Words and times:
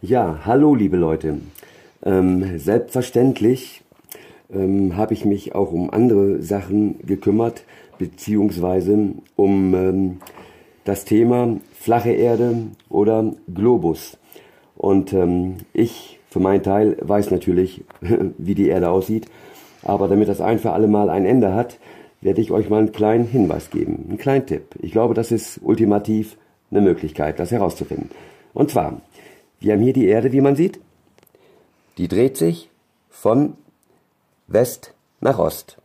Ja, 0.00 0.42
hallo 0.44 0.76
liebe 0.76 0.96
Leute. 0.96 1.40
Ähm, 2.04 2.56
selbstverständlich 2.60 3.82
ähm, 4.48 4.96
habe 4.96 5.12
ich 5.12 5.24
mich 5.24 5.56
auch 5.56 5.72
um 5.72 5.90
andere 5.90 6.40
Sachen 6.40 7.04
gekümmert, 7.04 7.64
beziehungsweise 7.98 9.14
um 9.34 9.74
ähm, 9.74 10.16
das 10.84 11.04
Thema 11.04 11.56
flache 11.74 12.12
Erde 12.12 12.68
oder 12.88 13.34
Globus. 13.52 14.18
Und 14.76 15.12
ähm, 15.14 15.56
ich 15.72 16.20
für 16.30 16.38
meinen 16.38 16.62
Teil 16.62 16.96
weiß 17.00 17.32
natürlich, 17.32 17.82
wie 18.38 18.54
die 18.54 18.68
Erde 18.68 18.90
aussieht, 18.90 19.26
aber 19.82 20.06
damit 20.06 20.28
das 20.28 20.40
ein 20.40 20.60
für 20.60 20.70
alle 20.70 20.86
Mal 20.86 21.10
ein 21.10 21.26
Ende 21.26 21.54
hat, 21.54 21.76
werde 22.20 22.40
ich 22.40 22.52
euch 22.52 22.70
mal 22.70 22.78
einen 22.78 22.92
kleinen 22.92 23.26
Hinweis 23.26 23.70
geben, 23.70 24.04
einen 24.08 24.18
kleinen 24.18 24.46
Tipp. 24.46 24.76
Ich 24.80 24.92
glaube, 24.92 25.14
das 25.14 25.32
ist 25.32 25.58
ultimativ 25.60 26.36
eine 26.70 26.82
Möglichkeit, 26.82 27.40
das 27.40 27.50
herauszufinden. 27.50 28.10
Und 28.54 28.70
zwar, 28.70 29.00
wir 29.60 29.72
haben 29.72 29.82
hier 29.82 29.92
die 29.92 30.06
Erde, 30.06 30.32
wie 30.32 30.40
man 30.40 30.56
sieht. 30.56 30.80
Die 31.98 32.08
dreht 32.08 32.36
sich 32.36 32.70
von 33.10 33.54
West 34.46 34.94
nach 35.20 35.38
Ost. 35.38 35.78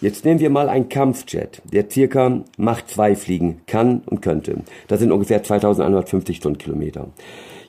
Jetzt 0.00 0.24
nehmen 0.24 0.38
wir 0.38 0.50
mal 0.50 0.68
einen 0.68 0.88
Kampfjet, 0.88 1.60
der 1.64 1.90
circa 1.90 2.44
Macht 2.56 2.88
2 2.88 3.16
fliegen 3.16 3.62
kann 3.66 4.02
und 4.06 4.20
könnte. 4.20 4.62
Das 4.86 5.00
sind 5.00 5.10
ungefähr 5.10 5.42
2150 5.42 6.36
Stundenkilometer. 6.36 7.08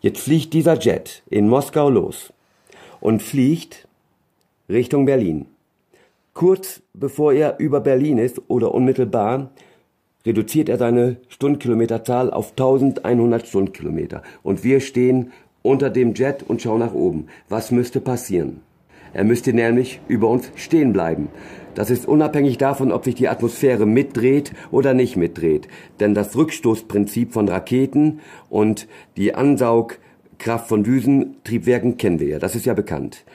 Jetzt 0.01 0.21
fliegt 0.21 0.53
dieser 0.53 0.77
Jet 0.77 1.23
in 1.29 1.47
Moskau 1.49 1.89
los 1.89 2.31
und 2.99 3.23
fliegt 3.23 3.87
Richtung 4.69 5.05
Berlin. 5.05 5.47
Kurz 6.33 6.81
bevor 6.93 7.33
er 7.33 7.57
über 7.57 7.81
Berlin 7.81 8.19
ist 8.19 8.41
oder 8.47 8.73
unmittelbar, 8.73 9.49
reduziert 10.29 10.69
er 10.69 10.77
seine 10.77 11.17
Stundenkilometerzahl 11.27 12.29
auf 12.31 12.51
1100 12.51 13.47
Stundenkilometer. 13.47 14.21
Und 14.43 14.63
wir 14.63 14.79
stehen 14.79 15.31
unter 15.63 15.89
dem 15.89 16.13
Jet 16.13 16.43
und 16.47 16.61
schauen 16.61 16.79
nach 16.79 16.93
oben. 16.93 17.27
Was 17.49 17.71
müsste 17.71 17.99
passieren? 17.99 18.61
Er 19.11 19.23
müsste 19.23 19.53
nämlich 19.53 19.99
über 20.07 20.29
uns 20.29 20.51
stehen 20.55 20.93
bleiben. 20.93 21.29
Das 21.73 21.89
ist 21.89 22.07
unabhängig 22.07 22.59
davon, 22.59 22.91
ob 22.91 23.05
sich 23.05 23.15
die 23.15 23.27
Atmosphäre 23.27 23.87
mitdreht 23.87 24.53
oder 24.69 24.93
nicht 24.93 25.15
mitdreht. 25.15 25.67
Denn 25.99 26.13
das 26.13 26.35
Rückstoßprinzip 26.35 27.33
von 27.33 27.47
Raketen 27.47 28.19
und 28.49 28.87
die 29.17 29.33
Ansaugkraft 29.33 30.67
von 30.67 30.83
Düsentriebwerken 30.83 31.97
kennen 31.97 32.19
wir 32.19 32.27
ja. 32.27 32.39
Das 32.39 32.55
ist 32.55 32.67
ja 32.67 32.75
bekannt. 32.75 33.25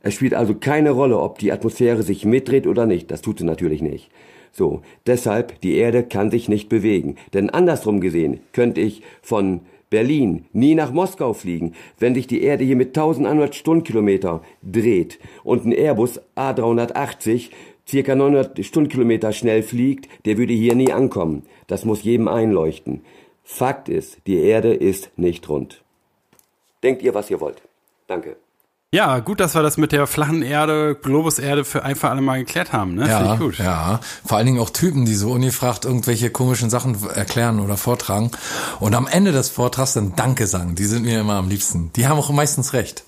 Es 0.00 0.14
spielt 0.14 0.34
also 0.34 0.56
keine 0.56 0.90
Rolle, 0.90 1.20
ob 1.20 1.38
die 1.38 1.52
Atmosphäre 1.52 2.02
sich 2.02 2.24
mitdreht 2.24 2.66
oder 2.66 2.84
nicht. 2.84 3.12
Das 3.12 3.22
tut 3.22 3.38
sie 3.38 3.44
natürlich 3.44 3.82
nicht. 3.82 4.10
So, 4.56 4.80
deshalb, 5.06 5.60
die 5.60 5.76
Erde 5.76 6.02
kann 6.02 6.30
sich 6.30 6.48
nicht 6.48 6.70
bewegen. 6.70 7.16
Denn 7.34 7.50
andersrum 7.50 8.00
gesehen 8.00 8.40
könnte 8.52 8.80
ich 8.80 9.02
von 9.20 9.60
Berlin 9.90 10.46
nie 10.54 10.74
nach 10.74 10.92
Moskau 10.92 11.34
fliegen, 11.34 11.74
wenn 11.98 12.14
sich 12.14 12.26
die 12.26 12.42
Erde 12.42 12.64
hier 12.64 12.74
mit 12.74 12.96
1100 12.96 13.54
Stundenkilometer 13.54 14.42
dreht 14.62 15.18
und 15.44 15.66
ein 15.66 15.72
Airbus 15.72 16.22
A380 16.36 17.50
circa 17.86 18.14
900 18.14 18.64
Stundenkilometer 18.64 19.32
schnell 19.32 19.62
fliegt, 19.62 20.08
der 20.24 20.38
würde 20.38 20.54
hier 20.54 20.74
nie 20.74 20.90
ankommen. 20.90 21.42
Das 21.66 21.84
muss 21.84 22.02
jedem 22.02 22.26
einleuchten. 22.26 23.02
Fakt 23.44 23.90
ist, 23.90 24.16
die 24.26 24.38
Erde 24.38 24.72
ist 24.72 25.10
nicht 25.18 25.46
rund. 25.50 25.84
Denkt 26.82 27.02
ihr, 27.02 27.12
was 27.12 27.30
ihr 27.30 27.42
wollt. 27.42 27.60
Danke. 28.06 28.36
Ja, 28.96 29.18
gut, 29.18 29.40
dass 29.40 29.54
wir 29.54 29.62
das 29.62 29.76
mit 29.76 29.92
der 29.92 30.06
flachen 30.06 30.40
Erde, 30.40 30.94
Globuserde 30.94 31.66
für 31.66 31.84
einfach 31.84 32.08
alle 32.08 32.22
mal 32.22 32.38
geklärt 32.38 32.72
haben. 32.72 32.94
Ne? 32.94 33.06
Ja, 33.06 33.34
ich 33.34 33.38
gut. 33.38 33.58
ja. 33.58 34.00
Vor 34.24 34.38
allen 34.38 34.46
Dingen 34.46 34.58
auch 34.58 34.70
Typen, 34.70 35.04
die 35.04 35.14
so 35.14 35.32
ungefragt 35.32 35.84
irgendwelche 35.84 36.30
komischen 36.30 36.70
Sachen 36.70 36.96
erklären 37.10 37.60
oder 37.60 37.76
vortragen 37.76 38.30
und 38.80 38.94
am 38.94 39.06
Ende 39.06 39.32
des 39.32 39.50
Vortrags 39.50 39.92
dann 39.92 40.16
Danke 40.16 40.46
sagen. 40.46 40.76
Die 40.76 40.86
sind 40.86 41.04
mir 41.04 41.20
immer 41.20 41.34
am 41.34 41.50
liebsten. 41.50 41.92
Die 41.94 42.06
haben 42.06 42.18
auch 42.18 42.30
meistens 42.30 42.72
recht. 42.72 43.04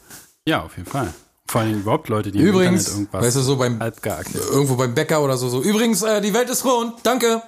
Ja, 0.46 0.62
auf 0.62 0.76
jeden 0.76 0.90
Fall. 0.90 1.14
Vor 1.46 1.62
allem 1.62 1.80
überhaupt 1.80 2.10
Leute, 2.10 2.32
die 2.32 2.38
Übrigens, 2.38 2.90
irgendwas 2.90 3.24
weißt 3.24 3.36
du, 3.36 3.40
so 3.40 3.56
beim 3.56 3.80
irgendwo 3.80 4.76
beim 4.76 4.94
Bäcker 4.94 5.22
oder 5.22 5.38
so, 5.38 5.48
so. 5.48 5.62
Übrigens, 5.62 6.02
äh, 6.02 6.20
die 6.20 6.34
Welt 6.34 6.50
ist 6.50 6.66
rund, 6.66 6.96
danke. 7.02 7.40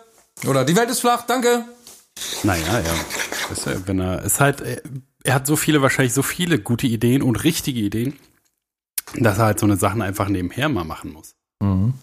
Oder 0.48 0.64
die 0.64 0.76
Welt 0.76 0.88
ist 0.88 1.00
flach, 1.00 1.26
danke. 1.26 1.66
Naja, 2.42 2.80
ja. 2.80 3.52
Ist, 3.52 3.68
wenn 3.86 4.00
er, 4.00 4.22
ist 4.22 4.40
halt, 4.40 4.62
er 5.24 5.34
hat 5.34 5.46
so 5.46 5.56
viele, 5.56 5.82
wahrscheinlich 5.82 6.14
so 6.14 6.22
viele 6.22 6.58
gute 6.58 6.86
Ideen 6.86 7.20
und 7.20 7.44
richtige 7.44 7.80
Ideen, 7.80 8.14
dass 9.16 9.38
er 9.38 9.46
halt 9.46 9.58
so 9.58 9.66
eine 9.66 9.76
Sachen 9.76 10.02
einfach 10.02 10.28
nebenher 10.28 10.68
mal 10.68 10.84
machen 10.84 11.12
muss. 11.12 11.34
Mhm. 11.60 11.94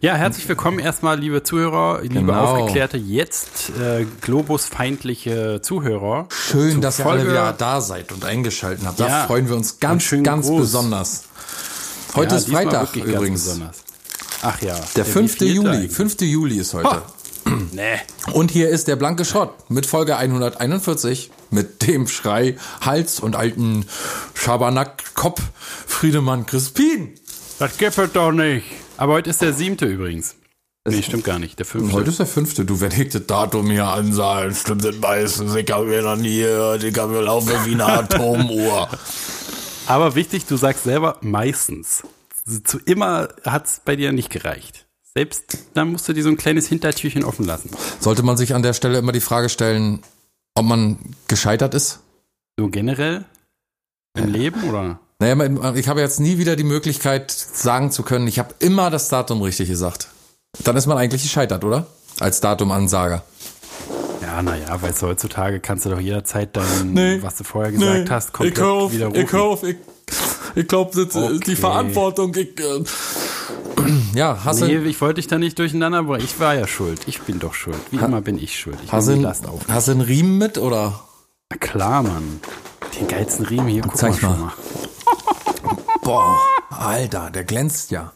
Ja, 0.00 0.14
herzlich 0.14 0.48
willkommen 0.48 0.78
erstmal, 0.78 1.18
liebe 1.18 1.42
Zuhörer, 1.42 2.00
liebe 2.02 2.14
genau. 2.14 2.44
aufgeklärte, 2.44 2.96
jetzt 2.96 3.70
äh, 3.78 4.06
globusfeindliche 4.20 5.60
Zuhörer. 5.62 6.28
Schön, 6.30 6.80
dass 6.80 7.00
Folge, 7.00 7.08
ihr 7.08 7.28
alle 7.28 7.30
wieder 7.30 7.52
da 7.52 7.80
seid 7.80 8.12
und 8.12 8.24
eingeschaltet 8.24 8.86
habt. 8.86 9.00
Da 9.00 9.08
ja, 9.08 9.26
freuen 9.26 9.48
wir 9.48 9.56
uns 9.56 9.80
ganz, 9.80 10.08
ganz 10.22 10.46
groß. 10.46 10.60
besonders. 10.60 11.24
Heute 12.14 12.36
ja, 12.36 12.40
ist 12.40 12.48
Freitag 12.48 12.94
übrigens. 12.96 13.60
Ach 14.42 14.60
ja. 14.62 14.74
Der, 14.74 14.84
der 14.96 15.04
5. 15.04 15.40
Juli. 15.40 15.68
Eigentlich. 15.68 15.92
5. 15.92 16.20
Juli 16.20 16.58
ist 16.58 16.72
heute. 16.74 17.02
Nee. 17.72 18.00
Und 18.32 18.50
hier 18.50 18.70
ist 18.70 18.88
der 18.88 18.96
blanke 18.96 19.24
Schrott 19.24 19.70
mit 19.70 19.86
Folge 19.86 20.16
141 20.16 21.30
mit 21.50 21.86
dem 21.86 22.08
Schrei 22.08 22.56
Hals 22.80 23.20
und 23.20 23.36
alten 23.36 23.86
Schabernack 24.34 25.14
Kopf 25.14 25.42
Friedemann 25.86 26.46
Crispin. 26.46 27.14
Das 27.58 27.78
gibt 27.78 27.96
es 27.96 28.12
doch 28.12 28.32
nicht. 28.32 28.66
Aber 28.96 29.14
heute 29.14 29.30
ist 29.30 29.42
der 29.42 29.52
siebte 29.52 29.86
übrigens. 29.86 30.36
Nee, 30.88 31.02
stimmt 31.02 31.24
gar 31.24 31.38
nicht. 31.38 31.58
Der 31.58 31.66
fünfte. 31.66 31.92
Heute 31.92 32.10
ist 32.10 32.18
der 32.18 32.26
fünfte. 32.26 32.64
Du 32.64 32.76
das 32.76 33.26
Datum 33.26 33.70
hier 33.70 33.86
ansagen. 33.86 34.54
Stimmt 34.54 34.84
das 34.84 34.96
meistens. 34.96 35.54
Ich 35.54 35.70
habe 35.70 35.86
mir 35.86 36.02
noch 36.02 36.16
nie 36.16 36.38
gehört. 36.38 36.84
Ich 36.84 36.96
habe 36.96 37.12
mir 37.12 37.22
laufen 37.22 37.52
wie 37.64 37.74
eine 37.74 37.86
Atomuhr. 37.86 38.88
Aber 39.86 40.14
wichtig, 40.14 40.46
du 40.46 40.56
sagst 40.56 40.84
selber 40.84 41.18
meistens. 41.22 42.04
Zu 42.64 42.78
immer 42.78 43.28
hat 43.44 43.66
es 43.66 43.80
bei 43.84 43.96
dir 43.96 44.12
nicht 44.12 44.30
gereicht. 44.30 44.85
Selbst 45.16 45.58
dann 45.72 45.92
musst 45.92 46.06
du 46.06 46.12
dir 46.12 46.22
so 46.22 46.28
ein 46.28 46.36
kleines 46.36 46.66
Hintertürchen 46.66 47.24
offen 47.24 47.46
lassen. 47.46 47.70
Sollte 48.00 48.22
man 48.22 48.36
sich 48.36 48.54
an 48.54 48.62
der 48.62 48.74
Stelle 48.74 48.98
immer 48.98 49.12
die 49.12 49.20
Frage 49.20 49.48
stellen, 49.48 50.00
ob 50.54 50.66
man 50.66 50.98
gescheitert 51.26 51.72
ist? 51.72 52.00
So 52.58 52.68
generell? 52.68 53.24
Im 54.14 54.24
ja. 54.24 54.30
Leben 54.30 54.68
oder? 54.68 55.00
Naja, 55.18 55.74
ich 55.74 55.88
habe 55.88 56.02
jetzt 56.02 56.20
nie 56.20 56.36
wieder 56.36 56.54
die 56.54 56.64
Möglichkeit, 56.64 57.30
sagen 57.30 57.90
zu 57.90 58.02
können, 58.02 58.28
ich 58.28 58.38
habe 58.38 58.54
immer 58.58 58.90
das 58.90 59.08
Datum 59.08 59.40
richtig 59.40 59.70
gesagt. 59.70 60.08
Dann 60.64 60.76
ist 60.76 60.86
man 60.86 60.98
eigentlich 60.98 61.22
gescheitert, 61.22 61.64
oder? 61.64 61.86
Als 62.20 62.42
Datumansager. 62.42 63.24
Ja, 64.20 64.42
naja, 64.42 64.82
weil 64.82 64.92
heutzutage 65.00 65.60
kannst 65.60 65.86
du 65.86 65.90
doch 65.90 66.00
jederzeit 66.00 66.54
dein, 66.54 66.92
nee, 66.92 67.22
was 67.22 67.36
du 67.36 67.44
vorher 67.44 67.72
gesagt 67.72 68.04
nee, 68.04 68.10
hast, 68.10 68.34
komplett 68.34 68.58
ich 68.58 68.62
kauf, 68.62 68.92
widerrufen. 68.92 69.22
Ich 69.22 69.28
kauf, 69.28 69.62
ich, 69.62 69.76
ich 70.56 70.68
glaube, 70.68 71.00
okay. 71.00 71.40
die 71.46 71.56
Verantwortung, 71.56 72.34
ich, 72.34 72.60
äh, 72.60 72.84
ja, 74.14 74.44
hast 74.44 74.60
nee, 74.60 74.76
ich 74.76 75.00
wollte 75.00 75.16
dich 75.16 75.26
da 75.26 75.38
nicht 75.38 75.58
durcheinander 75.58 76.02
bringen. 76.02 76.24
Ich 76.24 76.38
war 76.40 76.54
ja 76.54 76.66
schuld. 76.66 77.00
Ich 77.06 77.20
bin 77.22 77.38
doch 77.38 77.54
schuld. 77.54 77.78
Wie 77.90 78.00
ha 78.00 78.06
immer 78.06 78.20
bin 78.20 78.38
ich 78.38 78.58
schuld. 78.58 78.78
Ich 78.84 78.92
hast, 78.92 79.08
du 79.08 79.26
hast 79.26 79.88
du 79.88 79.92
einen 79.92 80.00
Riemen 80.00 80.38
mit, 80.38 80.58
oder? 80.58 81.00
Na 81.50 81.56
klar, 81.56 82.02
Mann. 82.02 82.40
Den 82.98 83.08
geilsten 83.08 83.46
Riemen 83.46 83.68
hier, 83.68 83.82
guck 83.82 83.96
Zeig 83.96 84.22
mal. 84.22 84.36
mal. 84.36 84.52
Boah, 86.02 86.38
Alter, 86.70 87.30
der 87.30 87.44
glänzt 87.44 87.90
ja. 87.90 88.12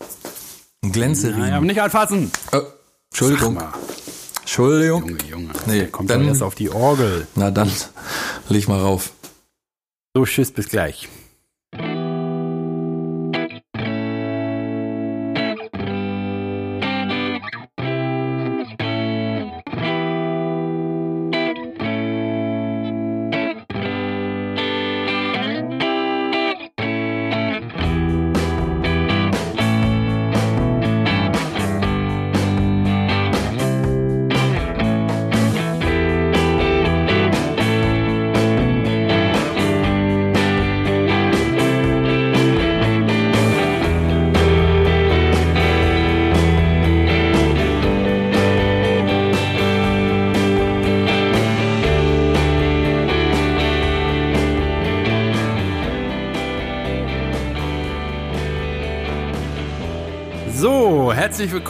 Ein 0.82 0.92
Glänzeriemen. 0.92 1.40
Nein, 1.40 1.52
aber 1.54 1.66
nicht 1.66 1.80
anfassen. 1.80 2.30
Oh, 2.52 2.60
Entschuldigung. 3.10 3.58
Entschuldigung. 4.40 5.08
Junge, 5.08 5.24
Junge. 5.28 5.52
Nee, 5.66 5.78
der 5.80 5.90
kommt 5.90 6.10
dann 6.10 6.26
erst 6.26 6.42
auf 6.42 6.54
die 6.54 6.70
Orgel. 6.70 7.26
Na 7.34 7.50
dann, 7.50 7.70
leg 8.48 8.66
mal 8.68 8.80
rauf. 8.80 9.12
So, 10.14 10.24
tschüss, 10.24 10.50
bis 10.50 10.68
gleich. 10.68 11.08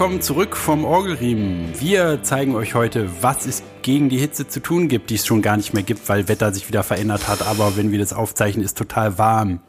Willkommen 0.00 0.22
zurück 0.22 0.56
vom 0.56 0.86
Orgelriemen. 0.86 1.78
Wir 1.78 2.22
zeigen 2.22 2.54
euch 2.54 2.74
heute, 2.74 3.10
was 3.20 3.44
ist 3.44 3.62
gegen 3.82 4.08
die 4.08 4.16
Hitze 4.16 4.48
zu 4.48 4.60
tun 4.60 4.88
gibt, 4.88 5.10
die 5.10 5.16
es 5.16 5.26
schon 5.26 5.42
gar 5.42 5.58
nicht 5.58 5.74
mehr 5.74 5.82
gibt, 5.82 6.08
weil 6.08 6.26
Wetter 6.26 6.54
sich 6.54 6.66
wieder 6.68 6.82
verändert 6.82 7.28
hat. 7.28 7.42
Aber 7.42 7.76
wenn 7.76 7.92
wir 7.92 7.98
das 7.98 8.14
aufzeichnen, 8.14 8.64
ist 8.64 8.78
total 8.78 9.18
warm. 9.18 9.60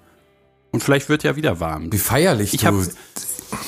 Und 0.72 0.82
vielleicht 0.82 1.10
wird 1.10 1.24
ja 1.24 1.36
wieder 1.36 1.60
warm. 1.60 1.92
Wie 1.92 1.98
feierlich 1.98 2.54
ich 2.54 2.62
du 2.62 2.68
hab, 2.68 2.76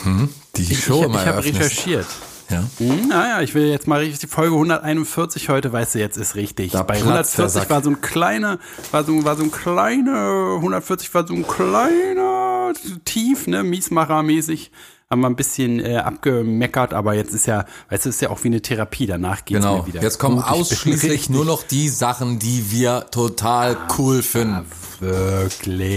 hm, 0.03 0.29
die 0.55 0.73
Show 0.73 1.01
ich, 1.01 1.05
immer 1.07 1.21
ich 1.21 1.27
habe 1.27 1.43
recherchiert. 1.43 2.07
Ja. 2.49 2.63
Hm, 2.77 3.09
naja, 3.09 3.41
ich 3.41 3.53
will 3.55 3.65
jetzt 3.65 3.89
mal 3.89 3.99
richtig, 3.99 4.19
die 4.19 4.27
Folge 4.27 4.53
141 4.53 5.49
heute, 5.49 5.73
weißt 5.73 5.95
du, 5.95 5.99
jetzt 5.99 6.15
ist 6.15 6.35
richtig. 6.35 6.71
Da 6.71 6.83
Bei 6.83 6.93
platzt 6.93 7.37
der 7.37 7.43
140 7.43 7.61
Sack. 7.61 7.69
war 7.71 7.83
so 7.83 7.89
ein 7.89 7.99
kleiner, 7.99 8.59
war 8.91 9.03
so, 9.03 9.25
war 9.25 9.35
so 9.35 9.43
ein 9.43 9.51
kleiner, 9.51 10.55
140 10.55 11.13
war 11.13 11.27
so 11.27 11.33
ein 11.33 11.45
kleiner 11.45 12.71
Tief, 13.03 13.47
ne, 13.47 13.63
Miesmacher-mäßig. 13.63 14.71
Haben 15.13 15.21
wir 15.21 15.29
ein 15.29 15.35
bisschen 15.35 15.79
äh, 15.79 15.97
abgemeckert, 15.97 16.91
aber 16.91 17.13
jetzt 17.13 17.35
ist 17.35 17.45
ja, 17.45 17.65
weißt 17.91 18.05
du, 18.05 18.09
ist 18.09 18.19
ja 18.19 18.31
auch 18.31 18.43
wie 18.43 18.47
eine 18.47 18.61
Therapie, 18.63 19.05
danach 19.05 19.45
geht's 19.45 19.61
Genau. 19.61 19.77
mir 19.83 19.85
wieder. 19.85 20.01
Jetzt 20.01 20.17
kommen 20.17 20.37
gut. 20.37 20.45
Ausschließlich 20.47 21.29
nur 21.29 21.45
noch 21.45 21.61
die 21.61 21.87
Sachen, 21.87 22.39
die 22.39 22.71
wir 22.71 23.05
total 23.11 23.77
cool 23.99 24.23
finden. 24.23 24.65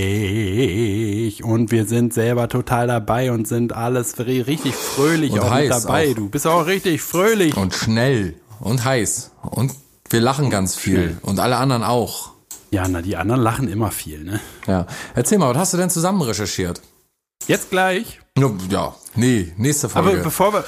Wirklich. 0.07 1.43
Und 1.43 1.71
wir 1.71 1.87
sind 1.87 2.13
selber 2.13 2.49
total 2.49 2.87
dabei 2.89 3.33
und 3.33 3.49
sind 3.49 3.73
alles 3.73 4.17
ri- 4.19 4.47
richtig 4.47 4.75
fröhlich 4.75 5.33
Und 5.33 5.41
auch 5.41 5.51
heiß 5.51 5.83
dabei. 5.85 6.11
auch. 6.11 6.15
Du 6.15 6.29
bist 6.29 6.47
auch 6.47 6.67
richtig 6.67 7.01
fröhlich. 7.01 7.57
Und 7.57 7.75
schnell 7.75 8.35
und 8.61 8.85
heiß. 8.85 9.31
Und 9.43 9.73
wir 10.11 10.21
lachen 10.21 10.51
ganz 10.51 10.77
viel. 10.77 11.17
Und 11.23 11.41
alle 11.41 11.57
anderen 11.57 11.83
auch. 11.85 12.33
Ja, 12.71 12.87
na, 12.89 13.01
die 13.01 13.17
anderen 13.17 13.41
lachen 13.41 13.69
immer 13.69 13.91
viel, 13.91 14.25
ne? 14.25 14.41
Ja. 14.67 14.87
Erzähl 15.15 15.39
mal, 15.39 15.49
was 15.51 15.57
hast 15.59 15.73
du 15.73 15.79
denn 15.79 15.89
zusammen 15.89 16.21
recherchiert? 16.21 16.83
Jetzt 17.49 17.71
gleich. 17.71 18.21
Ja, 18.39 18.51
Ja, 18.71 18.95
nee, 19.15 19.53
nächste 19.57 19.87
Aber 19.95 20.11
Folge. 20.11 20.23
bevor 20.23 20.53
wir, 20.53 20.65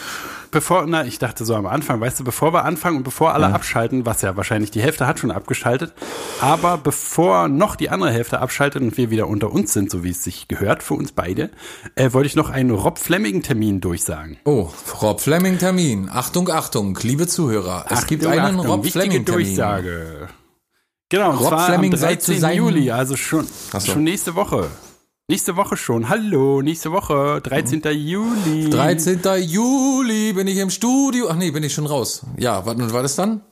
bevor, 0.50 0.86
na, 0.86 1.04
ich 1.04 1.18
dachte 1.18 1.44
so 1.44 1.54
am 1.54 1.66
Anfang, 1.66 2.00
weißt 2.00 2.20
du, 2.20 2.24
bevor 2.24 2.54
wir 2.54 2.64
anfangen 2.64 2.96
und 2.98 3.02
bevor 3.02 3.34
alle 3.34 3.52
abschalten, 3.52 4.06
was 4.06 4.22
ja 4.22 4.36
wahrscheinlich 4.38 4.70
die 4.70 4.80
Hälfte 4.80 5.06
hat 5.06 5.18
schon 5.18 5.30
abgeschaltet, 5.30 5.92
aber 6.40 6.78
bevor 6.78 7.48
noch 7.48 7.76
die 7.76 7.90
andere 7.90 8.10
Hälfte 8.10 8.40
abschaltet 8.40 8.80
und 8.82 8.96
wir 8.96 9.10
wieder 9.10 9.26
unter 9.28 9.52
uns 9.52 9.74
sind, 9.74 9.90
so 9.90 10.02
wie 10.02 10.10
es 10.10 10.24
sich 10.24 10.48
gehört 10.48 10.82
für 10.82 10.94
uns 10.94 11.12
beide, 11.12 11.50
äh, 11.94 12.12
wollte 12.14 12.28
ich 12.28 12.36
noch 12.36 12.48
einen 12.48 12.70
Rob 12.70 12.98
Fleming-Termin 12.98 13.80
durchsagen. 13.82 14.38
oh, 14.46 14.70
Rob 15.02 15.20
Fleming 15.20 15.58
Termin. 15.58 16.08
Achtung, 16.10 16.48
Achtung, 16.50 16.98
liebe 17.02 17.26
Zuhörer. 17.26 17.84
Es 17.90 18.06
gibt 18.06 18.24
einen 18.24 18.40
Achtung, 18.56 18.66
Rob 18.66 18.84
wichtige 18.84 19.04
Fleming 19.10 19.24
Termin. 19.26 19.44
Durchsage. 19.46 20.28
Genau, 21.10 21.30
und 21.32 21.36
Rob 21.38 21.48
zwar 21.48 21.66
Fleming 21.66 21.92
am 21.92 21.98
soll 21.98 22.18
zu 22.18 22.32
13. 22.32 22.40
seinem- 22.40 22.56
Juli, 22.56 22.90
also 22.90 23.16
schon, 23.16 23.46
so. 23.72 23.80
schon 23.80 24.04
nächste 24.04 24.34
Woche. 24.34 24.68
Nächste 25.30 25.56
Woche 25.56 25.76
schon. 25.76 26.08
Hallo, 26.08 26.62
nächste 26.62 26.90
Woche, 26.90 27.42
13. 27.42 27.82
Juli. 27.92 28.70
13. 28.70 29.20
Juli 29.42 30.32
bin 30.32 30.46
ich 30.46 30.56
im 30.56 30.70
Studio. 30.70 31.26
Ach 31.28 31.36
nee, 31.36 31.50
bin 31.50 31.62
ich 31.62 31.74
schon 31.74 31.84
raus. 31.84 32.22
Ja, 32.38 32.64
was 32.64 32.76
was 32.94 33.04
ist 33.04 33.18
dann? 33.18 33.42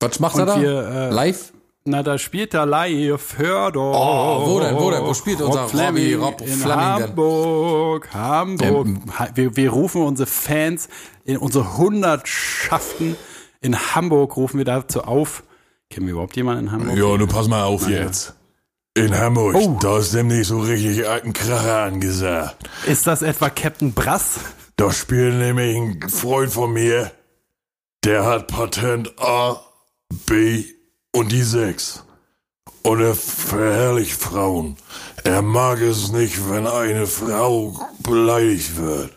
Was 0.00 0.20
macht 0.20 0.36
er 0.36 0.40
Und 0.40 0.46
da? 0.48 0.62
wir, 0.62 0.88
äh, 0.88 1.10
Live? 1.10 1.52
Na, 1.84 2.02
da 2.02 2.16
spielt 2.16 2.54
er 2.54 2.64
live, 2.64 3.36
hör 3.38 3.70
doch. 3.72 3.92
Oh, 3.94 4.46
wo 4.46 4.60
denn, 4.60 4.74
wo 4.76 4.90
denn? 4.90 5.02
Wo 5.04 5.12
spielt 5.12 5.42
unser 5.42 5.62
Rob 5.62 5.70
Fleming, 5.70 6.14
Robby, 6.14 6.14
Rob 6.14 6.40
in 6.40 6.46
Fleming 6.48 6.96
denn? 6.96 7.08
Hamburg, 7.08 8.14
Hamburg. 8.14 8.88
Ha- 9.18 9.28
Wir, 9.34 9.54
wir 9.56 9.70
rufen 9.70 10.02
unsere 10.02 10.26
Fans 10.26 10.88
in 11.24 11.36
unsere 11.36 11.76
Hundertschaften 11.76 13.16
in 13.60 13.78
Hamburg, 13.94 14.34
rufen 14.38 14.56
wir 14.56 14.64
dazu 14.64 15.02
auf. 15.02 15.42
Kennen 15.90 16.06
wir 16.06 16.12
überhaupt 16.12 16.36
jemanden 16.36 16.64
in 16.68 16.72
Hamburg? 16.72 16.96
Ja, 16.96 17.16
du 17.18 17.26
pass 17.26 17.48
mal 17.48 17.64
auf 17.64 17.86
jetzt. 17.86 18.34
In 19.04 19.18
Hamburg, 19.18 19.54
Oh. 19.56 19.78
da 19.80 19.98
ist 19.98 20.12
demnächst 20.14 20.48
so 20.50 20.60
richtig 20.60 21.06
alten 21.06 21.32
Kracher 21.32 21.82
angesagt. 21.84 22.68
Ist 22.86 23.06
das 23.06 23.22
etwa 23.22 23.48
Captain 23.50 23.92
Brass? 23.92 24.40
Da 24.76 24.92
spielt 24.92 25.34
nämlich 25.34 25.76
ein 25.76 26.08
Freund 26.08 26.52
von 26.52 26.72
mir, 26.72 27.10
der 28.04 28.24
hat 28.24 28.46
Patent 28.48 29.12
A, 29.20 29.60
B 30.26 30.64
und 31.12 31.32
die 31.32 31.42
6. 31.42 32.04
Und 32.82 33.00
er 33.02 33.14
verherrlicht 33.14 34.12
Frauen. 34.20 34.76
Er 35.24 35.42
mag 35.42 35.80
es 35.80 36.10
nicht, 36.12 36.48
wenn 36.48 36.66
eine 36.66 37.06
Frau 37.06 37.78
beleidigt 38.02 38.76
wird. 38.76 39.10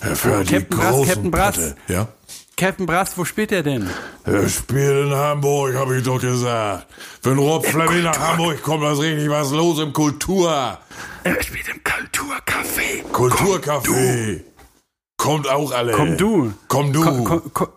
Er 0.00 0.16
fährt 0.16 0.48
die 0.50 0.54
Captain 0.54 0.78
Brass, 0.78 0.90
großen 0.92 1.06
Captain 1.08 1.30
Brass. 1.30 1.56
Patte. 1.56 1.76
Ja? 1.88 2.08
Captain 2.56 2.86
Brass, 2.86 3.18
wo 3.18 3.24
spielt 3.24 3.50
er 3.50 3.62
denn? 3.64 3.90
Er 4.24 4.48
spielt 4.48 5.06
in 5.06 5.12
Hamburg, 5.14 5.74
habe 5.74 5.96
ich 5.98 6.04
doch 6.04 6.20
gesagt. 6.20 6.86
Wenn 7.22 7.38
Rob 7.38 7.66
Fleming 7.66 8.02
nach 8.04 8.18
Hamburg 8.18 8.62
kommt, 8.62 8.84
da 8.84 8.92
ist 8.92 9.00
richtig 9.00 9.28
was 9.28 9.50
los 9.50 9.80
im 9.80 9.92
Kultur. 9.92 10.78
Er 11.24 11.42
spielt 11.42 11.68
im 11.68 11.80
Kulturcafé. 11.82 13.02
Kulturcafé. 13.12 14.42
Kommt 15.16 15.48
auch 15.48 15.72
alle. 15.72 15.92
Komm 15.92 16.16
du. 16.16 16.52
Komm 16.68 16.92
du. 16.92 17.02
Ko- 17.02 17.24
ko- 17.24 17.40
ko- 17.40 17.50
ko- 17.52 17.72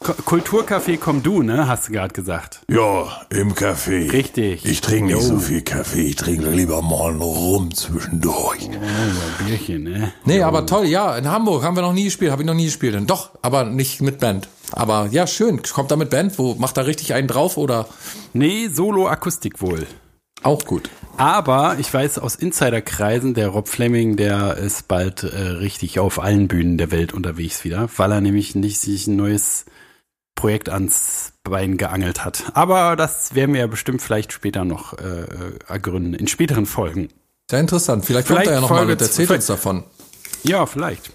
Kulturcafé, 0.00 0.96
komm 0.96 1.22
du, 1.22 1.42
ne? 1.42 1.66
Hast 1.66 1.88
du 1.88 1.92
gerade 1.92 2.14
gesagt. 2.14 2.60
ja, 2.70 3.04
im 3.30 3.52
Café. 3.54 4.10
Richtig. 4.12 4.64
Ich 4.64 4.80
trinke 4.80 5.14
nicht 5.14 5.22
so 5.26 5.38
viel 5.38 5.62
Kaffee. 5.62 6.02
Ich 6.02 6.16
trinke 6.16 6.48
lieber 6.50 6.82
mal 6.82 7.16
Rum 7.16 7.74
zwischendurch. 7.74 8.68
Oh, 8.72 9.44
Bierchen, 9.44 9.82
ne? 9.84 10.12
Nee, 10.24 10.42
aber 10.42 10.66
toll, 10.66 10.86
ja, 10.86 11.16
in 11.18 11.28
Hamburg 11.28 11.64
haben 11.64 11.76
wir 11.76 11.82
noch 11.82 11.92
nie 11.92 12.04
gespielt, 12.04 12.30
habe 12.30 12.42
ich 12.42 12.46
noch 12.46 12.54
nie 12.54 12.66
gespielt. 12.66 12.98
Doch, 13.10 13.30
aber 13.42 13.64
nicht 13.64 14.00
mit 14.00 14.20
Band. 14.20 14.48
Aber 14.70 15.08
ja, 15.10 15.26
schön. 15.26 15.62
Kommt 15.62 15.90
da 15.90 15.96
mit 15.96 16.10
Band? 16.10 16.38
Wo 16.38 16.54
macht 16.54 16.76
da 16.76 16.82
richtig 16.82 17.12
einen 17.14 17.26
drauf 17.28 17.56
oder 17.56 17.86
Nee, 18.32 18.68
Solo-Akustik 18.68 19.60
wohl. 19.60 19.86
auch 20.44 20.64
gut? 20.64 20.90
Aber 21.16 21.76
ich 21.80 21.92
weiß 21.92 22.20
aus 22.20 22.36
Insiderkreisen, 22.36 23.34
der 23.34 23.48
Rob 23.48 23.66
Fleming, 23.68 24.16
der 24.16 24.56
ist 24.58 24.86
bald 24.86 25.24
äh, 25.24 25.26
richtig 25.36 25.98
auf 25.98 26.20
allen 26.22 26.46
Bühnen 26.46 26.78
der 26.78 26.92
Welt 26.92 27.12
unterwegs 27.12 27.64
wieder, 27.64 27.88
weil 27.96 28.12
er 28.12 28.20
nämlich 28.20 28.54
nicht 28.54 28.78
sich 28.80 29.08
ein 29.08 29.16
neues 29.16 29.64
Projekt 30.38 30.68
ans 30.68 31.32
Bein 31.42 31.76
geangelt 31.78 32.24
hat. 32.24 32.44
Aber 32.54 32.94
das 32.94 33.34
werden 33.34 33.54
wir 33.54 33.60
ja 33.62 33.66
bestimmt 33.66 34.00
vielleicht 34.00 34.32
später 34.32 34.64
noch 34.64 34.92
äh, 34.92 35.26
ergründen, 35.66 36.14
in 36.14 36.28
späteren 36.28 36.64
Folgen. 36.64 37.08
Sehr 37.50 37.58
interessant. 37.60 38.04
Vielleicht, 38.06 38.28
Vielleicht 38.28 38.44
kommt 38.44 38.54
er 38.54 38.54
ja 38.54 38.60
noch 38.60 38.70
mal 38.70 38.76
Folge 38.78 38.92
und 38.92 39.02
erzählt 39.02 39.30
uns 39.30 39.46
davon. 39.46 39.82
Ja, 40.44 40.64
vielleicht. 40.66 41.10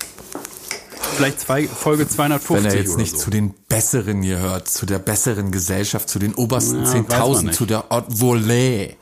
Vielleicht 1.15 1.39
zwei, 1.39 1.67
Folge 1.67 2.07
250 2.07 2.55
Wenn 2.65 2.71
er 2.71 2.77
jetzt 2.77 2.97
nicht 2.97 3.11
so. 3.11 3.25
zu 3.25 3.29
den 3.29 3.53
Besseren 3.69 4.23
gehört, 4.23 4.67
zu 4.67 4.85
der 4.85 4.99
besseren 4.99 5.51
Gesellschaft, 5.51 6.09
zu 6.09 6.19
den 6.19 6.33
obersten 6.33 6.77
Ja, 6.83 6.85
weiß 6.85 6.93
man 6.93 7.05
10.000, 7.05 7.41
nicht. 7.43 7.55
zu 7.55 7.65
der 7.65 7.85
Haute 7.89 8.11
Volée. 8.13 8.95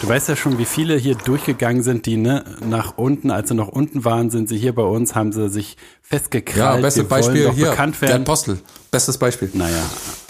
Du 0.00 0.08
weißt 0.08 0.28
ja 0.28 0.36
schon, 0.36 0.58
wie 0.58 0.64
viele 0.64 0.96
hier 0.96 1.16
durchgegangen 1.16 1.82
sind, 1.82 2.06
die 2.06 2.16
ne, 2.16 2.44
nach 2.64 2.96
unten, 2.96 3.30
als 3.30 3.48
sie 3.48 3.54
noch 3.54 3.68
unten 3.68 4.04
waren, 4.04 4.30
sind 4.30 4.48
sie 4.48 4.56
hier 4.56 4.74
bei 4.74 4.82
uns, 4.82 5.14
haben 5.14 5.32
sie 5.32 5.48
sich 5.48 5.72
Ja, 5.74 5.78
festgekrallt. 6.02 6.82
bestes 6.82 7.04
Wir 7.04 7.10
wollen 7.10 7.22
Beispiel 7.22 7.50
hier, 7.52 7.70
bekannt 7.70 8.00
der 8.00 8.08
werden. 8.10 8.22
Apostel. 8.22 8.58
Bestes 8.90 9.18
Beispiel. 9.18 9.50
Naja, 9.54 9.82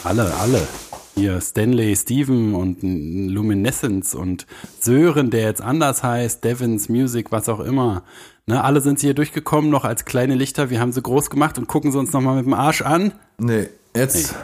alle, 0.04 0.34
alle. 0.36 0.66
Hier 1.14 1.40
Stanley, 1.40 1.96
Steven 1.96 2.54
und 2.54 2.78
Luminescence 2.82 4.14
und 4.14 4.46
Sören, 4.80 5.30
der 5.30 5.42
jetzt 5.42 5.60
anders 5.60 6.02
heißt, 6.02 6.44
Devins 6.44 6.88
Music, 6.88 7.32
was 7.32 7.48
auch 7.48 7.60
immer. 7.60 8.04
Ne, 8.46 8.62
alle 8.64 8.80
sind 8.80 8.98
sie 8.98 9.08
hier 9.08 9.14
durchgekommen, 9.14 9.68
noch 9.70 9.84
als 9.84 10.04
kleine 10.04 10.34
Lichter. 10.34 10.70
Wir 10.70 10.80
haben 10.80 10.92
sie 10.92 11.02
groß 11.02 11.28
gemacht 11.28 11.58
und 11.58 11.66
gucken 11.66 11.92
sie 11.92 11.98
uns 11.98 12.12
nochmal 12.12 12.36
mit 12.36 12.46
dem 12.46 12.54
Arsch 12.54 12.82
an. 12.82 13.12
Nee, 13.36 13.68
jetzt 13.94 14.34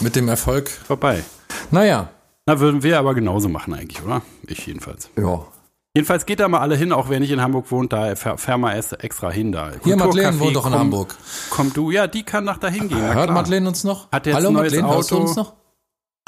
mit 0.00 0.16
dem 0.16 0.28
Erfolg. 0.28 0.68
Vorbei. 0.68 1.22
Naja, 1.70 2.10
Na, 2.50 2.58
würden 2.58 2.82
wir 2.82 2.98
aber 2.98 3.14
genauso 3.14 3.48
machen 3.48 3.74
eigentlich, 3.74 4.02
oder? 4.02 4.22
Ich 4.48 4.66
jedenfalls. 4.66 5.08
ja. 5.16 5.46
Jedenfalls 5.94 6.24
geht 6.26 6.38
da 6.38 6.46
mal 6.48 6.60
alle 6.60 6.76
hin, 6.76 6.92
auch 6.92 7.08
wer 7.08 7.18
nicht 7.20 7.30
in 7.32 7.40
Hamburg 7.40 7.70
wohnt, 7.72 7.92
da 7.92 8.14
fahr 8.14 8.58
mal 8.58 8.76
extra 9.00 9.30
hin 9.30 9.50
da. 9.52 9.72
Hier, 9.82 9.96
Madeleine 9.96 10.38
wohnt 10.38 10.54
doch 10.54 10.66
in 10.66 10.72
komm- 10.72 10.80
Hamburg. 10.80 11.16
Komm 11.50 11.72
du, 11.72 11.90
ja, 11.90 12.06
die 12.06 12.22
kann 12.22 12.44
nach 12.44 12.58
dahin 12.58 12.88
gehen. 12.88 12.98
na 13.00 13.12
Hört 13.14 13.24
klar. 13.24 13.32
Madeleine 13.34 13.66
uns 13.68 13.82
noch? 13.84 14.10
Hat 14.12 14.26
jetzt 14.26 14.36
Hallo 14.36 14.50
Madeleine, 14.52 14.88
hörst 14.88 15.10
du 15.10 15.16
Auto? 15.16 15.24
uns 15.26 15.36
noch? 15.36 15.54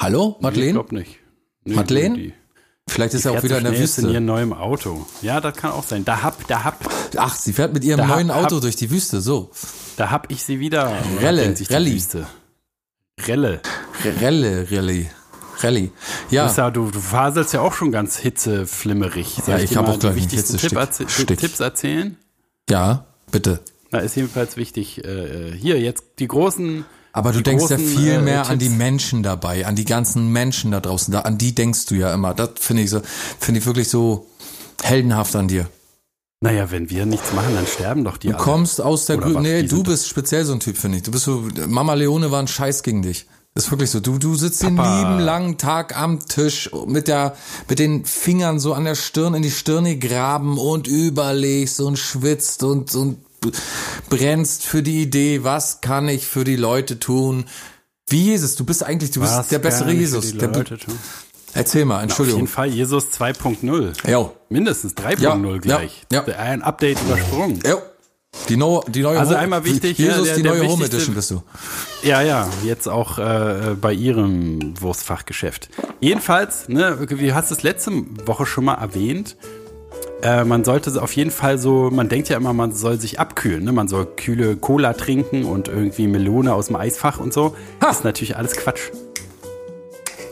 Hallo 0.01 0.35
Ich 0.37 0.43
Madeleine? 0.43 0.71
glaub 0.73 0.91
nicht. 0.93 1.19
Nee, 1.65 1.75
Madeleine? 1.75 2.33
Vielleicht 2.89 3.13
ist 3.13 3.23
er 3.25 3.31
auch 3.31 3.35
fährt 3.35 3.43
wieder 3.45 3.57
in 3.59 3.63
der 3.63 3.73
ist 3.73 3.97
in 3.97 4.03
Wüste. 4.03 4.13
ihrem 4.13 4.25
neuen 4.25 4.51
Auto. 4.53 5.05
Ja, 5.21 5.39
das 5.39 5.55
kann 5.55 5.71
auch 5.71 5.83
sein. 5.85 6.03
Da 6.03 6.21
hab, 6.23 6.45
da 6.47 6.63
hab, 6.65 6.79
Ach, 7.17 7.35
sie 7.35 7.53
fährt 7.53 7.73
mit 7.73 7.83
ihrem 7.85 7.99
Da 7.99 8.07
hab- 8.09 8.15
neuen 8.15 8.31
Auto 8.31 8.55
hab- 8.57 8.61
durch 8.63 8.75
die 8.75 8.91
Wüste, 8.91 9.21
so. 9.21 9.49
da 9.97 10.09
hab 10.11 10.29
ich 10.31 10.43
sie 10.43 10.59
wieder. 10.59 10.91
Relle. 11.21 11.57
Wüste. 11.57 12.27
Relle. 13.27 13.61
Relle, 14.19 14.67
Rallye. 14.71 15.09
Rallye. 15.61 15.91
Ja, 16.29 16.47
Du, 16.47 16.61
ja, 16.61 16.71
du, 16.71 16.91
du 16.91 16.99
faselst 16.99 17.53
ja 17.53 17.61
auch 17.61 17.73
schon 17.73 17.91
ganz 17.91 18.17
hitzeflimmerig. 18.17 19.37
Soll 19.45 19.55
Ja, 19.57 19.59
ich 19.63 19.69
dir 19.71 19.77
hab 19.77 19.87
mal 19.87 19.93
auch 19.93 19.99
gleich 19.99 20.13
die 20.15 20.19
einen 20.21 20.31
wichtigsten 20.31 20.57
Tipp 20.57 20.73
erzäh- 20.77 21.09
Stick. 21.09 21.39
Tipps 21.39 21.59
erzählen. 21.59 22.17
ja, 22.69 23.05
bitte. 23.31 23.59
Da 23.91 23.99
ist 23.99 24.15
jedenfalls 24.15 24.57
wichtig, 24.57 25.03
äh, 25.05 25.51
hier 25.55 25.79
jetzt 25.79 26.03
die 26.19 26.27
großen. 26.27 26.83
Aber 27.11 27.31
du 27.31 27.41
denkst 27.41 27.69
ja 27.69 27.75
großen, 27.77 27.95
viel 27.97 28.11
äh, 28.13 28.21
mehr 28.21 28.49
an 28.49 28.57
die. 28.57 28.69
Menschen 28.69 29.21
dabei, 29.21 29.67
an 29.67 29.75
die 29.75 29.85
ganzen 29.85 30.29
Menschen 30.31 30.71
da 30.71 30.79
draußen. 30.79 31.11
Da, 31.11 31.19
an 31.21 31.37
die 31.37 31.53
denkst 31.53 31.85
du 31.85 31.95
ja 31.95 32.11
immer. 32.11 32.33
Das 32.33 32.49
finde 32.59 32.81
ich 32.83 32.89
so, 32.89 33.01
finde 33.39 33.59
ich 33.59 33.65
wirklich 33.67 33.89
so 33.89 34.25
heldenhaft 34.81 35.35
an 35.35 35.47
dir. 35.47 35.69
Naja, 36.41 36.71
wenn 36.71 36.89
wir 36.89 37.05
nichts 37.05 37.31
machen, 37.33 37.53
dann 37.55 37.67
sterben 37.67 38.03
doch 38.03 38.17
die 38.17 38.29
Du 38.29 38.33
alle. 38.33 38.43
kommst 38.43 38.81
aus 38.81 39.05
der 39.05 39.17
Oder 39.17 39.27
Grü 39.27 39.35
was? 39.35 39.41
Nee, 39.43 39.63
du 39.63 39.83
bist 39.83 40.07
speziell 40.09 40.43
so 40.43 40.53
ein 40.53 40.59
Typ, 40.59 40.75
finde 40.75 40.97
ich. 40.97 41.03
Du 41.03 41.11
bist 41.11 41.25
so, 41.25 41.47
Mama 41.67 41.93
Leone 41.93 42.31
war 42.31 42.39
ein 42.41 42.47
Scheiß 42.47 42.81
gegen 42.83 43.03
dich. 43.03 43.27
Das 43.55 43.65
ist 43.65 43.71
wirklich 43.71 43.91
so. 43.91 43.99
Du, 43.99 44.17
du 44.17 44.33
sitzt 44.35 44.63
den 44.63 44.75
Papa. 44.77 44.99
lieben 44.99 45.19
langen 45.19 45.57
Tag 45.59 45.95
am 45.95 46.25
Tisch 46.25 46.71
mit 46.87 47.07
der, 47.07 47.35
mit 47.69 47.77
den 47.77 48.03
Fingern 48.03 48.59
so 48.59 48.73
an 48.73 48.83
der 48.85 48.95
Stirn 48.95 49.35
in 49.35 49.43
die 49.43 49.51
Stirne 49.51 49.97
graben 49.97 50.57
und 50.57 50.87
überlegst 50.87 51.79
und 51.79 51.97
schwitzt 51.99 52.63
und, 52.63 52.95
und 52.95 53.17
brennst 54.09 54.63
für 54.63 54.81
die 54.81 55.01
Idee, 55.03 55.43
was 55.43 55.81
kann 55.81 56.07
ich 56.07 56.25
für 56.25 56.43
die 56.43 56.55
Leute 56.55 56.97
tun? 56.99 57.45
Wie 58.07 58.23
Jesus, 58.23 58.55
du 58.55 58.63
bist 58.63 58.83
eigentlich, 58.83 59.11
du 59.11 59.19
bist 59.21 59.33
Was 59.33 59.47
der 59.49 59.59
bessere 59.59 59.91
Jesus. 59.91 60.35
Der, 60.35 60.49
Leute 60.49 60.77
tun. 60.77 60.97
erzähl 61.53 61.85
mal, 61.85 61.97
Auf 61.97 62.03
Entschuldigung. 62.03 62.41
jeden 62.41 62.51
Fall 62.51 62.69
Jesus 62.69 63.05
2.0. 63.11 64.09
Jo. 64.09 64.33
Mindestens 64.49 64.93
3.0 64.95 65.21
Ja, 65.21 65.57
gleich. 65.59 66.03
ja, 66.11 66.23
ja. 66.27 66.35
Ein 66.37 66.63
Update 66.63 66.99
übersprungen. 67.01 67.59
Jo. 67.65 67.77
Die, 68.49 68.57
no, 68.57 68.83
die 68.87 69.01
neue 69.01 69.19
Also 69.19 69.31
Home- 69.31 69.39
einmal 69.39 69.63
wichtig, 69.63 69.97
Jesus, 69.97 70.17
ja, 70.17 70.23
der- 70.23 70.35
die 70.35 70.43
neue 70.43 70.67
Home 70.67 70.85
Edition 70.85 71.15
bist 71.15 71.31
du. 71.31 71.43
Ja, 72.01 72.21
ja, 72.21 72.49
jetzt 72.65 72.87
auch 72.89 73.17
äh, 73.19 73.75
bei 73.79 73.93
ihrem 73.93 74.73
Wurstfachgeschäft. 74.81 75.69
Jedenfalls, 75.99 76.67
ne, 76.67 76.97
wie 77.09 77.33
hast 77.33 77.51
du 77.51 77.55
es 77.55 77.63
letzte 77.63 77.91
Woche 78.25 78.45
schon 78.45 78.65
mal 78.65 78.73
erwähnt, 78.75 79.37
äh, 80.23 80.43
man 80.45 80.63
sollte 80.63 81.01
auf 81.01 81.13
jeden 81.15 81.31
Fall 81.31 81.57
so, 81.57 81.89
man 81.91 82.09
denkt 82.09 82.27
ja 82.29 82.37
immer, 82.37 82.53
man 82.53 82.73
soll 82.73 82.99
sich 82.99 83.19
abkühlen, 83.19 83.63
ne? 83.65 83.71
man 83.71 83.87
soll 83.87 84.07
kühle 84.15 84.55
Cola 84.55 84.93
trinken 84.93 85.45
und 85.45 85.67
irgendwie 85.67 86.07
Melone 86.07 86.53
aus 86.53 86.67
dem 86.67 86.75
Eisfach 86.75 87.19
und 87.19 87.33
so. 87.33 87.55
Ist 87.89 88.03
natürlich 88.03 88.35
alles 88.35 88.53
Quatsch. 88.53 88.89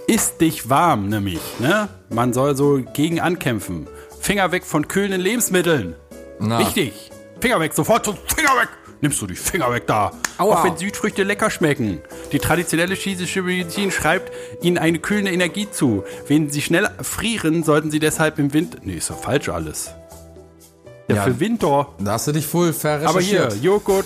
Ist 0.08 0.41
dich 0.41 0.70
warm, 0.70 1.08
nämlich, 1.08 1.39
ne? 1.60 1.88
Man 2.10 2.34
soll 2.34 2.55
so 2.58 2.81
gegen 2.93 3.20
ankämpfen. 3.22 3.88
Finger 4.20 4.51
weg 4.51 4.65
von 4.65 4.88
kühlenden 4.88 5.22
Lebensmitteln. 5.22 5.96
Na. 6.39 6.60
Wichtig. 6.60 7.12
Finger 7.41 7.60
weg, 7.60 7.74
sofort 7.74 8.05
so, 8.05 8.13
Finger 8.36 8.51
weg. 8.62 8.69
Nimmst 9.01 9.19
du 9.19 9.25
die 9.25 9.36
Finger 9.36 9.71
weg 9.71 9.88
da. 9.88 10.12
Aua. 10.38 10.60
Auch 10.60 10.63
wenn 10.63 10.77
Südfrüchte 10.77 11.24
lecker 11.24 11.50
schmecken. 11.50 12.01
Die 12.31 12.38
traditionelle 12.38 12.93
chinesische 12.93 13.41
Medizin 13.41 13.89
schreibt 13.91 14.31
ihnen 14.62 14.77
eine 14.77 15.00
kühlende 15.00 15.31
Energie 15.31 15.67
zu. 15.71 16.03
Wenn 16.27 16.51
sie 16.51 16.62
schnell 16.62 16.88
frieren, 17.01 17.63
sollten 17.63 17.89
sie 17.89 18.00
deshalb 18.00 18.38
im 18.38 18.53
Winter. 18.53 18.77
Nee, 18.83 18.93
ist 18.98 19.10
doch 19.10 19.19
falsch 19.19 19.50
alles. 19.50 19.91
Ja, 21.07 21.15
Ja. 21.15 21.24
für 21.24 21.39
Winter. 21.39 21.89
Da 22.00 22.12
hast 22.12 22.27
du 22.27 22.31
dich 22.31 22.53
wohl 22.53 22.67
Aber 22.67 22.71
hier, 22.74 22.79
verrecherchiert. 22.79 23.55
Joghurt, 23.63 24.05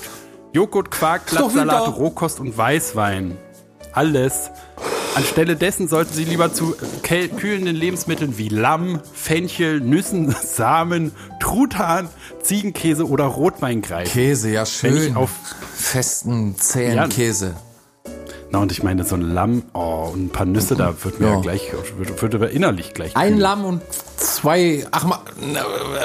Joghurt, 0.53 0.89
Quark, 0.91 1.25
Blattsalat. 1.25 1.97
Rohkost 1.97 2.39
und 2.39 2.57
Weißwein. 2.57 3.37
Alles. 3.91 4.49
Anstelle 5.15 5.55
dessen 5.55 5.87
sollten 5.87 6.13
Sie 6.13 6.25
lieber 6.25 6.53
zu 6.53 6.75
kühlenden 7.01 7.75
Lebensmitteln 7.75 8.37
wie 8.37 8.49
Lamm, 8.49 8.99
Fenchel, 9.13 9.79
Nüssen, 9.79 10.35
Samen, 10.43 11.11
Truthahn, 11.39 12.09
Ziegenkäse 12.43 13.07
oder 13.07 13.23
Rotwein 13.25 13.81
greifen. 13.81 14.11
Käse, 14.11 14.49
ja 14.49 14.65
schön. 14.65 15.15
auf 15.15 15.29
festen, 15.73 16.55
zähen 16.57 16.95
Ja. 16.97 17.07
Käse. 17.07 17.55
Na, 18.51 18.59
und 18.59 18.71
ich 18.71 18.83
meine, 18.83 19.03
so 19.03 19.15
ein 19.15 19.21
Lamm 19.33 19.63
oh, 19.73 20.09
und 20.13 20.25
ein 20.25 20.29
paar 20.29 20.45
Nüsse, 20.45 20.75
da 20.75 20.93
wird 21.03 21.19
mir 21.19 21.27
ja, 21.27 21.33
Ja. 21.35 21.39
gleich, 21.41 21.71
wird, 21.97 22.21
wird 22.21 22.35
aber 22.35 22.51
innerlich 22.51 22.93
gleich. 22.93 23.15
Ein 23.15 23.33
kühl. 23.33 23.41
Lamm 23.41 23.65
und 23.65 23.81
zwei, 24.17 24.85
ach, 24.91 25.03
ma, 25.05 25.21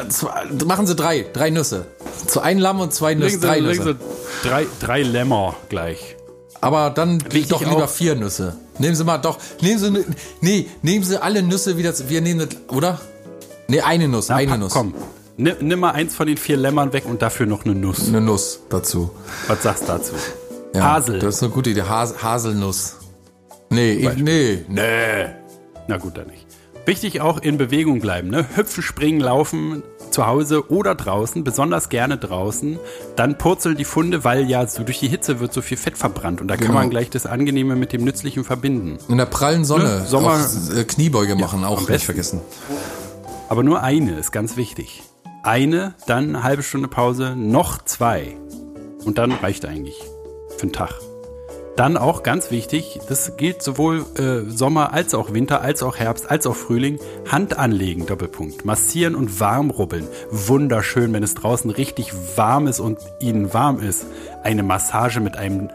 zwei, 0.09 0.47
machen 0.65 0.87
Sie 0.87 0.95
drei, 0.97 1.27
drei 1.33 1.51
Nüsse. 1.51 1.87
Zu 2.27 2.41
ein 2.41 2.59
Lamm 2.59 2.81
und 2.81 2.93
zwei 2.95 3.15
Nüsse, 3.15 3.39
drei 3.41 3.61
Nüsse. 3.61 3.97
Drei, 4.43 4.67
drei 4.81 5.03
Lämmer 5.03 5.55
gleich. 5.69 6.17
Aber 6.61 6.91
dann 6.91 7.21
Wichtig 7.25 7.49
doch 7.49 7.61
lieber 7.61 7.85
auch- 7.85 7.89
vier 7.91 8.15
Nüsse. 8.15 8.57
Nehmen 8.81 8.97
Sie 8.97 9.05
mal 9.05 9.19
doch, 9.19 9.39
nehmen 9.61 9.79
Sie, 9.79 9.91
ne- 9.91 10.05
nee, 10.41 10.67
nehmen 10.83 11.05
Sie 11.05 11.23
alle 11.23 11.43
Nüsse 11.43 11.77
wieder, 11.77 11.93
wir 12.09 12.21
nehmen, 12.21 12.49
das, 12.49 12.59
oder? 12.75 13.01
Nee, 13.69 13.81
eine 13.83 14.09
Nuss, 14.09 14.29
Na, 14.29 14.37
eine 14.37 14.49
pack, 14.51 14.59
Nuss. 14.61 14.73
Komm, 14.73 14.95
nimm, 15.37 15.55
nimm 15.61 15.79
mal 15.81 15.93
eins 15.93 16.15
von 16.15 16.27
den 16.27 16.37
vier 16.39 16.57
Lämmern 16.57 16.93
weg 16.93 17.05
und 17.07 17.23
dafür 17.23 17.47
noch 17.47 17.65
eine 17.65 17.75
Nuss. 17.75 18.09
Eine 18.09 18.21
Nuss 18.21 18.61
dazu. 18.69 19.11
Was 19.47 19.63
sagst 19.63 19.83
du 19.85 19.87
dazu? 19.87 20.13
Ja, 20.75 20.83
Hasel. 20.95 21.19
Das 21.19 21.37
ist 21.37 21.43
eine 21.43 21.53
gute 21.53 21.71
Idee. 21.71 21.83
Has 21.83 22.23
Haselnuss. 22.23 22.97
Nee, 23.69 23.93
ich, 23.93 24.17
nee, 24.17 24.65
nee. 24.69 25.27
Na 25.87 25.97
gut, 25.99 26.17
dann 26.17 26.27
nicht. 26.29 26.47
Wichtig 26.87 27.21
auch 27.21 27.39
in 27.41 27.59
Bewegung 27.59 28.01
bleiben, 28.01 28.29
ne? 28.31 28.47
Hüpfen, 28.57 28.83
springen, 28.83 29.21
laufen, 29.21 29.83
zu 30.11 30.27
Hause 30.27 30.71
oder 30.71 30.95
draußen, 30.95 31.45
besonders 31.45 31.89
gerne 31.89 32.19
draußen. 32.19 32.79
Dann 33.17 33.39
purzeln 33.39 33.77
die 33.77 33.85
Funde, 33.85 34.25
weil 34.25 34.49
ja 34.49 34.67
so 34.67 34.83
durch 34.83 34.99
die 35.01 35.09
Hitze 35.09 35.41
wird 35.41 35.53
so 35.53 35.63
viel 35.63 35.77
Fett 35.77 35.97
verbrannt 35.97 36.41
und 36.41 36.49
da 36.49 36.57
kann 36.57 36.67
Genau. 36.69 36.79
man 36.81 36.91
gleich 36.91 37.11
das 37.11 37.27
Angenehme 37.27 37.77
mit 37.77 37.93
dem 37.93 38.05
Nützlichen 38.05 38.45
verbinden. 38.45 38.99
In 39.09 39.19
der 39.19 39.27
prallen 39.27 39.65
Sonne 39.65 40.01
Ne, 40.01 40.07
Sommer- 40.07 40.35
auch, 40.45 40.77
äh, 40.77 40.85
Kniebeuge 40.85 41.35
machen, 41.37 41.65
auch 41.65 41.79
am 41.87 41.93
nicht 41.93 42.05
vergessen. 42.05 42.41
Aber 43.49 43.63
nur 43.63 43.83
eine 43.83 44.19
ist 44.19 44.33
ganz 44.33 44.57
wichtig. 44.57 45.03
Eine, 45.43 45.95
dann 46.07 46.29
eine 46.31 46.43
halbe 46.43 46.63
Stunde 46.63 46.89
Pause, 46.89 47.35
noch 47.37 47.83
zwei. 47.85 48.37
Und 49.05 49.17
dann 49.19 49.33
reicht 49.33 49.65
eigentlich 49.65 49.97
für 50.59 50.67
den 50.67 50.73
Tag. 50.73 50.93
Dann 51.77 51.97
auch 51.97 52.23
ganz 52.23 52.51
wichtig, 52.51 53.01
das 53.09 53.37
gilt 53.37 53.63
sowohl 53.63 54.05
äh, 54.17 54.51
Sommer 54.51 54.93
als 54.93 55.15
auch 55.15 55.33
Winter, 55.33 55.63
als 55.63 55.83
auch 55.83 55.97
Herbst, 55.97 56.31
als 56.31 56.47
auch 56.47 56.57
Frühling. 56.57 56.99
Hand 57.31 57.59
anlegen, 57.59 58.07
Doppelpunkt. 58.07 58.65
Massieren 58.65 59.15
und 59.15 59.41
warm 59.41 59.71
rubbeln. 59.71 60.07
Wunderschön, 60.31 61.13
wenn 61.13 61.23
es 61.23 61.35
draußen 61.35 61.71
richtig 61.71 62.13
warm 62.37 62.67
ist 62.67 62.81
und 62.81 62.99
Ihnen 63.21 63.55
warm 63.55 63.81
ist. 63.81 64.05
Eine 64.43 64.63
Massage 64.63 65.21
mit 65.21 65.37
einem 65.37 65.71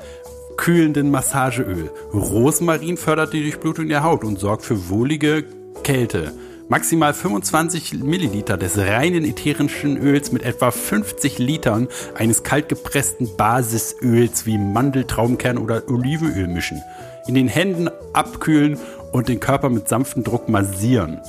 kühlenden 0.57 1.11
Massageöl. 1.11 1.91
Rosmarin 2.13 2.97
fördert 2.97 3.33
die 3.33 3.41
Durchblutung 3.41 3.87
der 3.87 4.03
Haut 4.03 4.23
und 4.23 4.39
sorgt 4.39 4.63
für 4.63 4.89
wohlige 4.89 5.43
Kälte. 5.83 6.31
Maximal 6.67 7.13
25 7.13 7.93
Milliliter 8.03 8.57
des 8.57 8.75
reinen 8.75 9.23
ätherischen 9.23 9.97
Öls 9.97 10.31
mit 10.31 10.41
etwa 10.41 10.71
50 10.71 11.37
Litern 11.37 11.87
eines 12.15 12.41
kaltgepressten 12.41 13.35
Basisöls 13.37 14.47
wie 14.47 14.57
Mandeltraubenkern 14.57 15.59
oder 15.59 15.83
Olivenöl 15.87 16.47
mischen. 16.47 16.81
In 17.27 17.35
den 17.35 17.47
Händen 17.47 17.87
abkühlen 18.13 18.79
und 19.11 19.29
den 19.29 19.39
Körper 19.39 19.69
mit 19.69 19.87
sanftem 19.87 20.23
Druck 20.23 20.49
massieren. 20.49 21.21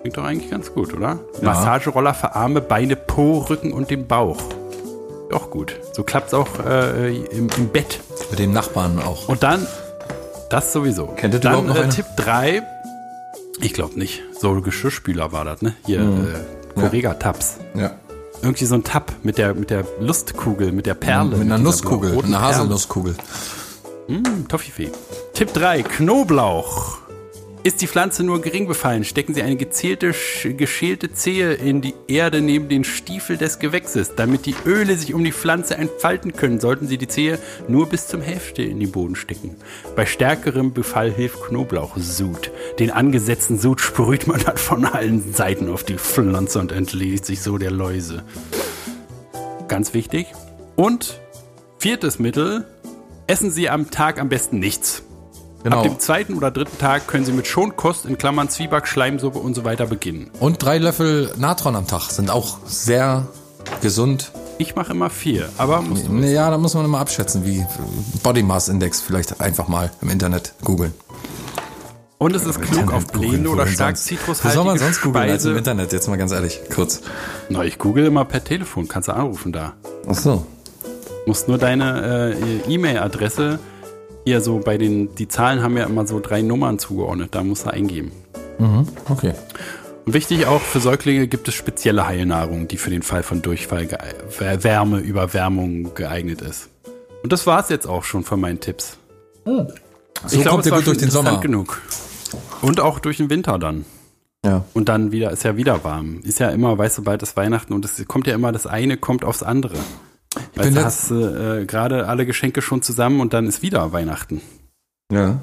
Klingt 0.00 0.16
doch 0.16 0.24
eigentlich 0.24 0.50
ganz 0.50 0.72
gut, 0.72 0.92
oder? 0.92 1.20
Massageroller 1.40 2.12
für 2.12 2.34
Arme, 2.34 2.60
Beine, 2.60 2.96
Po, 2.96 3.38
Rücken 3.48 3.72
und 3.72 3.90
den 3.90 4.08
Bauch. 4.08 4.42
Auch 5.32 5.50
gut. 5.50 5.78
So 5.92 6.02
klappt 6.02 6.28
es 6.28 6.34
auch 6.34 6.48
äh, 6.66 7.16
im, 7.16 7.48
im 7.56 7.68
Bett. 7.68 8.00
Mit 8.28 8.40
den 8.40 8.52
Nachbarn 8.52 8.98
auch. 8.98 9.28
Und 9.28 9.44
dann, 9.44 9.66
das 10.50 10.72
sowieso. 10.72 11.06
Kennt 11.06 11.34
ihr 11.34 11.40
dann 11.40 11.64
überhaupt 11.64 11.80
noch 11.80 11.86
äh? 11.86 11.88
Tipp 11.88 12.06
3. 12.16 12.62
Ich 13.60 13.72
glaube 13.72 13.98
nicht. 13.98 14.22
So 14.38 14.60
Geschirrspüler 14.60 15.32
war 15.32 15.44
das, 15.44 15.62
ne? 15.62 15.74
Hier, 15.86 16.00
Mhm. 16.00 16.26
äh, 16.26 16.80
Correga-Tabs. 16.80 17.58
Ja. 17.74 17.92
Irgendwie 18.42 18.64
so 18.66 18.74
ein 18.74 18.84
Tab 18.84 19.12
mit 19.22 19.38
der, 19.38 19.54
mit 19.54 19.70
der 19.70 19.84
Lustkugel, 20.00 20.72
mit 20.72 20.86
der 20.86 20.94
Perle. 20.94 21.30
Mit 21.30 21.40
einer 21.40 21.56
dieser 21.56 21.58
Nusskugel, 21.58 22.12
roten 22.12 22.34
einer. 22.34 22.42
Haselnusskugel. 22.42 23.14
Mm, 24.08 24.48
Toffifee. 24.48 24.90
Tipp 25.32 25.52
3, 25.54 25.82
Knoblauch. 25.82 26.98
Ist 27.66 27.80
die 27.80 27.86
Pflanze 27.86 28.22
nur 28.24 28.42
gering 28.42 28.66
befallen, 28.66 29.04
stecken 29.04 29.32
Sie 29.32 29.40
eine 29.40 29.56
gezielte, 29.56 30.10
sch- 30.12 30.52
geschälte 30.52 31.14
Zehe 31.14 31.54
in 31.54 31.80
die 31.80 31.94
Erde 32.08 32.42
neben 32.42 32.68
den 32.68 32.84
Stiefel 32.84 33.38
des 33.38 33.58
Gewächses. 33.58 34.14
Damit 34.16 34.44
die 34.44 34.54
Öle 34.66 34.94
sich 34.98 35.14
um 35.14 35.24
die 35.24 35.32
Pflanze 35.32 35.76
entfalten 35.76 36.34
können, 36.34 36.60
sollten 36.60 36.86
Sie 36.86 36.98
die 36.98 37.08
Zehe 37.08 37.38
nur 37.66 37.88
bis 37.88 38.06
zum 38.06 38.20
Hälfte 38.20 38.62
in 38.62 38.80
den 38.80 38.92
Boden 38.92 39.16
stecken. 39.16 39.56
Bei 39.96 40.04
stärkerem 40.04 40.74
Befall 40.74 41.10
hilft 41.10 41.42
Knoblauchsud. 41.44 42.50
Den 42.78 42.90
angesetzten 42.90 43.58
Sud 43.58 43.80
sprüht 43.80 44.26
man 44.26 44.42
dann 44.44 44.58
von 44.58 44.84
allen 44.84 45.32
Seiten 45.32 45.70
auf 45.70 45.84
die 45.84 45.96
Pflanze 45.96 46.58
und 46.58 46.70
entledigt 46.70 47.24
sich 47.24 47.40
so 47.40 47.56
der 47.56 47.70
Läuse. 47.70 48.24
Ganz 49.68 49.94
wichtig. 49.94 50.26
Und 50.76 51.18
viertes 51.78 52.18
Mittel, 52.18 52.66
essen 53.26 53.50
Sie 53.50 53.70
am 53.70 53.90
Tag 53.90 54.20
am 54.20 54.28
besten 54.28 54.58
nichts. 54.58 55.03
Genau. 55.64 55.78
Ab 55.78 55.82
dem 55.84 55.98
zweiten 55.98 56.34
oder 56.34 56.50
dritten 56.50 56.76
Tag 56.78 57.08
können 57.08 57.24
Sie 57.24 57.32
mit 57.32 57.46
Schonkost 57.46 58.04
in 58.04 58.18
Klammern 58.18 58.50
Zwieback, 58.50 58.86
Schleimsuppe 58.86 59.38
und 59.38 59.54
so 59.54 59.64
weiter 59.64 59.86
beginnen. 59.86 60.30
Und 60.38 60.62
drei 60.62 60.76
Löffel 60.76 61.32
Natron 61.38 61.74
am 61.74 61.86
Tag 61.86 62.10
sind 62.10 62.30
auch 62.30 62.58
sehr 62.66 63.26
gesund. 63.80 64.30
Ich 64.58 64.76
mache 64.76 64.92
immer 64.92 65.08
vier, 65.08 65.48
aber 65.56 65.80
muss 65.80 66.02
Ja, 66.22 66.50
da 66.50 66.58
muss 66.58 66.74
man 66.74 66.84
immer 66.84 66.98
abschätzen, 67.00 67.46
wie 67.46 67.64
Body 68.22 68.42
Mass 68.42 68.68
Index 68.68 69.00
vielleicht 69.00 69.40
einfach 69.40 69.66
mal 69.66 69.90
im 70.02 70.10
Internet 70.10 70.52
googeln. 70.62 70.92
und 72.18 72.36
es 72.36 72.44
ist 72.44 72.60
klug 72.60 72.92
auf 72.92 73.06
blähende 73.06 73.48
oder 73.48 73.66
stark 73.66 73.96
Wo 73.96 74.00
zitrushaltige 74.00 74.54
soll 74.54 74.64
man 74.64 74.78
sonst 74.78 75.00
googeln 75.00 75.30
als 75.30 75.44
im. 75.46 75.56
Internet? 75.56 75.92
Jetzt 75.92 76.08
mal 76.08 76.16
ganz 76.16 76.30
ehrlich, 76.32 76.60
kurz. 76.74 77.00
Na, 77.48 77.64
ich 77.64 77.78
google 77.78 78.04
immer 78.04 78.26
per 78.26 78.44
Telefon, 78.44 78.86
kannst 78.86 79.08
du 79.08 79.12
anrufen 79.12 79.50
da. 79.50 79.72
Ach 80.06 80.14
so. 80.14 80.46
Musst 81.26 81.48
nur 81.48 81.56
deine 81.56 82.34
äh, 82.36 82.72
E-Mail-Adresse 82.72 83.58
hier 84.24 84.40
so 84.40 84.58
bei 84.58 84.78
den, 84.78 85.14
die 85.14 85.28
Zahlen 85.28 85.62
haben 85.62 85.76
ja 85.76 85.84
immer 85.84 86.06
so 86.06 86.20
drei 86.20 86.42
Nummern 86.42 86.78
zugeordnet, 86.78 87.34
da 87.34 87.44
musst 87.44 87.66
du 87.66 87.70
eingeben. 87.70 88.12
Okay. 89.08 89.34
Und 90.06 90.12
wichtig 90.12 90.46
auch, 90.46 90.60
für 90.60 90.80
Säuglinge 90.80 91.26
gibt 91.28 91.48
es 91.48 91.54
spezielle 91.54 92.06
Heilnahrung, 92.06 92.68
die 92.68 92.76
für 92.76 92.90
den 92.90 93.02
Fall 93.02 93.22
von 93.22 93.42
Durchfall, 93.42 93.88
Wärme, 94.38 94.98
Überwärmung 94.98 95.94
geeignet 95.94 96.42
ist. 96.42 96.68
Und 97.22 97.32
das 97.32 97.46
war's 97.46 97.70
jetzt 97.70 97.86
auch 97.86 98.04
schon 98.04 98.22
von 98.22 98.40
meinen 98.40 98.60
Tipps. 98.60 98.98
So 99.44 99.66
Ich 100.30 100.42
glaub, 100.42 100.54
kommt 100.54 100.60
es 100.60 100.66
ihr 100.66 100.72
war 100.72 100.78
gut 100.80 100.86
durch 100.88 100.98
den 100.98 101.10
Sommer. 101.10 101.40
genug. 101.40 101.80
Und 102.60 102.80
auch 102.80 102.98
durch 102.98 103.16
den 103.16 103.30
Winter 103.30 103.58
dann. 103.58 103.84
Ja. 104.44 104.64
Und 104.74 104.90
dann 104.90 105.10
wieder, 105.10 105.30
ist 105.30 105.42
ja 105.42 105.56
wieder 105.56 105.84
warm. 105.84 106.20
Ist 106.22 106.38
ja 106.38 106.50
immer, 106.50 106.76
weißt 106.76 106.98
du, 106.98 107.02
bald 107.02 107.22
ist 107.22 107.36
Weihnachten 107.36 107.72
und 107.72 107.84
es 107.84 108.06
kommt 108.06 108.26
ja 108.26 108.34
immer, 108.34 108.52
das 108.52 108.66
eine 108.66 108.98
kommt 108.98 109.24
aufs 109.24 109.42
andere. 109.42 109.78
Weißt 110.54 110.68
bin 110.68 110.84
hast 110.84 111.10
du 111.10 111.60
äh, 111.60 111.64
gerade 111.66 112.06
alle 112.06 112.26
Geschenke 112.26 112.62
schon 112.62 112.82
zusammen 112.82 113.20
und 113.20 113.32
dann 113.32 113.46
ist 113.46 113.62
wieder 113.62 113.92
Weihnachten. 113.92 114.40
Ja. 115.12 115.40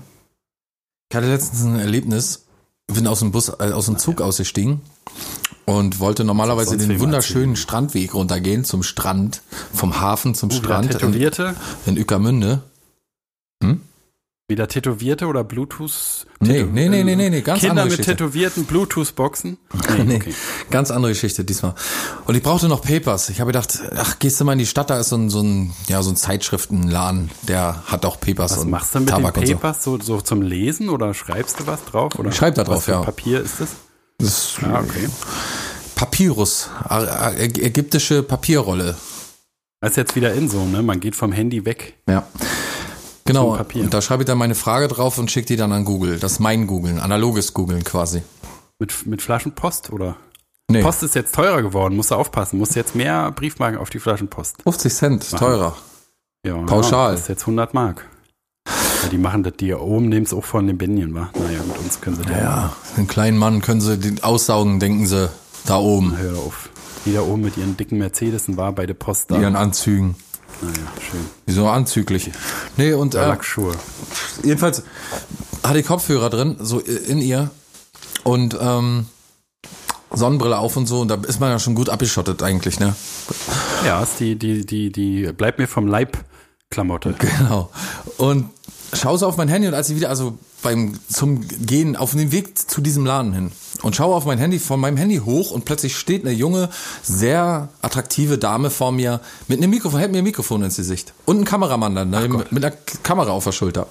Ich 1.09 1.15
hatte 1.15 1.27
letztens 1.27 1.63
ein 1.63 1.79
Erlebnis, 1.79 2.45
bin 2.87 3.07
aus 3.07 3.19
dem 3.19 3.31
Bus, 3.31 3.49
äh, 3.49 3.71
aus 3.71 3.85
dem 3.85 3.97
Zug 3.97 4.21
ausgestiegen 4.21 4.81
und 5.65 5.99
wollte 5.99 6.23
normalerweise 6.23 6.77
den 6.77 6.99
wunderschönen 6.99 7.55
Strandweg 7.55 8.13
runtergehen 8.13 8.63
zum 8.63 8.83
Strand, 8.83 9.41
vom 9.73 9.99
Hafen 9.99 10.35
zum 10.35 10.49
Wieder 10.49 10.63
Strand 10.63 11.01
in, 11.01 11.13
in 11.85 11.97
Ueckermünde. 11.97 12.63
Wieder 14.51 14.67
Tätowierte 14.67 15.25
oder 15.25 15.43
Bluetooth? 15.43 16.27
Nee, 16.39 16.63
nee, 16.63 16.87
nee, 16.89 17.03
nee, 17.03 17.15
nee, 17.15 17.29
nee, 17.31 17.41
ganz 17.41 17.61
Kinder 17.61 17.71
andere 17.71 17.85
mit 17.87 17.97
Geschichte. 17.97 18.11
tätowierten 18.17 18.65
Bluetooth-Boxen? 18.65 19.57
Nee, 20.05 20.17
okay. 20.17 20.33
ganz 20.69 20.91
andere 20.91 21.11
Geschichte 21.11 21.43
diesmal. 21.43 21.73
Und 22.25 22.35
ich 22.35 22.43
brauchte 22.43 22.67
noch 22.67 22.81
Papers. 22.83 23.29
Ich 23.29 23.39
habe 23.41 23.49
gedacht, 23.51 23.79
ach, 23.95 24.19
gehst 24.19 24.39
du 24.39 24.45
mal 24.45 24.53
in 24.53 24.59
die 24.59 24.65
Stadt, 24.67 24.89
da 24.91 24.99
ist 24.99 25.09
so 25.09 25.15
ein, 25.17 25.29
so 25.31 25.41
ein, 25.41 25.73
ja, 25.87 26.03
so 26.03 26.11
ein 26.11 26.15
Zeitschriftenladen, 26.15 27.31
der 27.47 27.83
hat 27.87 28.05
auch 28.05 28.19
Papers 28.19 28.51
Was 28.51 28.59
und 28.59 28.69
machst 28.69 28.93
du 28.93 28.99
mit 28.99 29.09
Tabak 29.09 29.33
den 29.33 29.41
und 29.41 29.47
so. 29.47 29.53
Papers? 29.55 29.83
So. 29.83 29.99
So, 29.99 30.21
zum 30.21 30.41
Lesen 30.43 30.89
oder 30.89 31.13
schreibst 31.13 31.59
du 31.59 31.67
was 31.67 31.83
drauf? 31.85 32.17
Oder 32.19 32.29
Ich 32.29 32.35
schreib 32.35 32.55
da 32.55 32.63
drauf, 32.63 32.77
was 32.77 32.85
für 32.85 32.91
ja. 32.91 33.01
Papier 33.01 33.41
ist 33.41 33.59
das? 33.59 33.69
Das 34.19 34.55
Ah, 34.63 34.79
okay. 34.81 35.07
Papyrus, 35.95 36.69
ägyptische 37.37 38.23
Papierrolle. 38.23 38.95
Das 39.81 39.91
ist 39.91 39.97
jetzt 39.97 40.15
wieder 40.15 40.33
in 40.33 40.49
so, 40.49 40.63
ne? 40.65 40.81
Man 40.83 40.99
geht 40.99 41.15
vom 41.15 41.31
Handy 41.31 41.65
weg. 41.65 41.95
Ja. 42.07 42.23
Genau, 43.25 43.57
und 43.75 43.93
da 43.93 44.01
schreibe 44.01 44.23
ich 44.23 44.27
dann 44.27 44.37
meine 44.37 44.55
Frage 44.55 44.87
drauf 44.87 45.17
und 45.17 45.29
schicke 45.29 45.47
die 45.47 45.55
dann 45.55 45.71
an 45.71 45.85
Google. 45.85 46.19
Das 46.19 46.33
ist 46.33 46.39
mein 46.39 46.67
Googlen, 46.67 46.99
analoges 46.99 47.53
Googlen 47.53 47.83
quasi. 47.83 48.23
Mit, 48.79 49.05
mit 49.05 49.21
Flaschenpost 49.21 49.91
oder? 49.91 50.15
Nee, 50.71 50.81
Post 50.81 51.03
ist 51.03 51.15
jetzt 51.15 51.35
teurer 51.35 51.61
geworden, 51.61 51.95
musst 51.95 52.11
du 52.11 52.15
aufpassen. 52.15 52.57
Musst 52.57 52.75
jetzt 52.75 52.95
mehr 52.95 53.31
Briefmarken 53.31 53.77
auf 53.79 53.89
die 53.89 53.99
Flaschenpost. 53.99 54.63
50 54.63 54.93
Cent, 54.93 55.29
teurer. 55.31 55.75
Ja, 56.45 56.55
Pauschal. 56.63 57.11
Das 57.11 57.21
ist 57.21 57.27
jetzt 57.27 57.41
100 57.41 57.73
Mark. 57.73 58.07
Ja, 59.03 59.09
die 59.09 59.17
machen 59.17 59.43
das, 59.43 59.53
die 59.57 59.73
oben 59.73 60.09
nehmen 60.09 60.25
es 60.25 60.33
auch 60.33 60.43
von 60.45 60.67
den 60.67 60.77
Benjen, 60.77 61.13
wa? 61.13 61.29
Naja, 61.37 61.59
mit 61.67 61.77
uns 61.79 62.01
können 62.01 62.15
sie 62.15 62.23
ja. 62.31 62.37
Ja, 62.37 62.75
den 62.97 63.07
kleinen 63.07 63.37
Mann 63.37 63.61
können 63.61 63.81
sie 63.81 63.97
den 63.97 64.23
aussaugen, 64.23 64.79
denken 64.79 65.05
sie, 65.07 65.29
da 65.65 65.77
oben, 65.77 66.17
Hör 66.17 66.37
auf. 66.37 66.69
Die 67.05 67.13
da 67.13 67.21
oben 67.21 67.41
mit 67.41 67.57
ihren 67.57 67.77
dicken 67.77 67.97
Mercedesen 67.97 68.57
war 68.57 68.71
bei 68.73 68.85
der 68.85 68.93
Post 68.93 69.31
da. 69.31 69.39
ihren 69.39 69.55
Anzügen. 69.55 70.15
Naja, 70.61 70.73
schön. 71.09 71.25
Wieso 71.45 71.67
anzüglich? 71.67 72.31
Nee, 72.77 72.93
und 72.93 73.13
Ja, 73.13 73.23
äh, 73.23 73.27
Lackschuhe. 73.27 73.73
jedenfalls 74.43 74.83
hatte 75.63 75.79
ich 75.79 75.85
Kopfhörer 75.87 76.29
drin, 76.29 76.57
so 76.59 76.79
in 76.79 77.19
ihr 77.19 77.49
und 78.23 78.57
ähm, 78.59 79.05
Sonnenbrille 80.13 80.57
auf 80.57 80.75
und 80.77 80.87
so 80.87 81.01
und 81.01 81.07
da 81.07 81.15
ist 81.27 81.39
man 81.39 81.49
ja 81.51 81.59
schon 81.59 81.73
gut 81.75 81.89
abgeschottet 81.89 82.43
eigentlich, 82.43 82.79
ne? 82.79 82.95
Ja, 83.85 84.03
ist 84.03 84.19
die, 84.19 84.37
die, 84.37 84.65
die, 84.65 84.91
die, 84.91 85.31
bleib 85.35 85.57
mir 85.57 85.67
vom 85.67 85.87
Leib 85.87 86.17
Klamotte. 86.69 87.15
Genau. 87.19 87.69
Und 88.17 88.49
schaue 88.93 89.17
so 89.17 89.27
auf 89.27 89.37
mein 89.37 89.47
Handy 89.47 89.67
und 89.67 89.73
als 89.73 89.89
ich 89.89 89.95
wieder, 89.95 90.09
also 90.09 90.37
beim 90.61 90.99
zum 91.09 91.47
Gehen 91.47 91.95
auf 91.95 92.11
dem 92.11 92.31
Weg 92.31 92.57
zu 92.57 92.81
diesem 92.81 93.05
Laden 93.05 93.33
hin 93.33 93.51
und 93.81 93.95
schaue 93.95 94.15
auf 94.15 94.25
mein 94.25 94.37
Handy 94.37 94.59
von 94.59 94.79
meinem 94.79 94.97
Handy 94.97 95.17
hoch 95.17 95.51
und 95.51 95.65
plötzlich 95.65 95.97
steht 95.97 96.23
eine 96.23 96.33
junge, 96.33 96.69
sehr 97.03 97.69
attraktive 97.81 98.37
Dame 98.37 98.69
vor 98.69 98.91
mir 98.91 99.21
mit 99.47 99.59
einem 99.59 99.71
Mikrofon, 99.71 99.99
hält 99.99 100.11
mir 100.11 100.19
ein 100.19 100.23
Mikrofon 100.23 100.63
ins 100.63 100.77
Gesicht 100.77 101.13
und 101.25 101.39
ein 101.39 101.45
Kameramann 101.45 101.95
dann 101.95 102.09
ne, 102.09 102.45
mit, 102.49 102.63
einer 102.63 102.75
Kamera 103.03 103.31
auf 103.31 103.43
der 103.43 103.51
Schulter. 103.51 103.87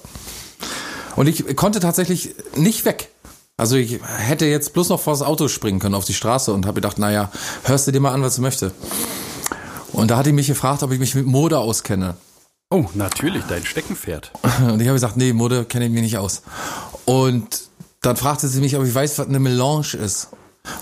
Und 1.16 1.26
ich 1.26 1.56
konnte 1.56 1.80
tatsächlich 1.80 2.34
nicht 2.56 2.84
weg. 2.84 3.10
Also 3.56 3.76
ich 3.76 4.00
hätte 4.16 4.46
jetzt 4.46 4.72
bloß 4.72 4.88
noch 4.88 5.00
vor 5.00 5.12
das 5.12 5.22
Auto 5.22 5.48
springen 5.48 5.80
können 5.80 5.94
auf 5.94 6.06
die 6.06 6.14
Straße 6.14 6.52
und 6.52 6.64
habe 6.64 6.76
gedacht, 6.76 6.98
naja, 6.98 7.30
hörst 7.64 7.86
du 7.86 7.92
dir 7.92 8.00
mal 8.00 8.12
an, 8.12 8.22
was 8.22 8.36
du 8.36 8.42
möchtest. 8.42 8.74
Und 9.92 10.10
da 10.10 10.18
hat 10.18 10.26
die 10.26 10.32
mich 10.32 10.46
gefragt, 10.46 10.82
ob 10.82 10.92
ich 10.92 10.98
mich 10.98 11.14
mit 11.14 11.26
Mode 11.26 11.58
auskenne. 11.58 12.14
Oh, 12.70 12.86
natürlich, 12.94 13.42
dein 13.48 13.66
Steckenpferd. 13.66 14.30
Und 14.62 14.80
ich 14.80 14.86
habe 14.86 14.94
gesagt, 14.94 15.16
nee, 15.16 15.32
Mode 15.32 15.64
kenne 15.64 15.86
ich 15.86 15.90
mich 15.90 16.02
nicht 16.02 16.18
aus. 16.18 16.42
Und 17.04 17.69
dann 18.00 18.16
fragte 18.16 18.48
sie 18.48 18.60
mich, 18.60 18.76
ob 18.76 18.84
ich 18.84 18.94
weiß, 18.94 19.18
was 19.18 19.26
eine 19.26 19.38
Melange 19.38 19.94
ist. 19.94 20.28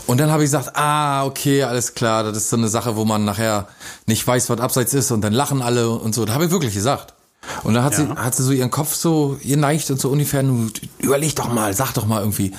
Und 0.06 0.18
dann 0.18 0.30
habe 0.30 0.42
ich 0.42 0.50
gesagt, 0.50 0.76
ah, 0.76 1.24
okay, 1.24 1.62
alles 1.62 1.94
klar, 1.94 2.24
das 2.24 2.36
ist 2.36 2.50
so 2.50 2.56
eine 2.56 2.68
Sache, 2.68 2.96
wo 2.96 3.04
man 3.04 3.24
nachher 3.24 3.68
nicht 4.06 4.26
weiß, 4.26 4.50
was 4.50 4.60
abseits 4.60 4.94
ist 4.94 5.10
und 5.10 5.20
dann 5.20 5.32
lachen 5.32 5.62
alle 5.62 5.90
und 5.90 6.14
so. 6.14 6.24
Das 6.24 6.34
habe 6.34 6.46
ich 6.46 6.50
wirklich 6.50 6.74
gesagt. 6.74 7.14
Und 7.64 7.74
dann 7.74 7.84
hat 7.84 7.94
sie, 7.94 8.02
Ja. 8.04 8.16
hat 8.16 8.34
sie 8.34 8.42
so 8.42 8.52
ihren 8.52 8.70
Kopf 8.70 8.94
so 8.94 9.38
geneigt 9.42 9.90
und 9.90 10.00
so 10.00 10.08
ungefähr, 10.10 10.44
überleg 10.98 11.34
doch 11.36 11.52
mal, 11.52 11.74
sag 11.74 11.92
doch 11.94 12.06
mal 12.06 12.20
irgendwie. 12.20 12.52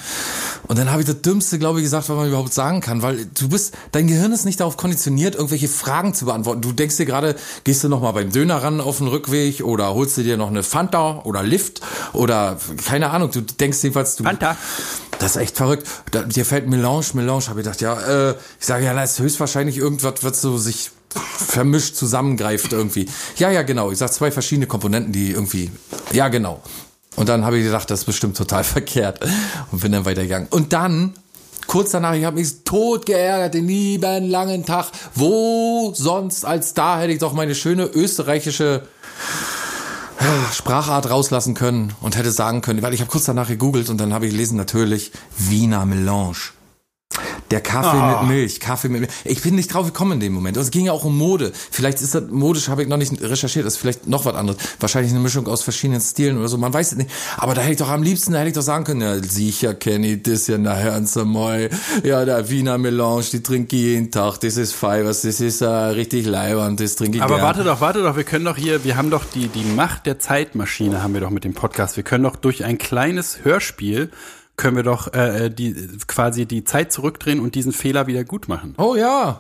Und 0.68 0.78
dann 0.78 0.92
habe 0.92 1.02
ich 1.02 1.08
das 1.08 1.22
Dümmste, 1.22 1.58
glaube 1.60 1.80
ich, 1.80 1.84
gesagt, 1.86 2.10
was 2.10 2.16
man 2.16 2.28
überhaupt 2.28 2.54
sagen 2.54 2.82
kann, 2.82 3.02
weil 3.02 3.26
du 3.26 3.50
bist, 3.50 3.74
dein 3.92 4.08
Gehirn 4.08 4.32
ist 4.32 4.46
nicht 4.46 4.60
darauf 4.60 4.78
konditioniert, 4.78 5.36
irgendwelche 5.36 5.68
Fragen 5.68 6.14
zu 6.14 6.26
beantworten. 6.26 6.62
Du 6.62 6.72
denkst 6.72 6.98
dir 6.98 7.06
gerade, 7.06 7.36
gehst 7.64 7.84
du 7.84 7.90
noch 7.90 8.02
mal 8.02 8.12
beim 8.12 8.32
Döner 8.32 8.62
ran 8.64 8.82
auf 8.82 8.98
den 9.00 9.08
Rückweg 9.08 9.62
oder 9.64 9.94
holst 9.94 10.18
du 10.18 10.24
dir 10.24 10.38
noch 10.38 10.50
eine 10.50 10.64
Fanta 10.64 11.22
oder 11.24 11.44
Lift 11.44 11.82
oder 12.14 12.58
keine 12.86 13.10
Ahnung, 13.10 13.32
du 13.32 13.42
denkst 13.42 13.82
jedenfalls, 13.84 14.16
du, 14.16 14.24
Fanta. 14.24 14.56
das 15.20 15.32
ist 15.32 15.42
echt 15.42 15.58
verrückt. 15.58 15.88
Da, 16.12 16.24
dir 16.24 16.46
fällt 16.46 16.68
Melange, 16.68 17.06
Melange, 17.14 17.48
habe 17.48 17.60
ich 17.62 17.66
gedacht, 17.66 17.82
ja, 17.82 18.30
äh, 18.30 18.36
ich 18.60 18.66
sage, 18.66 18.86
ja, 18.86 18.94
das 18.94 19.14
ist 19.14 19.20
höchstwahrscheinlich 19.20 19.78
irgendwas, 19.78 20.16
was 20.22 20.42
so 20.42 20.58
sich 20.58 20.92
vermischt 21.14 21.96
zusammengreift 21.96 22.74
irgendwie. 22.74 23.08
Ja, 23.38 23.52
ja, 23.52 23.64
genau. 23.64 23.92
Ich 23.92 23.98
sag 23.98 24.14
zwei 24.14 24.32
verschiedene 24.32 24.68
Komponenten, 24.68 25.12
die 25.12 25.32
irgendwie, 25.32 25.72
ja, 26.12 26.28
genau. 26.28 26.62
Und 27.16 27.30
dann 27.30 27.46
habe 27.46 27.58
ich 27.58 27.66
gedacht, 27.66 27.90
das 27.90 28.02
ist 28.02 28.06
bestimmt 28.06 28.38
total 28.38 28.64
verkehrt 28.66 29.20
und 29.72 29.82
bin 29.82 29.92
dann 29.92 30.06
weitergegangen. 30.06 30.48
Und 30.50 30.74
dann 30.74 31.14
kurz 31.68 31.92
danach, 31.92 32.14
ich 32.14 32.26
habe 32.26 32.38
mich 32.38 32.64
tot 32.64 33.06
geärgert, 33.06 33.54
den 33.54 33.68
lieben 33.68 34.30
langen 34.30 34.66
Tag. 34.66 34.88
Wo 35.16 35.94
sonst 35.96 36.46
als 36.46 36.74
da 36.74 37.00
hätte 37.00 37.14
ich 37.14 37.20
doch 37.20 37.34
meine 37.34 37.56
schöne 37.56 37.86
österreichische 37.86 38.84
Sprachart 40.54 41.10
rauslassen 41.10 41.54
können 41.54 41.94
und 42.02 42.18
hätte 42.18 42.32
sagen 42.32 42.62
können, 42.62 42.82
weil 42.82 42.94
ich 42.94 43.00
habe 43.00 43.10
kurz 43.10 43.26
danach 43.26 43.48
gegoogelt 43.48 43.90
und 43.90 44.00
dann 44.00 44.14
habe 44.14 44.26
ich 44.26 44.32
gelesen 44.32 44.58
natürlich 44.58 45.12
Wiener 45.38 45.86
Melange. 45.86 46.52
Der 47.52 47.62
Kaffee 47.62 47.98
Ah. 47.98 48.22
mit 48.22 48.30
Milch, 48.30 48.60
Kaffee 48.60 48.90
mit 48.90 49.02
Milch. 49.02 49.12
Ich 49.26 49.42
bin 49.42 49.56
nicht 49.56 49.74
drauf 49.74 49.86
gekommen 49.88 50.14
in 50.14 50.20
dem 50.20 50.34
Moment. 50.34 50.56
Und 50.58 50.64
es 50.64 50.72
ging 50.72 50.86
ja 50.86 50.92
auch 50.92 51.04
um 51.04 51.18
Mode. 51.18 51.52
Vielleicht 51.72 52.00
ist 52.02 52.14
das 52.14 52.24
modisch, 52.30 52.68
habe 52.70 52.84
ich 52.84 52.88
noch 52.88 52.98
nicht 52.98 53.20
recherchiert, 53.22 53.66
das 53.66 53.74
ist 53.74 53.80
vielleicht 53.80 54.08
noch 54.08 54.26
was 54.26 54.36
anderes. 54.36 54.62
Wahrscheinlich 54.80 55.12
eine 55.12 55.20
Mischung 55.22 55.48
aus 55.48 55.64
verschiedenen 55.64 56.00
Stilen 56.02 56.38
oder 56.38 56.48
so, 56.48 56.58
man 56.58 56.74
weiß 56.74 56.92
es 56.92 56.98
nicht. 56.98 57.10
Aber 57.38 57.56
da 57.56 57.62
hätte 57.62 57.72
ich 57.74 57.78
doch 57.80 57.90
am 57.90 58.04
liebsten, 58.04 58.34
da 58.34 58.40
hätte 58.40 58.50
ich 58.50 58.56
doch 58.56 58.62
sagen 58.62 58.84
können, 58.84 59.02
ja, 59.02 59.22
sicher 59.24 59.74
kenne 59.74 60.08
ich 60.08 60.24
das 60.24 60.48
ja 60.48 60.58
nachher 60.58 60.94
an 60.94 61.06
Samoy. 61.06 61.70
Ja, 62.04 62.24
der 62.26 62.50
Wiener 62.50 62.78
Melange, 62.78 63.24
die 63.32 63.42
trinke 63.42 63.76
ich 63.76 63.82
jeden 63.82 64.12
Tag, 64.12 64.38
das 64.42 64.58
ist 64.58 64.74
Fibers, 64.76 65.22
das 65.24 65.40
ist 65.42 65.62
äh, 65.62 65.66
richtig 65.68 66.26
leibernd, 66.28 66.80
das 66.80 66.96
trinke 66.96 67.18
ich 67.18 67.24
Aber 67.24 67.36
gern. 67.36 67.46
warte 67.48 67.64
doch, 67.64 67.82
warte 67.82 68.04
doch, 68.04 68.16
wir 68.16 68.24
können 68.26 68.46
doch 68.46 68.58
hier, 68.58 68.84
wir 68.84 68.96
haben 68.96 69.10
doch 69.10 69.26
die, 69.26 69.48
die 69.48 69.64
Macht 69.64 70.06
der 70.06 70.20
Zeitmaschine 70.20 71.02
haben 71.02 71.14
wir 71.14 71.22
doch 71.22 71.30
mit 71.32 71.44
dem 71.44 71.54
Podcast. 71.54 71.96
Wir 71.98 72.04
können 72.04 72.24
doch 72.24 72.36
durch 72.36 72.64
ein 72.64 72.78
kleines 72.78 73.40
Hörspiel 73.44 74.12
können 74.60 74.76
wir 74.76 74.84
doch 74.84 75.14
äh, 75.14 75.50
die 75.50 75.74
quasi 76.06 76.46
die 76.46 76.64
Zeit 76.66 76.92
zurückdrehen 76.92 77.40
und 77.40 77.56
diesen 77.56 77.72
Fehler 77.72 78.08
wieder 78.08 78.24
gut 78.26 78.48
machen. 78.50 78.76
Oh 78.78 78.96
ja, 78.96 79.40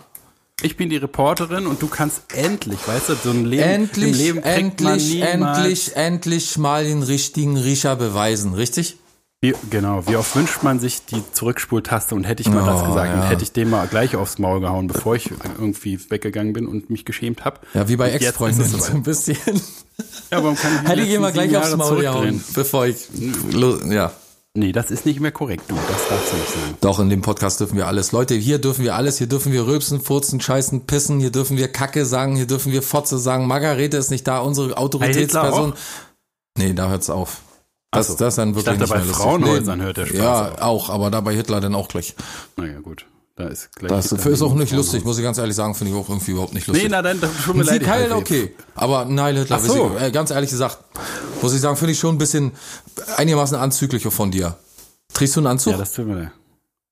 Ich 0.61 0.77
bin 0.77 0.89
die 0.89 0.97
Reporterin 0.97 1.67
und 1.67 1.81
du 1.81 1.87
kannst 1.87 2.21
endlich, 2.33 2.87
weißt 2.87 3.09
du, 3.09 3.15
so 3.15 3.29
ein 3.31 3.45
Leben 3.45 3.63
im 3.63 3.69
endlich, 3.69 4.17
Leben 4.17 4.41
kriegt 4.41 4.81
man 4.81 4.93
endlich, 4.93 5.21
endlich, 5.21 5.95
endlich 5.95 6.57
mal 6.57 6.83
den 6.85 7.03
richtigen 7.03 7.57
Riecher 7.57 7.95
beweisen, 7.95 8.53
richtig? 8.53 8.97
Wie, 9.41 9.53
genau, 9.69 10.05
wie 10.07 10.17
oft 10.17 10.35
wünscht 10.35 10.63
man 10.63 10.81
sich 10.81 11.05
die 11.05 11.21
Zurückspultaste 11.31 12.13
und 12.13 12.25
hätte 12.25 12.41
ich 12.41 12.49
mal 12.49 12.65
das 12.65 12.81
Oh, 12.81 12.87
gesagt 12.87 13.13
und 13.13 13.21
ja. 13.21 13.29
hätte 13.29 13.43
ich 13.43 13.53
dem 13.53 13.69
mal 13.69 13.87
gleich 13.87 14.17
aufs 14.17 14.37
Maul 14.37 14.59
gehauen, 14.59 14.87
bevor 14.87 15.15
ich 15.15 15.31
irgendwie 15.57 15.97
weggegangen 16.09 16.51
bin 16.51 16.67
und 16.67 16.89
mich 16.89 17.05
geschämt 17.05 17.45
habe. 17.45 17.59
Ja, 17.73 17.87
wie 17.87 17.95
bei 17.95 18.13
Und 18.13 18.21
es 18.21 18.71
so 18.87 18.91
ein 18.91 19.03
bisschen. 19.03 19.37
Ja, 20.31 20.43
warum 20.43 20.55
kann 20.57 20.71
ich 20.83 20.89
Hätte 20.89 21.01
ich 21.01 21.13
immer 21.13 21.31
gleich 21.31 21.55
aufs 21.55 21.75
Maul 21.77 22.01
gehauen, 22.01 22.43
bevor 22.53 22.85
ich, 22.85 23.07
ja. 23.89 24.11
Nee, 24.59 24.73
das 24.73 24.91
ist 24.91 25.05
nicht 25.05 25.21
mehr 25.21 25.31
korrekt, 25.31 25.63
du. 25.69 25.75
Das 25.75 26.09
darfst 26.09 26.33
du 26.33 26.35
nicht 26.37 26.49
sagen. 26.49 26.77
Doch, 26.81 26.99
in 26.99 27.09
dem 27.09 27.21
Podcast 27.21 27.61
dürfen 27.61 27.77
wir 27.77 27.87
alles. 27.87 28.11
Leute, 28.11 28.35
hier 28.35 28.59
dürfen 28.59 28.83
wir 28.83 28.93
alles. 28.93 29.17
Hier 29.17 29.27
dürfen 29.27 29.53
wir 29.53 29.65
rülpsen, 29.65 30.01
furzen, 30.01 30.41
scheißen, 30.41 30.85
pissen. 30.85 31.21
Hier 31.21 31.31
dürfen 31.31 31.55
wir 31.55 31.69
Kacke 31.69 32.05
sagen. 32.05 32.35
Hier 32.35 32.45
dürfen 32.45 32.73
wir 32.73 32.81
Fotze 32.81 33.17
sagen. 33.19 33.47
Margarete 33.47 33.95
ist 33.95 34.11
nicht 34.11 34.27
da, 34.27 34.39
unsere 34.39 34.77
Autoritätsperson. 34.77 35.73
Nee, 36.57 36.73
da 36.73 36.89
hört's 36.89 37.09
auf. 37.09 37.37
Das, 37.91 38.07
so. 38.07 38.15
das 38.17 38.33
ist 38.33 38.37
dann 38.37 38.49
Ich 38.49 38.55
wirklich 38.55 38.65
dachte, 38.77 38.79
nicht 38.81 38.89
bei 38.89 38.97
mehr 38.97 39.05
lustig. 39.05 39.23
Frauenhäusern 39.23 39.81
hört 39.81 39.95
der 39.95 40.05
Spaß 40.07 40.17
Ja, 40.19 40.51
auf. 40.51 40.61
auch, 40.61 40.89
aber 40.89 41.09
da 41.09 41.21
bei 41.21 41.33
Hitler 41.33 41.61
dann 41.61 41.73
auch 41.73 41.87
gleich. 41.87 42.15
Naja, 42.57 42.79
gut. 42.81 43.05
Da 43.39 43.47
ist 43.47 43.73
gleich. 43.73 43.89
Das 43.89 44.09
Hitler 44.09 44.31
ist 44.31 44.41
auch 44.41 44.53
nicht 44.53 44.73
lustig, 44.73 45.05
muss 45.05 45.17
ich 45.17 45.23
ganz 45.23 45.37
ehrlich 45.37 45.55
sagen, 45.55 45.73
finde 45.73 45.93
ich 45.93 45.97
auch 45.97 46.09
irgendwie 46.09 46.31
überhaupt 46.31 46.53
nicht 46.53 46.67
lustig. 46.67 46.83
Nee, 46.83 46.89
na 46.91 47.01
dann, 47.01 47.21
tut 47.21 47.55
mir 47.55 47.63
leid. 47.63 47.81
ich 47.81 47.87
Keil, 47.87 48.11
weiß 48.11 48.17
okay. 48.17 48.53
Aber 48.75 49.05
nein, 49.05 49.37
Hitler, 49.37 49.61
Ach 49.61 49.65
so. 49.65 49.91
ich, 49.95 50.01
äh, 50.03 50.11
ganz 50.11 50.29
ehrlich 50.29 50.49
gesagt, 50.49 50.77
muss 51.41 51.53
ich 51.53 51.61
sagen, 51.61 51.77
finde 51.77 51.93
ich 51.93 51.99
schon 51.99 52.15
ein 52.15 52.17
bisschen 52.17 52.51
einigermaßen 53.15 53.57
anzüglicher 53.57 54.11
von 54.11 54.29
dir. 54.29 54.57
Trägst 55.13 55.37
du 55.37 55.39
einen 55.39 55.47
Anzug? 55.47 55.71
Ja, 55.71 55.77
das 55.79 55.93
tut 55.93 56.07
mir 56.07 56.15
leid. 56.15 56.31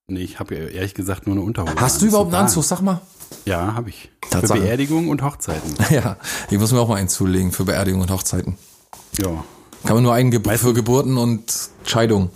Nee, 0.07 0.21
ich 0.21 0.39
habe 0.39 0.55
ja 0.55 0.67
ehrlich 0.67 0.93
gesagt 0.93 1.27
nur 1.27 1.35
eine 1.35 1.43
Unterhose. 1.43 1.75
Hast 1.81 2.01
du 2.01 2.05
überhaupt 2.05 2.33
einen 2.33 2.45
Anzug? 2.45 2.63
Sag 2.63 2.79
mal. 2.79 3.01
Ja, 3.43 3.73
habe 3.73 3.89
ich. 3.89 4.09
Tatsache. 4.29 4.59
Für 4.59 4.65
Beerdigungen 4.65 5.09
und 5.09 5.21
Hochzeiten. 5.23 5.75
Ja, 5.89 6.15
ich 6.49 6.57
muss 6.57 6.71
mir 6.71 6.79
auch 6.79 6.87
mal 6.87 6.95
einen 6.95 7.09
zulegen 7.09 7.51
für 7.51 7.65
Beerdigung 7.65 7.99
und 7.99 8.09
Hochzeiten. 8.09 8.57
Ja. 9.19 9.43
Kann 9.83 9.95
man 9.95 10.03
nur 10.03 10.13
einen 10.13 10.31
Ge 10.31 10.39
für 10.57 10.73
Geburten 10.73 11.17
und 11.17 11.43
Scheidung. 11.83 12.29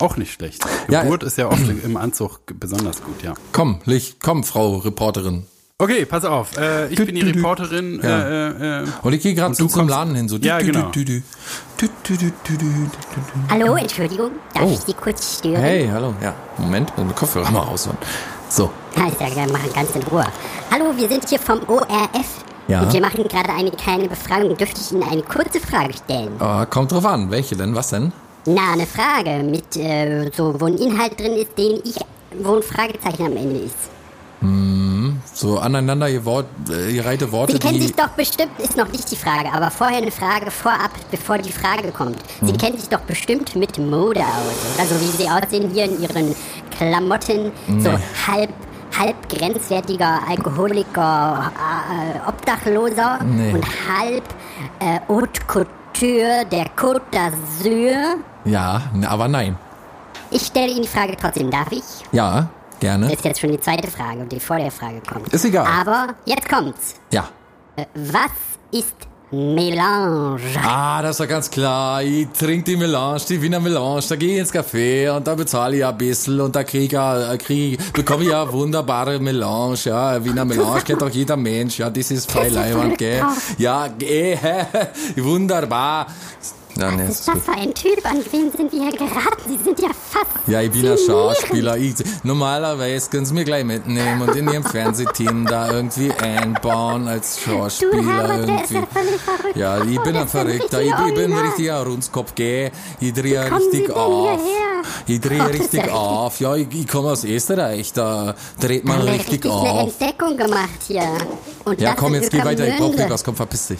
Auch 0.00 0.16
nicht 0.16 0.32
schlecht. 0.32 0.64
Ja, 0.88 1.02
Geburt 1.02 1.22
ist 1.22 1.38
ja 1.38 1.46
oft 1.48 1.62
im 1.68 1.96
Anzug 1.96 2.40
besonders 2.58 3.02
gut, 3.02 3.22
ja. 3.22 3.34
Komm, 3.52 3.80
leg, 3.84 4.16
komm, 4.22 4.44
Frau 4.44 4.76
Reporterin. 4.78 5.46
Okay, 5.78 6.04
pass 6.04 6.24
auf. 6.26 6.58
Äh, 6.58 6.88
ich 6.88 6.96
Dü, 6.96 7.06
bin 7.06 7.14
die 7.14 7.22
dü. 7.22 7.32
Reporterin. 7.38 8.00
Ja. 8.02 8.20
Äh, 8.28 8.82
äh, 8.82 8.86
Und 9.02 9.12
ich 9.14 9.22
gehe 9.22 9.34
gerade 9.34 9.54
so 9.54 9.64
du 9.64 9.70
zum 9.70 9.80
kommst- 9.80 9.90
Laden 9.94 10.14
hin. 10.14 10.28
So. 10.28 10.36
Ja, 10.36 10.58
genau. 10.58 10.90
Hallo, 13.48 13.74
Entschuldigung, 13.76 14.32
darf 14.54 14.64
Oh. 14.64 14.70
ich 14.72 14.80
Sie 14.80 14.92
kurz 14.92 15.38
stören? 15.38 15.56
Hey, 15.62 15.88
hallo. 15.90 16.14
Ja, 16.22 16.34
Moment, 16.58 16.96
muss 16.96 17.06
den 17.06 17.14
Kopfhörer 17.14 17.50
mal 17.50 17.60
rausholen. 17.60 17.98
So. 18.48 18.70
Ja, 18.96 19.06
ist 19.08 19.20
ja, 19.20 19.28
wir 19.46 19.52
machen 19.52 19.70
ganz 19.74 19.94
in 19.94 20.02
Ruhe. 20.04 20.26
Hallo, 20.70 20.92
wir 20.96 21.08
sind 21.08 21.28
hier 21.28 21.38
vom 21.38 21.60
ORF. 21.66 22.44
Ja. 22.68 22.82
Und 22.82 22.92
wir 22.92 23.00
machen 23.00 23.24
gerade 23.24 23.50
eine 23.52 23.70
kleine 23.70 24.08
Befragung. 24.08 24.56
Dürfte 24.56 24.80
ich 24.80 24.92
Ihnen 24.92 25.02
eine 25.02 25.22
kurze 25.22 25.60
Frage 25.60 25.94
stellen? 25.94 26.32
Ah, 26.40 26.66
kommt 26.66 26.92
drauf 26.92 27.04
an. 27.06 27.30
Welche 27.30 27.56
denn? 27.56 27.74
Was 27.74 27.88
denn? 27.90 28.12
Na, 28.46 28.72
eine 28.72 28.86
Frage 28.86 29.42
mit 29.42 29.76
äh, 29.76 30.30
so, 30.34 30.58
wo 30.60 30.66
ein 30.66 30.76
Inhalt 30.78 31.18
drin 31.20 31.32
ist, 31.36 31.56
den 31.58 31.80
ich, 31.84 31.96
wo 32.42 32.56
ein 32.56 32.62
Fragezeichen 32.62 33.26
am 33.26 33.36
Ende 33.36 33.60
ist. 33.60 33.90
So 35.34 35.58
aneinander 35.58 36.06
Wort, 36.24 36.46
äh, 36.70 36.92
gereihte 36.94 37.30
Worte, 37.30 37.52
Sie 37.52 37.58
kennen 37.58 37.80
sich 37.80 37.94
doch 37.94 38.08
bestimmt, 38.08 38.52
ist 38.58 38.76
noch 38.76 38.90
nicht 38.90 39.10
die 39.10 39.16
Frage, 39.16 39.52
aber 39.52 39.70
vorher 39.70 39.98
eine 39.98 40.10
Frage 40.10 40.50
vorab, 40.50 40.90
bevor 41.10 41.38
die 41.38 41.52
Frage 41.52 41.90
kommt. 41.92 42.16
Mhm. 42.40 42.46
Sie 42.46 42.52
kennen 42.54 42.78
sich 42.78 42.88
doch 42.88 43.00
bestimmt 43.00 43.54
mit 43.56 43.78
Mode 43.78 44.20
aus, 44.20 44.76
oder 44.76 44.86
so 44.86 44.94
wie 45.00 45.22
Sie 45.22 45.28
aussehen 45.30 45.70
hier 45.70 45.84
in 45.84 46.00
Ihren 46.02 46.34
Klamotten, 46.76 47.52
so 47.78 47.90
halb, 48.26 48.50
halb 48.98 49.28
grenzwertiger 49.28 50.20
Alkoholiker, 50.28 51.52
äh, 52.24 52.28
Obdachloser 52.28 53.20
Nee. 53.24 53.52
und 53.52 53.64
halb 53.88 54.24
äh, 54.80 55.00
Haute 55.08 55.40
Couture 55.46 56.44
der 56.50 56.66
Côte 56.76 57.02
d'Azur. 57.12 58.16
Ja, 58.44 58.82
aber 59.06 59.28
nein. 59.28 59.56
Ich 60.30 60.42
stelle 60.46 60.68
Ihnen 60.72 60.82
die 60.82 60.88
Frage 60.88 61.16
trotzdem, 61.20 61.50
darf 61.50 61.70
ich? 61.72 61.82
Ja, 62.12 62.48
gerne. 62.78 63.06
Das 63.06 63.16
ist 63.16 63.24
jetzt 63.24 63.40
schon 63.40 63.50
die 63.52 63.60
zweite 63.60 63.88
Frage, 63.90 64.24
die 64.24 64.40
vor 64.40 64.56
der 64.58 64.70
Frage 64.70 65.00
kommt. 65.10 65.28
Ist 65.32 65.44
egal. 65.44 65.66
Aber 65.66 66.14
jetzt 66.24 66.48
kommt's. 66.48 66.94
Ja. 67.12 67.28
Äh, 67.76 67.84
Was 67.94 68.30
ist 68.70 68.94
Melange? 69.32 70.40
Ah, 70.64 71.02
das 71.02 71.12
ist 71.12 71.20
doch 71.20 71.28
ganz 71.28 71.50
klar. 71.50 72.02
Ich 72.02 72.28
trinke 72.36 72.64
die 72.64 72.76
Melange, 72.76 73.20
die 73.28 73.40
Wiener 73.42 73.60
Melange, 73.60 74.00
da 74.08 74.16
gehe 74.16 74.34
ich 74.34 74.38
ins 74.40 74.52
Café 74.52 75.10
und 75.16 75.26
da 75.26 75.34
bezahle 75.36 75.76
ich 75.76 75.84
ein 75.84 75.96
bisschen 75.98 76.40
und 76.40 76.54
da 76.56 76.64
kriege 76.64 76.84
ich, 76.86 76.92
ja- 76.92 77.36
krieg, 77.36 77.92
bekomme 77.92 78.24
ich 78.24 78.30
ja 78.30 78.50
wunderbare 78.52 79.18
Melange, 79.20 79.76
ja. 79.84 80.24
Wiener 80.24 80.44
Melange 80.44 80.80
kennt 80.82 81.02
doch 81.02 81.08
jeder 81.10 81.36
Mensch, 81.36 81.78
ja, 81.78 81.90
das 81.90 82.10
ist 82.10 82.30
frei 82.30 82.48
Leihwand, 82.48 82.98
gell. 82.98 83.22
Ja, 83.58 83.86
eh, 84.00 84.36
wunderbar. 85.16 86.06
Ja, 86.80 86.90
nee, 86.90 87.02
Was 87.08 87.20
ist 87.20 87.28
das 87.28 87.38
für 87.44 87.52
ein 87.52 87.74
Typ? 87.74 88.04
An 88.10 88.18
wen 88.30 88.50
sind 88.52 88.72
wir 88.72 88.82
hier 88.82 88.92
geraten? 88.92 89.42
Sie 89.48 89.58
sind 89.62 89.78
ja 89.80 89.88
fast. 89.88 90.26
Ja, 90.46 90.60
ich 90.62 90.70
bin 90.70 90.86
ein. 90.88 90.96
Schauspieler. 90.98 91.76
Ich, 91.76 91.94
normalerweise 92.22 93.10
können 93.10 93.26
sie 93.26 93.34
mir 93.34 93.44
gleich 93.44 93.64
mitnehmen 93.64 94.22
und 94.22 94.34
in 94.34 94.48
ihrem 94.50 94.64
Fernsehteam 94.64 95.46
da 95.46 95.70
irgendwie 95.72 96.10
einbauen 96.12 97.06
als 97.08 97.36
Du 97.44 97.50
Schauspieler 97.50 98.02
Herbert, 98.04 98.48
der 98.48 98.64
ist 98.64 98.70
irgendwie. 98.70 98.74
ja 98.74 98.86
völlig 98.92 99.20
verrückt. 99.20 99.56
Ja, 99.56 99.84
ich 99.84 99.98
Oh, 99.98 100.02
bin 100.02 100.16
ein 100.16 100.28
Verrückter. 100.28 100.82
Ich, 100.82 100.92
ich 101.08 101.14
bin 101.14 101.32
ein 101.32 101.38
richtiger 101.38 101.82
Rundskopf, 101.84 102.34
gell? 102.34 102.70
Ich 103.00 103.12
drehe 103.12 103.50
richtig 103.54 103.90
auf. 103.90 104.40
Ich 105.06 105.20
drehe 105.20 105.42
Oh, 105.42 105.46
richtig 105.52 105.86
ja 105.86 105.92
auf. 105.92 106.40
Ja, 106.40 106.56
ich, 106.56 106.68
ich 106.72 106.88
komme 106.88 107.10
aus 107.10 107.24
Österreich. 107.24 107.92
Da 107.92 108.34
dreht 108.60 108.84
man 108.84 109.00
richtig 109.02 109.32
richtig 109.44 109.44
eine 109.50 109.52
auf. 109.70 110.00
Entdeckung 110.00 110.36
gemacht 110.36 110.68
hier. 110.86 111.02
Und 111.64 111.80
Ja, 111.80 111.94
komm, 111.94 112.14
jetzt 112.14 112.30
geh 112.30 112.38
weiter. 112.44 112.64
Ich 112.66 112.70
brauch 112.76 112.86
Ueckermünde. 112.88 113.02
nicht 113.02 113.10
was. 113.10 113.24
Komm, 113.24 113.36
verpiss 113.36 113.66
dich. 113.68 113.78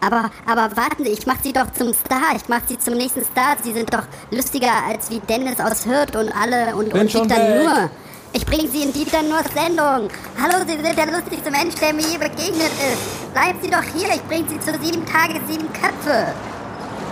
Aber, 0.00 0.30
aber 0.46 0.76
warten 0.76 1.04
Sie, 1.04 1.10
ich 1.10 1.26
mach 1.26 1.40
Sie 1.42 1.52
doch 1.52 1.72
zum 1.72 1.92
Star. 1.94 2.36
Ich 2.36 2.48
mach 2.48 2.60
Sie 2.68 2.78
zum 2.78 2.94
nächsten 2.94 3.24
Star. 3.24 3.56
Sie 3.62 3.72
sind 3.72 3.92
doch 3.92 4.04
lustiger 4.30 4.72
als 4.88 5.10
wie 5.10 5.20
Dennis 5.20 5.58
aus 5.60 5.86
Hürth 5.86 6.16
und 6.16 6.30
alle 6.36 6.76
und, 6.76 6.90
Bin 6.90 7.02
und 7.02 7.14
Dieter 7.14 7.36
weg. 7.36 7.64
Nur. 7.64 7.90
Ich 8.32 8.44
bring 8.44 8.68
Sie 8.70 8.82
in 8.82 8.92
Dieter 8.92 9.22
Nurs 9.22 9.46
Sendung. 9.54 10.08
Hallo, 10.40 10.64
Sie 10.66 10.74
sind 10.82 10.98
der 10.98 11.06
lustigste 11.06 11.50
Mensch, 11.50 11.76
der 11.76 11.94
mir 11.94 12.02
je 12.02 12.18
begegnet 12.18 12.72
ist. 12.92 13.32
Bleiben 13.32 13.58
Sie 13.62 13.70
doch 13.70 13.82
hier. 13.82 14.08
Ich 14.14 14.22
bring 14.24 14.46
Sie 14.48 14.58
zu 14.58 14.72
sieben 14.82 15.06
Tage, 15.06 15.40
sieben 15.48 15.72
Köpfe. 15.72 16.34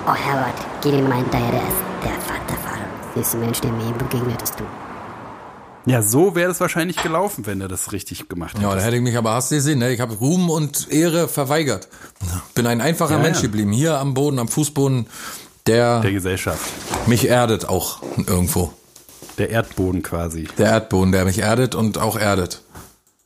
Oh, 0.07 0.15
Herbert, 0.15 0.55
geh 0.83 0.91
dem 0.91 1.09
mal 1.09 1.19
hinterher. 1.19 1.51
Der 1.51 1.61
ist 1.63 1.83
der 2.05 2.21
Vater, 2.21 2.61
Vater. 2.63 2.87
Lustigste 3.15 3.37
Mensch, 3.37 3.61
der 3.61 3.71
mir 3.71 3.87
je 3.87 3.93
begegnet 3.93 4.43
ist, 4.43 4.59
du. 4.59 4.65
Ja, 5.87 6.03
so 6.03 6.35
wäre 6.35 6.51
es 6.51 6.61
wahrscheinlich 6.61 6.97
gelaufen, 7.03 7.45
wenn 7.47 7.61
er 7.61 7.69
das 7.69 7.93
richtig 7.93 8.29
gemacht 8.29 8.55
hätte. 8.55 8.65
Ja, 8.65 8.75
da 8.75 8.81
hätte 8.81 8.97
ich 8.97 9.03
mich 9.03 9.17
aber, 9.17 9.33
hast 9.35 9.51
du 9.51 9.57
gesehen, 9.57 9.81
ne? 9.81 9.93
Ich 9.93 10.01
habe 10.01 10.15
Ruhm 10.15 10.49
und 10.51 10.91
Ehre 10.93 11.27
verweigert. 11.29 11.89
Bin 12.55 12.67
ein 12.67 12.81
einfacher 12.81 13.17
Ja, 13.17 13.19
Mensch 13.23 13.39
ja. 13.39 13.43
geblieben. 13.43 13.73
Hier 13.73 13.99
am 13.99 14.15
Boden, 14.15 14.39
am 14.39 14.49
Fußboden, 14.49 15.07
der 15.67 16.01
Der 16.01 16.13
Gesellschaft. 16.13 16.61
mich 17.07 17.29
erdet 17.29 17.69
auch 17.69 18.01
irgendwo. 18.17 18.73
Der 19.39 19.51
Erdboden 19.51 20.03
quasi. 20.03 20.47
Der 20.59 20.67
Erdboden, 20.71 21.11
der 21.13 21.25
mich 21.25 21.39
erdet 21.39 21.75
und 21.75 21.99
auch 21.99 22.17
erdet. 22.17 22.63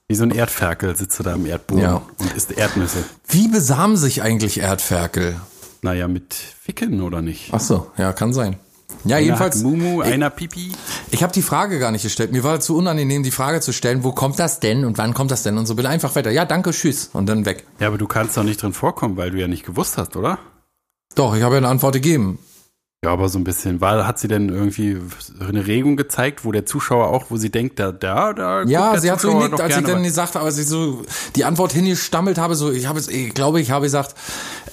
Wie 0.08 0.14
so 0.14 0.22
ein 0.22 0.30
Erdferkel 0.30 0.96
sitzt 0.96 1.18
er 1.20 1.24
da 1.24 1.34
im 1.34 1.46
Erdboden 1.46 1.82
Ja. 1.82 2.02
und 2.18 2.32
isst 2.34 2.52
Erdnüsse. 2.52 2.98
Wie 3.28 3.48
besamen 3.48 3.96
sich 3.96 4.22
eigentlich 4.22 4.60
Erdferkel? 4.60 5.36
Naja, 5.82 6.08
mit 6.08 6.32
Ficken 6.34 7.02
oder 7.02 7.22
nicht? 7.22 7.48
Ach 7.52 7.60
so, 7.60 7.90
ja, 7.98 8.12
kann 8.12 8.32
sein. 8.32 8.56
Ja, 9.06 9.16
Einer 9.16 9.24
jedenfalls, 9.24 9.62
Mumu, 9.62 10.02
ich, 10.02 10.12
einer 10.12 10.30
Pipi. 10.30 10.72
ich 11.10 11.22
habe 11.22 11.32
die 11.32 11.42
Frage 11.42 11.78
gar 11.78 11.92
nicht 11.92 12.02
gestellt. 12.02 12.32
Mir 12.32 12.42
war 12.44 12.60
zu 12.60 12.76
unangenehm, 12.76 13.22
die 13.22 13.30
Frage 13.30 13.60
zu 13.60 13.72
stellen, 13.72 14.02
wo 14.04 14.12
kommt 14.12 14.38
das 14.38 14.58
denn 14.60 14.84
und 14.84 14.98
wann 14.98 15.14
kommt 15.14 15.30
das 15.30 15.42
denn 15.42 15.56
und 15.58 15.66
so. 15.66 15.74
Bin 15.76 15.86
einfach 15.86 16.14
weiter. 16.16 16.30
Ja, 16.30 16.44
danke, 16.44 16.70
tschüss 16.72 17.10
und 17.12 17.26
dann 17.26 17.46
weg. 17.46 17.64
Ja, 17.78 17.88
aber 17.88 17.98
du 17.98 18.06
kannst 18.06 18.36
doch 18.36 18.42
nicht 18.42 18.60
drin 18.62 18.72
vorkommen, 18.72 19.16
weil 19.16 19.30
du 19.30 19.38
ja 19.38 19.48
nicht 19.48 19.64
gewusst 19.64 19.96
hast, 19.96 20.16
oder? 20.16 20.38
Doch, 21.14 21.36
ich 21.36 21.42
habe 21.42 21.54
ja 21.54 21.58
eine 21.58 21.68
Antwort 21.68 21.94
gegeben. 21.94 22.38
Ja, 23.04 23.12
aber 23.12 23.28
so 23.28 23.38
ein 23.38 23.44
bisschen. 23.44 23.80
War, 23.80 24.06
hat 24.06 24.18
sie 24.18 24.26
denn 24.26 24.48
irgendwie 24.48 24.96
eine 25.38 25.66
Regung 25.66 25.96
gezeigt, 25.96 26.44
wo 26.44 26.50
der 26.50 26.66
Zuschauer 26.66 27.08
auch, 27.08 27.26
wo 27.28 27.36
sie 27.36 27.50
denkt, 27.50 27.78
da, 27.78 27.92
da, 27.92 28.32
da. 28.32 28.62
Ja, 28.64 28.98
sie 28.98 29.10
hat 29.12 29.20
so 29.20 29.28
Zuschauer 29.28 29.44
genickt, 29.44 29.60
als 29.60 29.76
ich 29.76 29.84
gerne 29.84 29.88
dann 29.92 30.02
was. 30.02 30.08
gesagt 30.08 30.34
habe, 30.34 30.44
als 30.44 30.58
ich 30.58 30.66
so 30.66 31.02
die 31.36 31.44
Antwort 31.44 31.72
hingestammelt 31.72 32.38
habe, 32.38 32.56
so, 32.56 32.72
ich 32.72 32.88
habe 32.88 32.98
es, 32.98 33.06
ich 33.08 33.32
glaube, 33.34 33.60
ich 33.60 33.70
habe 33.70 33.84
gesagt, 33.84 34.16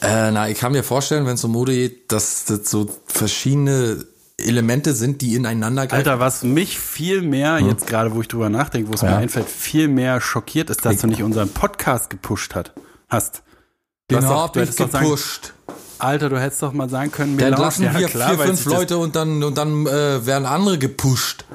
äh, 0.02 0.32
na, 0.32 0.50
ich 0.50 0.58
kann 0.58 0.72
mir 0.72 0.84
vorstellen, 0.84 1.26
wenn 1.28 1.36
es 1.36 1.43
um 1.43 1.52
Mode 1.52 1.74
geht, 1.74 2.12
dass 2.12 2.46
das 2.46 2.69
so 2.72 2.89
verschiedene 3.06 4.04
Elemente 4.38 4.93
sind, 4.93 5.22
die 5.22 5.36
ineinander 5.36 5.88
greifen. 5.88 6.08
Alter, 6.08 6.19
was 6.19 6.43
mich 6.43 6.80
viel 6.80 7.22
mehr, 7.22 7.60
jetzt 7.60 7.88
gerade 7.88 8.13
wo 8.15 8.22
ich 8.22 8.28
drüber 8.28 8.50
nachdenke, 8.50 8.89
wo 8.89 8.93
es 8.93 9.02
mir 9.04 9.12
Ja. 9.12 9.17
einfällt, 9.17 9.48
viel 9.48 9.88
mehr 9.88 10.19
schockiert 10.22 10.69
ist, 10.69 10.84
dass 10.86 10.98
du 10.98 11.08
nicht 11.08 11.22
unseren 11.24 11.50
Podcast 11.50 12.10
gepusht 12.10 12.56
hat, 12.56 12.74
hast. 13.10 13.43
Du 14.08 14.15
Den 14.15 14.24
hast 14.26 14.32
doch- 14.32 14.41
hab 14.43 14.54
du 14.54 14.62
ich 14.63 14.76
doch 14.76 14.89
sagen- 14.89 15.06
gepusht. 15.06 15.54
Alter, 16.00 16.30
du 16.30 16.39
hättest 16.41 16.62
doch 16.62 16.74
mal 16.74 16.89
sagen 16.89 17.12
können, 17.12 17.38
Da 17.38 17.46
Melange, 17.46 17.56
entlassen 17.63 17.86
ja, 17.86 17.98
wir 18.00 18.08
klar, 18.08 18.30
vier, 18.36 18.39
fünf 18.46 18.65
Leute 18.65 18.98
und 18.98 19.15
dann, 19.15 19.41
und 19.43 19.58
dann 19.58 19.86
äh, 19.86 20.26
werden 20.26 20.46
andere 20.46 20.78
gepusht. 20.78 21.46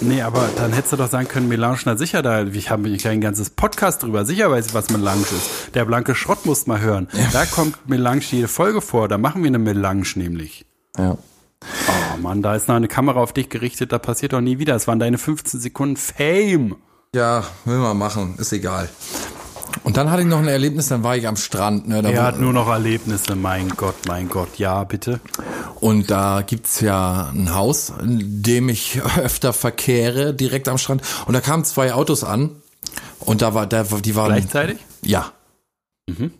Nee, 0.00 0.22
aber 0.22 0.48
dann 0.56 0.72
hättest 0.72 0.92
du 0.92 0.96
doch 0.96 1.10
sagen 1.10 1.28
können, 1.28 1.48
Melange, 1.48 1.78
na 1.84 1.96
sicher, 1.96 2.22
da 2.22 2.44
ich 2.44 2.70
habe 2.70 2.88
ein 2.88 2.96
kleines 2.96 3.22
ganzes 3.22 3.50
Podcast 3.50 4.02
drüber, 4.02 4.24
sicher 4.24 4.50
weiß 4.50 4.66
ich, 4.68 4.74
was 4.74 4.90
Melange 4.90 5.22
ist. 5.22 5.74
Der 5.74 5.84
blanke 5.84 6.14
Schrott 6.14 6.46
musst 6.46 6.66
mal 6.68 6.80
hören. 6.80 7.08
Da 7.32 7.44
kommt 7.46 7.88
Melange 7.88 8.22
jede 8.30 8.48
Folge 8.48 8.80
vor, 8.80 9.08
da 9.08 9.18
machen 9.18 9.42
wir 9.42 9.48
eine 9.48 9.58
Melange 9.58 10.06
nämlich. 10.14 10.64
Ja. 10.96 11.18
Oh 12.16 12.22
Mann, 12.22 12.42
da 12.42 12.54
ist 12.54 12.68
noch 12.68 12.76
eine 12.76 12.88
Kamera 12.88 13.20
auf 13.20 13.32
dich 13.32 13.48
gerichtet, 13.48 13.92
da 13.92 13.98
passiert 13.98 14.32
doch 14.32 14.40
nie 14.40 14.58
wieder. 14.58 14.74
Es 14.74 14.86
waren 14.86 14.98
deine 14.98 15.18
15 15.18 15.60
Sekunden 15.60 15.96
Fame. 15.96 16.76
Ja, 17.14 17.44
will 17.64 17.78
man 17.78 17.96
machen, 17.96 18.36
ist 18.38 18.52
egal. 18.52 18.88
Und 19.84 19.96
dann 19.96 20.10
hatte 20.10 20.22
ich 20.22 20.28
noch 20.28 20.38
ein 20.38 20.48
Erlebnis, 20.48 20.88
dann 20.88 21.02
war 21.04 21.16
ich 21.16 21.28
am 21.28 21.36
Strand. 21.36 21.86
Ne, 21.88 22.02
Er 22.02 22.22
hat 22.22 22.40
nur 22.40 22.52
noch 22.52 22.68
Erlebnisse, 22.68 23.36
mein 23.36 23.68
Gott, 23.70 23.94
mein 24.08 24.28
Gott. 24.28 24.58
Ja, 24.58 24.82
bitte. 24.84 25.20
Und 25.80 26.10
da 26.10 26.42
gibt's 26.42 26.80
ja 26.80 27.30
ein 27.32 27.54
Haus, 27.54 27.92
in 28.02 28.42
dem 28.42 28.68
ich 28.68 29.00
öfter 29.22 29.52
verkehre, 29.52 30.34
direkt 30.34 30.68
am 30.68 30.78
Strand. 30.78 31.02
Und 31.26 31.34
da 31.34 31.40
kamen 31.40 31.64
zwei 31.64 31.92
Autos 31.92 32.24
an. 32.24 32.50
Und 33.20 33.42
da 33.42 33.54
war, 33.54 33.66
da, 33.66 33.82
die 33.84 34.16
waren. 34.16 34.28
Gleichzeitig? 34.32 34.78
Ja. 35.02 35.32
Auf 36.08 36.16
einer 36.20 36.30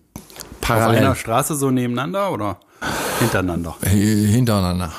Parallel. 0.60 1.14
Straße 1.14 1.54
so 1.54 1.70
nebeneinander 1.70 2.32
oder 2.32 2.58
hintereinander? 3.20 3.76
H- 3.84 3.88
Hintereinander. 3.88 4.92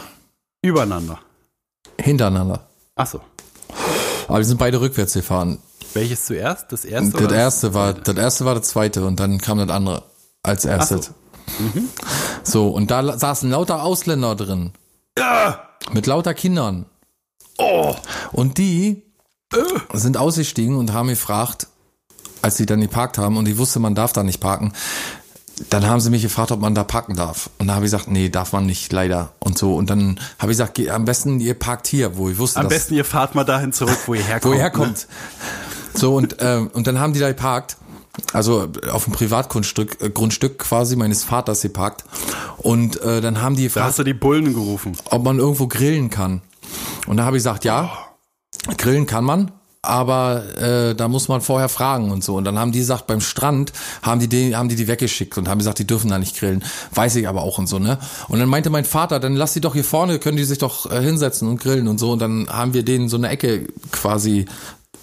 Übereinander. 0.61 1.19
Hintereinander. 1.99 2.67
Ach 2.95 3.07
so. 3.07 3.21
Aber 4.27 4.37
wir 4.37 4.45
sind 4.45 4.57
beide 4.57 4.81
rückwärts 4.81 5.13
gefahren. 5.13 5.59
Welches 5.93 6.25
zuerst? 6.25 6.71
Das 6.71 6.85
erste? 6.85 7.11
Das 7.11 7.21
oder 7.21 7.35
erste 7.35 7.73
war, 7.73 7.93
zweite? 7.93 8.13
das 8.13 8.23
erste 8.23 8.45
war 8.45 8.55
das 8.55 8.67
zweite 8.67 9.05
und 9.05 9.19
dann 9.19 9.39
kam 9.39 9.57
das 9.57 9.69
andere 9.69 10.03
als 10.43 10.65
erstes. 10.65 11.11
So. 12.43 12.69
und 12.69 12.91
da 12.91 13.17
saßen 13.17 13.49
lauter 13.49 13.83
Ausländer 13.83 14.35
drin. 14.35 14.71
Mit 15.93 16.05
lauter 16.05 16.33
Kindern. 16.33 16.85
Und 18.31 18.57
die 18.57 19.03
sind 19.93 20.17
ausgestiegen 20.17 20.75
und 20.75 20.93
haben 20.93 21.07
gefragt, 21.07 21.67
als 22.41 22.57
sie 22.57 22.65
dann 22.65 22.81
geparkt 22.81 23.17
haben 23.17 23.37
und 23.37 23.47
ich 23.47 23.57
wusste, 23.57 23.79
man 23.79 23.95
darf 23.95 24.13
da 24.13 24.23
nicht 24.23 24.39
parken, 24.39 24.73
dann 25.69 25.87
haben 25.87 25.99
sie 25.99 26.09
mich 26.09 26.21
gefragt, 26.21 26.51
ob 26.51 26.59
man 26.59 26.75
da 26.75 26.83
parken 26.83 27.15
darf. 27.15 27.49
Und 27.57 27.67
da 27.67 27.75
habe 27.75 27.85
ich 27.85 27.91
gesagt, 27.91 28.09
nee, 28.09 28.29
darf 28.29 28.53
man 28.53 28.65
nicht, 28.65 28.91
leider. 28.93 29.33
Und 29.39 29.57
so. 29.57 29.75
Und 29.75 29.89
dann 29.89 30.19
habe 30.39 30.51
ich 30.51 30.57
gesagt, 30.57 30.79
am 30.89 31.05
besten 31.05 31.39
ihr 31.39 31.55
parkt 31.55 31.87
hier, 31.87 32.17
wo 32.17 32.29
ich 32.29 32.37
wusste, 32.37 32.59
Am 32.59 32.67
besten 32.67 32.93
ihr 32.93 33.05
fahrt 33.05 33.35
mal 33.35 33.43
dahin 33.43 33.73
zurück, 33.73 33.97
wo 34.05 34.13
ihr 34.13 34.23
herkommt. 34.23 34.43
wo 34.45 34.49
ihr 34.49 34.57
ne? 34.57 34.61
herkommt. 34.61 35.07
So, 35.93 36.15
und, 36.15 36.37
ähm, 36.39 36.69
und 36.73 36.85
dann 36.87 36.99
haben 36.99 37.13
die 37.13 37.19
da 37.19 37.27
geparkt. 37.27 37.77
Also 38.33 38.67
auf 38.91 39.03
dem 39.03 39.13
Privatgrundstück 39.13 40.01
äh, 40.01 40.09
Grundstück 40.09 40.57
quasi 40.59 40.95
meines 40.95 41.23
Vaters 41.23 41.61
geparkt. 41.61 42.03
Und 42.57 43.01
äh, 43.01 43.21
dann 43.21 43.41
haben 43.41 43.55
die 43.55 43.63
Da 43.63 43.67
gefragt, 43.67 43.87
hast 43.87 43.99
du 43.99 44.03
die 44.03 44.13
Bullen 44.13 44.53
gerufen. 44.53 44.97
ob 45.05 45.23
man 45.23 45.39
irgendwo 45.39 45.67
grillen 45.67 46.09
kann. 46.09 46.41
Und 47.05 47.17
da 47.17 47.25
habe 47.25 47.37
ich 47.37 47.41
gesagt, 47.41 47.63
ja, 47.63 47.91
grillen 48.77 49.05
kann 49.05 49.23
man, 49.23 49.51
aber 49.87 50.43
äh, 50.57 50.95
da 50.95 51.07
muss 51.07 51.27
man 51.27 51.41
vorher 51.41 51.69
fragen 51.69 52.11
und 52.11 52.23
so. 52.23 52.35
Und 52.35 52.43
dann 52.43 52.59
haben 52.59 52.71
die 52.71 52.79
gesagt, 52.79 53.07
beim 53.07 53.21
Strand 53.21 53.71
haben 54.01 54.19
die, 54.19 54.27
die 54.27 54.55
haben 54.55 54.69
die 54.69 54.75
die 54.75 54.87
weggeschickt 54.87 55.37
und 55.37 55.47
haben 55.47 55.59
gesagt, 55.59 55.79
die 55.79 55.87
dürfen 55.87 56.09
da 56.09 56.19
nicht 56.19 56.37
grillen. 56.37 56.63
Weiß 56.93 57.15
ich 57.15 57.27
aber 57.27 57.41
auch 57.43 57.57
und 57.57 57.67
so, 57.67 57.79
ne? 57.79 57.97
Und 58.27 58.39
dann 58.39 58.49
meinte 58.49 58.69
mein 58.69 58.85
Vater, 58.85 59.19
dann 59.19 59.35
lass 59.35 59.53
die 59.53 59.61
doch 59.61 59.73
hier 59.73 59.83
vorne, 59.83 60.19
können 60.19 60.37
die 60.37 60.43
sich 60.43 60.57
doch 60.57 60.91
äh, 60.91 61.01
hinsetzen 61.01 61.47
und 61.47 61.59
grillen 61.59 61.87
und 61.87 61.99
so. 61.99 62.11
Und 62.11 62.19
dann 62.19 62.47
haben 62.49 62.73
wir 62.73 62.83
denen 62.83 63.09
so 63.09 63.17
eine 63.17 63.29
Ecke 63.29 63.67
quasi 63.91 64.45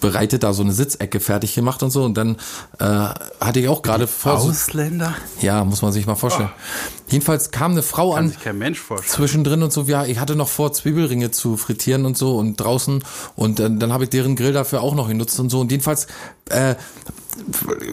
bereitet, 0.05 0.43
da 0.43 0.53
so 0.53 0.63
eine 0.63 0.73
Sitzecke 0.73 1.19
fertig 1.19 1.55
gemacht 1.55 1.83
und 1.83 1.91
so. 1.91 2.05
Und 2.05 2.15
dann 2.19 2.37
äh, 2.79 2.85
hatte 2.85 3.61
ich 3.61 3.69
auch 3.69 3.81
gerade 3.81 4.07
vor. 4.07 4.35
Ausländer? 4.35 5.15
Ja, 5.41 5.65
muss 5.65 5.81
man 5.81 5.93
sich 5.93 6.07
mal 6.07 6.15
vorstellen. 6.15 6.51
Oh. 6.53 7.03
Jedenfalls 7.09 7.51
kam 7.51 7.73
eine 7.73 7.83
Frau 7.83 8.13
Kann 8.13 8.25
an. 8.25 8.29
Sich 8.29 8.41
kein 8.41 8.59
Mensch 8.59 8.81
vorstellen. 8.81 9.15
Zwischendrin 9.15 9.63
und 9.63 9.73
so, 9.73 9.83
ja, 9.85 10.05
ich 10.05 10.19
hatte 10.19 10.37
noch 10.37 10.49
vor, 10.49 10.75
Zwiebelringe 10.75 11.31
zu 11.31 11.57
frittieren 11.57 12.05
und 12.05 12.19
so 12.19 12.37
und 12.37 12.57
draußen. 12.57 13.03
Und 13.35 13.59
dann, 13.59 13.81
dann 13.81 13.93
habe 13.95 14.05
ich 14.05 14.11
deren 14.11 14.37
Grill 14.37 14.53
dafür 14.53 14.83
auch 14.83 14.95
noch 14.95 15.09
genutzt 15.09 15.41
und 15.41 15.49
so. 15.49 15.61
Und 15.61 15.71
jedenfalls 15.71 16.07
äh, 16.51 16.75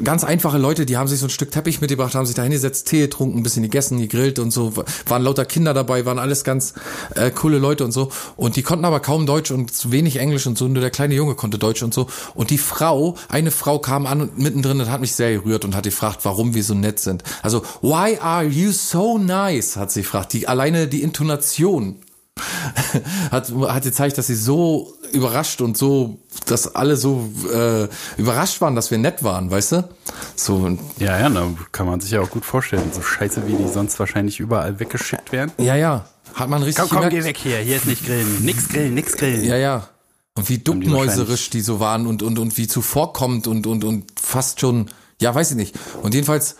ganz 0.03 0.23
einfache 0.23 0.57
Leute, 0.57 0.85
die 0.85 0.97
haben 0.97 1.07
sich 1.07 1.19
so 1.19 1.25
ein 1.25 1.29
Stück 1.29 1.51
Teppich 1.51 1.81
mitgebracht, 1.81 2.15
haben 2.15 2.25
sich 2.25 2.35
da 2.35 2.43
hingesetzt, 2.43 2.87
Tee 2.87 3.01
getrunken, 3.01 3.39
ein 3.39 3.43
bisschen 3.43 3.63
gegessen, 3.63 3.97
gegrillt 3.99 4.39
und 4.39 4.51
so. 4.51 4.73
Waren 5.07 5.23
lauter 5.23 5.45
Kinder 5.45 5.73
dabei, 5.73 6.05
waren 6.05 6.19
alles 6.19 6.43
ganz 6.43 6.73
äh, 7.15 7.31
coole 7.31 7.57
Leute 7.57 7.83
und 7.83 7.91
so. 7.91 8.11
Und 8.35 8.55
die 8.55 8.63
konnten 8.63 8.85
aber 8.85 8.99
kaum 8.99 9.25
Deutsch 9.25 9.51
und 9.51 9.91
wenig 9.91 10.17
Englisch 10.17 10.45
und 10.47 10.57
so. 10.57 10.67
Nur 10.67 10.81
der 10.81 10.91
kleine 10.91 11.15
Junge 11.15 11.35
konnte 11.35 11.57
Deutsch 11.57 11.83
und 11.83 11.93
so. 11.93 12.07
Und 12.35 12.49
die 12.49 12.57
Frau, 12.57 13.15
eine 13.29 13.51
Frau 13.51 13.79
kam 13.79 14.05
an 14.05 14.21
und 14.21 14.37
mittendrin 14.37 14.79
und 14.79 14.91
hat 14.91 15.01
mich 15.01 15.15
sehr 15.15 15.31
gerührt 15.31 15.65
und 15.65 15.75
hat 15.75 15.83
gefragt, 15.83 16.19
warum 16.23 16.53
wir 16.53 16.63
so 16.63 16.73
nett 16.73 16.99
sind. 16.99 17.23
Also, 17.41 17.63
why 17.81 18.17
are 18.19 18.45
you 18.45 18.71
so 18.71 19.17
nice? 19.17 19.75
hat 19.75 19.91
sie 19.91 20.01
gefragt. 20.01 20.33
Die, 20.33 20.47
alleine 20.47 20.87
die 20.87 21.01
Intonation 21.01 21.95
hat, 23.31 23.51
hat 23.51 23.83
gezeigt, 23.83 24.17
dass 24.17 24.27
sie 24.27 24.35
so 24.35 24.93
überrascht 25.11 25.61
und 25.61 25.77
so, 25.77 26.19
dass 26.45 26.75
alle 26.75 26.95
so 26.95 27.29
äh, 27.53 27.87
überrascht 28.17 28.61
waren, 28.61 28.75
dass 28.75 28.91
wir 28.91 28.97
nett 28.97 29.23
waren, 29.23 29.51
weißt 29.51 29.73
du? 29.73 29.89
So. 30.35 30.77
Ja, 30.97 31.19
ja, 31.19 31.29
da 31.29 31.49
kann 31.71 31.85
man 31.85 31.99
sich 31.99 32.11
ja 32.11 32.21
auch 32.21 32.29
gut 32.29 32.45
vorstellen. 32.45 32.91
So 32.93 33.01
scheiße, 33.01 33.47
wie 33.47 33.53
die 33.53 33.67
sonst 33.67 33.99
wahrscheinlich 33.99 34.39
überall 34.39 34.79
weggeschickt 34.79 35.31
werden. 35.31 35.51
Ja, 35.57 35.75
ja. 35.75 36.05
Hat 36.33 36.49
man 36.49 36.63
richtig 36.63 36.87
Komm, 36.89 37.01
komm, 37.01 37.09
geh 37.09 37.23
weg 37.23 37.37
hier. 37.37 37.57
Hier 37.57 37.75
ist 37.75 37.87
nicht 37.87 38.05
grillen. 38.05 38.43
Nix 38.45 38.69
grillen, 38.69 38.93
nix 38.93 39.17
grillen. 39.17 39.43
Ja, 39.43 39.57
ja. 39.57 39.89
Und 40.35 40.47
wie 40.47 40.59
duckmäuserisch 40.59 41.49
die, 41.49 41.57
die 41.57 41.63
so 41.63 41.81
waren 41.81 42.07
und, 42.07 42.23
und, 42.23 42.39
und 42.39 42.57
wie 42.57 42.67
zuvorkommt 42.67 43.47
und, 43.47 43.67
und, 43.67 43.83
und 43.83 44.05
fast 44.19 44.61
schon, 44.61 44.89
ja, 45.19 45.35
weiß 45.35 45.51
ich 45.51 45.57
nicht. 45.57 45.75
Und 46.01 46.13
jedenfalls, 46.13 46.55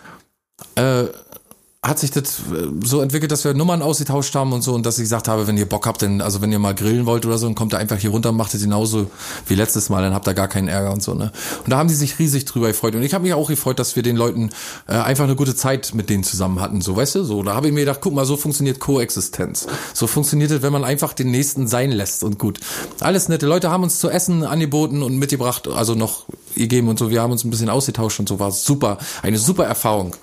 äh, 0.74 1.04
hat 1.84 1.98
sich 1.98 2.12
das 2.12 2.38
äh, 2.38 2.68
so 2.84 3.00
entwickelt, 3.00 3.32
dass 3.32 3.42
wir 3.44 3.54
Nummern 3.54 3.82
ausgetauscht 3.82 4.36
haben 4.36 4.52
und 4.52 4.62
so 4.62 4.72
und 4.72 4.86
dass 4.86 4.98
ich 4.98 5.02
gesagt 5.02 5.26
habe, 5.26 5.48
wenn 5.48 5.58
ihr 5.58 5.68
Bock 5.68 5.84
habt, 5.86 6.02
denn 6.02 6.20
also 6.20 6.40
wenn 6.40 6.52
ihr 6.52 6.60
mal 6.60 6.76
grillen 6.76 7.06
wollt 7.06 7.26
oder 7.26 7.38
so, 7.38 7.46
dann 7.46 7.56
kommt 7.56 7.74
ihr 7.74 7.78
einfach 7.78 7.98
hier 7.98 8.10
runter 8.10 8.28
und 8.28 8.36
macht 8.36 8.54
es 8.54 8.62
genauso 8.62 9.10
wie 9.48 9.56
letztes 9.56 9.88
Mal, 9.88 10.00
dann 10.00 10.14
habt 10.14 10.28
ihr 10.28 10.34
gar 10.34 10.46
keinen 10.46 10.68
Ärger 10.68 10.92
und 10.92 11.02
so, 11.02 11.14
ne? 11.14 11.32
Und 11.64 11.72
da 11.72 11.78
haben 11.78 11.88
die 11.88 11.94
sich 11.94 12.20
riesig 12.20 12.44
drüber 12.44 12.68
gefreut 12.68 12.94
und 12.94 13.02
ich 13.02 13.14
habe 13.14 13.24
mich 13.24 13.34
auch 13.34 13.48
gefreut, 13.48 13.80
dass 13.80 13.96
wir 13.96 14.04
den 14.04 14.14
Leuten 14.14 14.50
äh, 14.86 14.92
einfach 14.92 15.24
eine 15.24 15.34
gute 15.34 15.56
Zeit 15.56 15.92
mit 15.92 16.08
denen 16.08 16.22
zusammen 16.22 16.60
hatten, 16.60 16.82
so, 16.82 16.94
weißt 16.94 17.16
du? 17.16 17.24
So, 17.24 17.42
da 17.42 17.54
habe 17.54 17.66
ich 17.66 17.72
mir 17.72 17.80
gedacht, 17.80 17.98
guck 18.00 18.14
mal, 18.14 18.26
so 18.26 18.36
funktioniert 18.36 18.78
Koexistenz. 18.78 19.66
So 19.92 20.06
funktioniert 20.06 20.52
es, 20.52 20.62
wenn 20.62 20.72
man 20.72 20.84
einfach 20.84 21.14
den 21.14 21.32
nächsten 21.32 21.66
sein 21.66 21.90
lässt 21.90 22.22
und 22.22 22.38
gut. 22.38 22.60
Alles 23.00 23.28
nette 23.28 23.46
Leute 23.46 23.70
haben 23.70 23.82
uns 23.82 23.98
zu 23.98 24.08
essen 24.08 24.44
angeboten 24.44 25.02
und 25.02 25.16
mitgebracht, 25.16 25.66
also 25.66 25.96
noch 25.96 26.26
gegeben 26.54 26.86
und 26.86 27.00
so, 27.00 27.10
wir 27.10 27.22
haben 27.22 27.32
uns 27.32 27.42
ein 27.42 27.50
bisschen 27.50 27.70
ausgetauscht 27.70 28.20
und 28.20 28.28
so, 28.28 28.38
war 28.38 28.52
super, 28.52 28.98
eine 29.22 29.38
super 29.38 29.64
Erfahrung. 29.64 30.14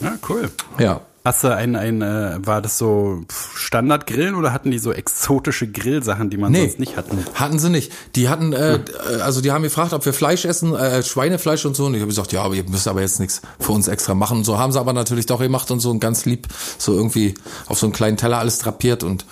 Ja, 0.00 0.14
cool. 0.28 0.50
Ja. 0.78 1.00
Hast 1.26 1.42
du 1.42 1.48
ein, 1.56 1.74
ein 1.74 2.02
äh, 2.02 2.36
war 2.44 2.60
das 2.60 2.76
so 2.76 3.24
Standardgrillen 3.54 4.34
oder 4.34 4.52
hatten 4.52 4.70
die 4.70 4.78
so 4.78 4.92
exotische 4.92 5.66
Grillsachen, 5.66 6.28
die 6.28 6.36
man 6.36 6.52
Nee. 6.52 6.60
sonst 6.66 6.78
nicht 6.80 6.98
hatten? 6.98 7.16
Hatten 7.32 7.58
sie 7.58 7.70
nicht. 7.70 7.90
Die 8.14 8.28
hatten, 8.28 8.52
äh, 8.52 8.80
also 9.22 9.40
die 9.40 9.50
haben 9.50 9.62
gefragt, 9.62 9.94
ob 9.94 10.04
wir 10.04 10.12
Fleisch 10.12 10.44
essen, 10.44 10.74
äh, 10.74 11.02
Schweinefleisch 11.02 11.64
und 11.64 11.76
so. 11.76 11.86
Und 11.86 11.94
ich 11.94 12.00
habe 12.00 12.10
gesagt, 12.10 12.32
ja, 12.32 12.42
aber 12.42 12.54
ihr 12.54 12.64
müsst 12.68 12.86
aber 12.88 13.00
jetzt 13.00 13.20
nichts 13.20 13.40
für 13.58 13.72
uns 13.72 13.88
extra 13.88 14.12
machen. 14.14 14.38
Und 14.38 14.44
so 14.44 14.58
haben 14.58 14.70
sie 14.70 14.78
aber 14.78 14.92
natürlich 14.92 15.24
doch 15.24 15.40
gemacht 15.40 15.70
und 15.70 15.80
so 15.80 15.90
und 15.90 15.98
ganz 16.00 16.26
lieb 16.26 16.46
so 16.76 16.92
irgendwie 16.92 17.32
auf 17.68 17.78
so 17.78 17.86
einen 17.86 17.94
kleinen 17.94 18.18
Teller 18.18 18.38
alles 18.38 18.58
drapiert 18.58 19.02
und 19.02 19.24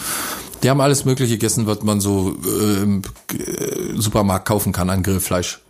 die 0.63 0.71
haben 0.71 0.81
alles 0.81 1.05
Mögliche 1.05 1.35
gegessen, 1.35 1.67
was 1.67 1.83
man 1.83 2.01
so 2.01 2.35
äh, 2.47 2.83
im 2.83 3.03
äh, 3.33 4.01
Supermarkt 4.01 4.47
kaufen 4.49 4.73
kann 4.73 4.89
an 4.89 5.03
Grillfleisch. 5.03 5.61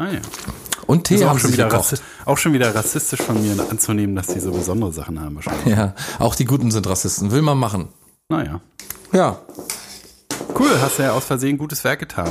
Ah 0.00 0.08
ja. 0.08 0.20
Und 0.86 1.04
Tee 1.04 1.16
Ist 1.16 1.24
auch 1.24 1.38
schon, 1.38 1.52
sie 1.52 1.62
auch 2.24 2.38
schon 2.38 2.54
wieder 2.54 2.74
rassistisch 2.74 3.20
von 3.20 3.40
mir 3.42 3.52
anzunehmen, 3.70 4.16
dass 4.16 4.28
die 4.28 4.40
so 4.40 4.50
besondere 4.50 4.94
Sachen 4.94 5.20
haben 5.20 5.34
wahrscheinlich. 5.34 5.66
Ja, 5.66 5.94
auch 6.18 6.34
die 6.34 6.46
Guten 6.46 6.70
sind 6.70 6.88
Rassisten. 6.88 7.30
Will 7.30 7.42
man 7.42 7.58
machen. 7.58 7.88
Naja. 8.30 8.62
Ja. 9.12 9.38
Cool, 10.58 10.70
hast 10.80 10.98
du 10.98 11.02
ja 11.02 11.12
aus 11.12 11.26
Versehen 11.26 11.58
gutes 11.58 11.84
Werk 11.84 12.00
getan. 12.00 12.30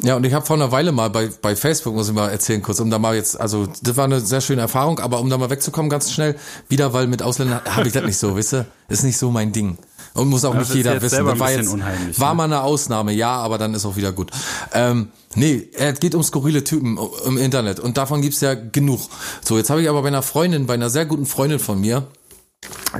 Ja, 0.00 0.14
und 0.14 0.24
ich 0.24 0.32
habe 0.32 0.46
vor 0.46 0.54
einer 0.54 0.70
Weile 0.70 0.92
mal 0.92 1.10
bei, 1.10 1.28
bei 1.42 1.56
Facebook, 1.56 1.92
muss 1.96 2.08
ich 2.08 2.14
mal 2.14 2.28
erzählen 2.28 2.62
kurz, 2.62 2.78
um 2.78 2.88
da 2.88 3.00
mal 3.00 3.16
jetzt, 3.16 3.38
also 3.40 3.66
das 3.82 3.96
war 3.96 4.04
eine 4.04 4.20
sehr 4.20 4.40
schöne 4.40 4.60
Erfahrung, 4.60 5.00
aber 5.00 5.18
um 5.18 5.28
da 5.28 5.38
mal 5.38 5.50
wegzukommen 5.50 5.90
ganz 5.90 6.12
schnell, 6.12 6.36
wieder, 6.68 6.92
weil 6.92 7.08
mit 7.08 7.20
Ausländern 7.22 7.62
habe 7.64 7.88
ich 7.88 7.92
das 7.94 8.04
nicht 8.04 8.18
so, 8.18 8.36
wisst 8.36 8.54
ihr? 8.54 8.66
Ist 8.88 9.02
nicht 9.02 9.18
so 9.18 9.32
mein 9.32 9.50
Ding. 9.50 9.76
Und 10.18 10.28
muss 10.28 10.44
auch 10.44 10.54
nicht 10.54 10.62
das 10.62 10.70
ist 10.70 10.76
jeder 10.76 11.00
wissen. 11.00 11.24
Das 11.24 11.38
war 11.38 11.50
jetzt, 11.52 11.72
war 12.20 12.30
ne? 12.30 12.36
mal 12.36 12.44
eine 12.44 12.62
Ausnahme, 12.62 13.12
ja, 13.12 13.36
aber 13.36 13.58
dann 13.58 13.74
ist 13.74 13.86
auch 13.86 13.96
wieder 13.96 14.12
gut. 14.12 14.30
Ähm, 14.72 15.08
nee, 15.34 15.68
es 15.74 16.00
geht 16.00 16.14
um 16.14 16.22
skurrile 16.22 16.64
Typen 16.64 16.98
im 17.24 17.38
Internet 17.38 17.80
und 17.80 17.96
davon 17.96 18.20
gibt's 18.20 18.40
ja 18.40 18.54
genug. 18.54 19.00
So, 19.44 19.56
jetzt 19.56 19.70
habe 19.70 19.80
ich 19.80 19.88
aber 19.88 20.02
bei 20.02 20.08
einer 20.08 20.22
Freundin, 20.22 20.66
bei 20.66 20.74
einer 20.74 20.90
sehr 20.90 21.06
guten 21.06 21.26
Freundin 21.26 21.58
von 21.58 21.80
mir, 21.80 22.08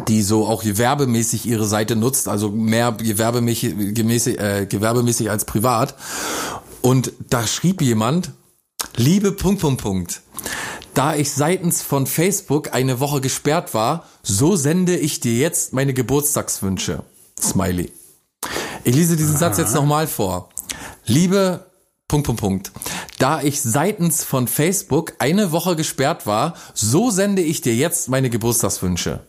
die 0.06 0.22
so 0.22 0.46
auch 0.46 0.62
gewerbemäßig 0.62 1.46
ihre 1.46 1.66
Seite 1.66 1.96
nutzt, 1.96 2.28
also 2.28 2.50
mehr 2.50 2.92
gewerbemäßig, 2.92 3.94
gemäßig, 3.94 4.38
äh, 4.38 4.66
gewerbemäßig 4.66 5.30
als 5.30 5.44
privat. 5.44 5.96
Und 6.80 7.12
da 7.28 7.46
schrieb 7.46 7.82
jemand, 7.82 8.30
liebe 8.96 9.32
Punkt, 9.32 9.60
Punkt, 9.60 9.82
Punkt. 9.82 10.22
Da 10.98 11.14
ich 11.14 11.30
seitens 11.30 11.80
von 11.80 12.08
Facebook 12.08 12.74
eine 12.74 12.98
Woche 12.98 13.20
gesperrt 13.20 13.72
war, 13.72 14.02
so 14.24 14.56
sende 14.56 14.96
ich 14.96 15.20
dir 15.20 15.32
jetzt 15.32 15.72
meine 15.72 15.94
Geburtstagswünsche. 15.94 17.04
Smiley. 17.40 17.92
Ich 18.82 18.96
lese 18.96 19.16
diesen 19.16 19.36
Satz 19.36 19.58
jetzt 19.58 19.76
nochmal 19.76 20.08
vor. 20.08 20.48
Liebe 21.06 21.66
Punkt, 22.08 22.26
Punkt, 22.26 22.40
Punkt. 22.40 22.72
Da 23.20 23.40
ich 23.42 23.62
seitens 23.62 24.24
von 24.24 24.48
Facebook 24.48 25.12
eine 25.20 25.52
Woche 25.52 25.76
gesperrt 25.76 26.26
war, 26.26 26.54
so 26.74 27.10
sende 27.12 27.42
ich 27.42 27.60
dir 27.60 27.76
jetzt 27.76 28.08
meine 28.08 28.28
Geburtstagswünsche. 28.28 29.20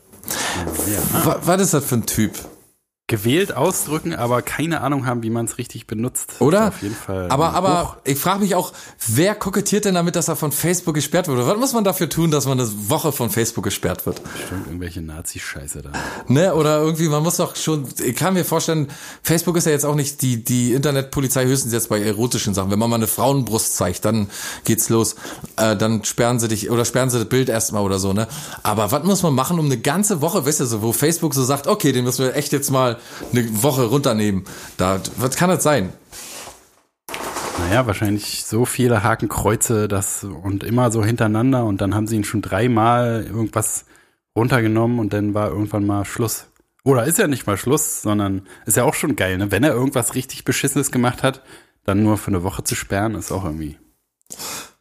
Wa- 1.24 1.40
Was 1.44 1.62
ist 1.62 1.76
das 1.76 1.86
für 1.86 1.98
ein 1.98 2.08
Typ? 2.08 2.32
Gewählt 3.10 3.56
ausdrücken, 3.58 4.14
aber 4.14 4.44
keine 4.44 4.82
Ahnung 4.82 5.08
haben, 5.08 5.24
wie 5.24 5.32
man 5.32 5.46
es 5.46 5.58
richtig 5.58 5.88
benutzt. 5.88 6.34
Oder? 6.38 6.68
Auf 6.68 6.84
jeden 6.84 6.94
Fall. 6.94 7.28
Aber, 7.32 7.56
aber 7.56 7.84
Hoch- 7.84 7.96
ich 8.04 8.20
frage 8.20 8.42
mich 8.42 8.54
auch, 8.54 8.72
wer 9.08 9.34
kokettiert 9.34 9.86
denn 9.86 9.96
damit, 9.96 10.16
dass 10.16 10.28
er 10.28 10.36
von 10.36 10.52
Facebook 10.52 10.94
gesperrt 10.94 11.28
wurde? 11.28 11.48
Was 11.48 11.58
muss 11.58 11.74
man 11.74 11.84
dafür 11.84 12.08
tun, 12.08 12.30
dass 12.30 12.46
man 12.46 12.60
eine 12.60 12.70
Woche 12.88 13.12
von 13.12 13.32
Facebook 13.32 13.64
gesperrt 13.64 14.06
wird? 14.06 14.22
Bestimmt 14.32 14.68
irgendwelche 14.68 15.02
Nazi-Scheiße 15.02 15.82
da. 15.82 15.92
Ne? 16.28 16.54
Oder 16.54 16.82
irgendwie, 16.82 17.10
man 17.10 17.24
muss 17.24 17.38
doch 17.38 17.56
schon, 17.56 17.88
ich 18.04 18.16
kann 18.16 18.36
mir 18.36 18.46
vorstellen, 18.46 18.90
Facebook 19.24 19.58
ist 19.58 19.66
ja 19.66 19.72
jetzt 19.72 19.86
auch 19.86 19.96
nicht 19.96 20.22
die, 20.22 20.44
die 20.44 20.74
Internetpolizei 20.74 21.46
höchstens 21.46 21.74
jetzt 21.74 21.90
bei 21.90 22.00
erotischen 22.00 22.54
Sachen. 22.54 22.70
Wenn 22.70 22.78
man 22.78 22.92
mal 22.92 22.98
eine 22.98 23.08
Frauenbrust 23.08 23.76
zeigt, 23.76 24.06
dann 24.06 24.30
geht's 24.66 24.88
los. 24.90 25.16
Äh, 25.58 25.76
dann 25.76 26.04
sperren 26.04 26.40
sie 26.40 26.48
dich 26.48 26.70
oder 26.70 26.86
sperren 26.86 27.10
sie 27.10 27.18
das 27.18 27.28
Bild 27.28 27.50
erstmal 27.50 27.82
oder 27.84 27.98
so, 27.98 28.14
ne? 28.14 28.28
Aber 28.62 28.92
was 28.92 29.04
muss 29.04 29.24
man 29.24 29.34
machen, 29.34 29.58
um 29.58 29.66
eine 29.66 29.80
ganze 29.80 30.22
Woche, 30.22 30.46
weißt 30.46 30.60
du, 30.60 30.66
so, 30.68 30.84
wo 30.84 30.94
Facebook 30.94 31.34
so 31.34 31.44
sagt, 31.44 31.66
okay, 31.66 31.92
den 31.92 32.04
müssen 32.04 32.24
wir 32.24 32.36
echt 32.36 32.52
jetzt 32.54 32.70
mal 32.70 32.99
eine 33.32 33.64
Woche 33.64 33.84
runternehmen. 33.84 34.46
Da, 34.78 35.00
was 35.18 35.36
kann 35.36 35.50
das 35.50 35.64
sein? 35.64 35.94
Naja, 37.60 37.86
wahrscheinlich 37.86 38.46
so 38.46 38.66
viele 38.66 39.04
Hakenkreuze 39.04 39.88
das 39.88 40.24
und 40.24 40.64
immer 40.64 40.92
so 40.92 41.04
hintereinander 41.04 41.66
und 41.66 41.82
dann 41.82 41.94
haben 41.94 42.08
sie 42.08 42.16
ihn 42.16 42.24
schon 42.24 42.42
dreimal 42.42 43.26
irgendwas 43.28 43.86
runtergenommen 44.36 45.00
und 45.00 45.14
dann 45.14 45.34
war 45.34 45.50
irgendwann 45.50 45.86
mal 45.86 46.06
Schluss. 46.06 46.48
Oder 46.84 47.06
ist 47.06 47.20
ja 47.20 47.28
nicht 47.28 47.46
mal 47.46 47.58
Schluss, 47.58 48.02
sondern 48.02 48.48
ist 48.66 48.78
ja 48.78 48.86
auch 48.86 48.94
schon 48.94 49.16
geil, 49.16 49.38
ne? 49.38 49.52
Wenn 49.52 49.64
er 49.64 49.74
irgendwas 49.74 50.16
richtig 50.16 50.46
Beschissenes 50.46 50.92
gemacht 50.92 51.24
hat, 51.24 51.44
dann 51.84 52.04
nur 52.04 52.18
für 52.18 52.30
eine 52.30 52.44
Woche 52.44 52.64
zu 52.64 52.76
sperren, 52.76 53.16
ist 53.16 53.32
auch 53.32 53.44
irgendwie. 53.44 53.78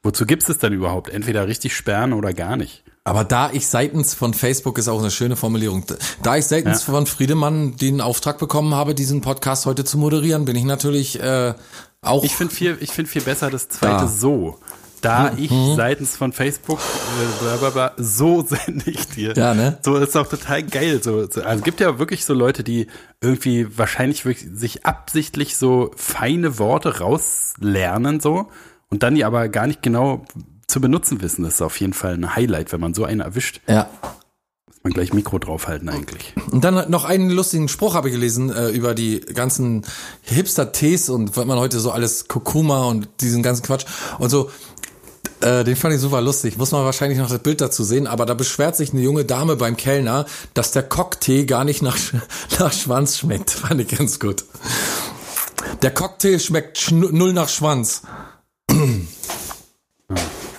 Wozu 0.02 0.26
gibt's 0.26 0.48
es 0.48 0.58
dann 0.58 0.72
überhaupt? 0.72 1.10
Entweder 1.10 1.48
richtig 1.48 1.74
sperren 1.76 2.12
oder 2.12 2.32
gar 2.32 2.56
nicht. 2.56 2.84
Aber 3.04 3.24
da 3.24 3.50
ich 3.52 3.66
seitens 3.66 4.14
von 4.14 4.34
Facebook 4.34 4.78
ist 4.78 4.86
auch 4.88 4.98
eine 5.00 5.10
schöne 5.10 5.34
Formulierung. 5.34 5.84
Da 6.22 6.36
ich 6.36 6.44
seitens 6.46 6.86
Ja. 6.86 6.92
von 6.92 7.06
Friedemann 7.06 7.76
den 7.76 8.00
Auftrag 8.00 8.38
bekommen 8.38 8.74
habe, 8.74 8.94
diesen 8.94 9.22
Podcast 9.22 9.66
heute 9.66 9.84
zu 9.84 9.98
moderieren, 9.98 10.44
bin 10.44 10.56
ich 10.56 10.64
natürlich 10.64 11.20
äh, 11.20 11.54
auch. 12.02 12.22
Ich 12.22 12.34
finde 12.36 12.54
viel, 12.54 12.76
ich 12.80 12.90
finde 12.92 13.10
viel 13.10 13.22
besser 13.22 13.50
das 13.50 13.68
zweite 13.68 14.04
Da. 14.04 14.06
so. 14.08 14.58
Da 15.00 15.32
ich 15.36 15.52
seitens 15.76 16.16
von 16.16 16.32
Facebook 16.32 16.80
äh, 16.80 17.42
bla 17.44 17.56
bla 17.56 17.70
bla, 17.70 17.92
so 17.98 18.42
sende 18.66 18.90
ich 18.90 19.06
dir. 19.08 19.32
Ja, 19.36 19.54
ne? 19.54 19.78
So 19.84 19.96
ist 19.96 20.16
auch 20.16 20.26
total 20.28 20.64
geil. 20.64 21.00
So, 21.02 21.24
so, 21.30 21.40
also 21.42 21.58
es 21.58 21.62
gibt 21.64 21.78
ja 21.80 21.98
wirklich 22.00 22.24
so 22.24 22.34
Leute, 22.34 22.64
die 22.64 22.88
irgendwie 23.20 23.78
wahrscheinlich 23.78 24.24
wirklich 24.24 24.48
sich 24.52 24.84
absichtlich 24.86 25.56
so 25.56 25.92
feine 25.96 26.58
Worte 26.58 26.98
rauslernen 26.98 28.18
so 28.20 28.48
und 28.90 29.02
dann 29.02 29.14
die 29.14 29.24
aber 29.24 29.48
gar 29.48 29.66
nicht 29.66 29.82
genau 29.82 30.24
zu 30.66 30.80
benutzen 30.80 31.20
wissen. 31.22 31.44
Das 31.44 31.54
ist 31.54 31.62
auf 31.62 31.80
jeden 31.80 31.92
Fall 31.92 32.14
ein 32.14 32.36
Highlight, 32.36 32.72
wenn 32.72 32.80
man 32.80 32.94
so 32.94 33.04
einen 33.04 33.20
erwischt. 33.20 33.60
ja. 33.66 33.88
Muss 34.66 34.84
man 34.84 34.92
gleich 34.92 35.12
Mikro 35.12 35.40
draufhalten 35.40 35.88
eigentlich. 35.88 36.34
Und 36.52 36.62
dann 36.62 36.88
noch 36.88 37.04
einen 37.04 37.30
lustigen 37.30 37.68
Spruch 37.68 37.94
habe 37.94 38.08
ich 38.08 38.14
gelesen 38.14 38.50
äh, 38.50 38.68
über 38.68 38.94
die 38.94 39.18
ganzen 39.20 39.84
Hipster-Tees 40.22 41.08
und 41.08 41.36
was 41.36 41.46
man 41.46 41.58
heute 41.58 41.80
so 41.80 41.90
alles 41.90 42.28
Kurkuma 42.28 42.84
und 42.84 43.08
diesen 43.20 43.42
ganzen 43.42 43.64
Quatsch 43.64 43.86
und 44.20 44.30
so. 44.30 44.50
Äh, 45.40 45.64
den 45.64 45.74
fand 45.74 45.94
ich 45.94 46.00
super 46.00 46.20
lustig. 46.20 46.58
Muss 46.58 46.70
man 46.70 46.84
wahrscheinlich 46.84 47.18
noch 47.18 47.28
das 47.28 47.40
Bild 47.40 47.60
dazu 47.60 47.82
sehen, 47.82 48.06
aber 48.06 48.24
da 48.24 48.34
beschwert 48.34 48.76
sich 48.76 48.92
eine 48.92 49.02
junge 49.02 49.24
Dame 49.24 49.56
beim 49.56 49.76
Kellner, 49.76 50.26
dass 50.54 50.70
der 50.70 50.84
Cocktail 50.84 51.44
gar 51.44 51.64
nicht 51.64 51.82
nach, 51.82 51.96
nach 52.60 52.72
Schwanz 52.72 53.18
schmeckt. 53.18 53.50
Fand 53.50 53.80
ich 53.80 53.88
ganz 53.88 54.20
gut. 54.20 54.44
Der 55.82 55.92
Cocktail 55.92 56.38
schmeckt 56.38 56.90
null 56.92 57.32
nach 57.32 57.48
Schwanz. 57.48 58.02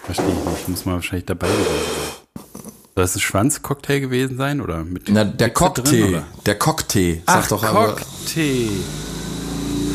Verstehe 0.03 0.27
ich 0.27 0.49
nicht. 0.49 0.67
Muss 0.69 0.85
man 0.85 0.95
wahrscheinlich 0.95 1.25
dabei 1.25 1.47
gewesen 1.47 1.65
sein. 1.65 2.43
Soll 2.95 3.03
das 3.03 3.15
ein 3.15 3.19
Schwanzcocktail 3.21 3.99
gewesen 4.01 4.37
sein? 4.37 4.61
Oder 4.61 4.83
mit 4.83 5.03
Na, 5.09 5.23
der 5.23 5.49
Cocktail. 5.51 5.83
drin, 6.11 6.21
der 6.45 6.55
Cocktail. 6.59 7.21
Sag 7.25 7.35
Ach, 7.43 7.47
doch 7.47 7.63
aber. 7.63 7.87
Cocktail. 7.95 8.69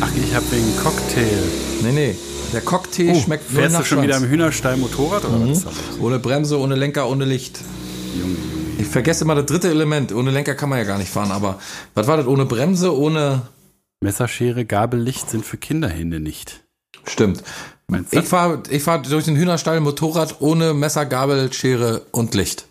Ach, 0.00 0.10
ich 0.16 0.34
habe 0.34 0.44
wegen 0.50 0.76
Cocktail. 0.82 1.42
Nee, 1.82 1.92
nee. 1.92 2.14
Der 2.52 2.60
Cocktail 2.60 3.12
Oh, 3.14 3.20
schmeckt 3.20 3.50
nur 3.52 3.60
fährst 3.60 3.78
du 3.78 3.84
schon 3.84 4.02
wieder 4.02 4.14
Schwanz. 4.14 4.24
im 4.26 4.30
Hühnerstall 4.30 4.76
Motorrad 4.76 5.24
oder 5.24 5.40
was 5.42 5.58
ist 5.58 5.66
das? 5.66 5.72
Ohne 6.00 6.18
Bremse, 6.18 6.58
ohne 6.58 6.76
Lenker, 6.76 7.08
ohne 7.08 7.24
Licht. 7.24 7.58
Ich 8.78 8.86
vergesse 8.86 9.24
immer 9.24 9.34
das 9.34 9.46
dritte 9.46 9.68
Element. 9.70 10.12
Ohne 10.12 10.30
Lenker 10.30 10.54
kann 10.54 10.68
man 10.68 10.78
ja 10.78 10.84
gar 10.84 10.98
nicht 10.98 11.10
fahren. 11.10 11.30
Aber 11.32 11.58
was 11.94 12.06
war 12.06 12.16
das? 12.16 12.26
Ohne 12.26 12.44
Bremse, 12.46 12.96
ohne. 12.96 13.42
Messerschere, 14.00 14.64
Gabel, 14.64 15.00
Licht 15.00 15.30
sind 15.30 15.44
für 15.44 15.56
Kinderhände 15.56 16.20
nicht. 16.20 16.64
Stimmt. 17.06 17.42
Meinst 17.88 18.14
du? 18.14 18.18
Ich 18.18 18.26
fahre 18.26 18.62
ich 18.70 18.82
fahr 18.82 19.02
durch 19.02 19.24
den 19.24 19.36
Hühnerstall 19.36 19.80
Motorrad 19.80 20.40
ohne 20.40 20.74
Messer, 20.74 21.06
Gabel, 21.06 21.52
Schere 21.52 22.02
und 22.12 22.34
Licht. 22.34 22.66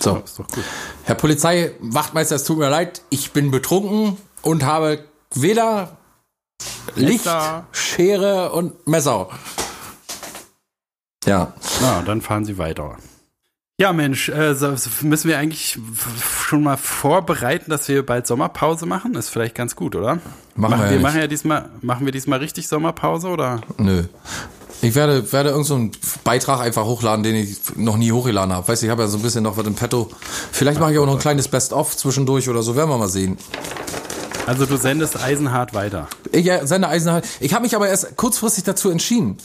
So. 0.00 0.22
Ist 0.24 0.38
doch 0.38 0.48
gut. 0.48 0.64
Herr 1.04 1.14
Polizei, 1.14 1.72
Wachtmeister, 1.80 2.36
es 2.36 2.44
tut 2.44 2.58
mir 2.58 2.68
leid, 2.68 3.02
ich 3.10 3.32
bin 3.32 3.50
betrunken 3.50 4.16
und 4.42 4.64
habe 4.64 5.04
weder 5.34 5.96
Licht, 6.96 7.24
Messer. 7.24 7.66
Schere 7.72 8.52
und 8.52 8.86
Messer. 8.86 9.28
Ja. 11.24 11.54
Na, 11.80 12.02
dann 12.02 12.20
fahren 12.20 12.44
Sie 12.44 12.58
weiter. 12.58 12.96
Ja, 13.80 13.92
Mensch, 13.92 14.28
äh, 14.28 14.54
so- 14.54 14.72
müssen 15.02 15.26
wir 15.28 15.36
eigentlich 15.38 15.76
schon 16.46 16.62
mal 16.62 16.76
vorbereiten, 16.76 17.72
dass 17.72 17.88
wir 17.88 18.06
bald 18.06 18.24
Sommerpause 18.24 18.86
machen? 18.86 19.16
Ist 19.16 19.30
vielleicht 19.30 19.56
ganz 19.56 19.74
gut, 19.74 19.96
oder? 19.96 20.20
Machen 20.54 20.78
wir 20.78 20.84
ja 20.84 20.84
wir 20.84 20.90
nicht. 20.92 21.02
machen 21.02 21.20
ja 21.20 21.26
diesmal, 21.26 21.68
machen 21.80 22.04
wir 22.06 22.12
diesmal 22.12 22.38
richtig 22.38 22.68
Sommerpause 22.68 23.26
oder? 23.26 23.62
Nö. 23.78 24.04
Ich 24.80 24.94
werde, 24.94 25.32
werde 25.32 25.48
irgendeinen 25.48 25.64
so 25.64 25.74
einen 25.74 25.90
Beitrag 26.22 26.60
einfach 26.60 26.84
hochladen, 26.84 27.24
den 27.24 27.34
ich 27.34 27.56
noch 27.74 27.96
nie 27.96 28.12
hochgeladen 28.12 28.52
habe. 28.54 28.68
Weißt 28.68 28.82
du, 28.82 28.86
ich 28.86 28.90
habe 28.92 29.02
ja 29.02 29.08
so 29.08 29.16
ein 29.16 29.22
bisschen 29.22 29.42
noch 29.42 29.56
was 29.56 29.66
im 29.66 29.74
Petto. 29.74 30.08
Vielleicht 30.52 30.78
mache 30.78 30.92
ich 30.92 30.98
auch 31.00 31.06
noch 31.06 31.14
ein 31.14 31.18
kleines 31.18 31.48
Best-of 31.48 31.96
zwischendurch 31.96 32.48
oder 32.48 32.62
so, 32.62 32.76
werden 32.76 32.90
wir 32.90 32.98
mal 32.98 33.08
sehen. 33.08 33.38
Also 34.46 34.66
du 34.66 34.76
sendest 34.76 35.22
eisenhart 35.22 35.72
weiter. 35.74 36.06
Ich 36.32 36.46
äh, 36.50 36.66
sende 36.66 36.88
Eisenhalt. 36.88 37.24
Ich 37.40 37.54
habe 37.54 37.62
mich 37.62 37.74
aber 37.74 37.88
erst 37.88 38.16
kurzfristig 38.16 38.64
dazu 38.64 38.90
entschieden. 38.90 39.38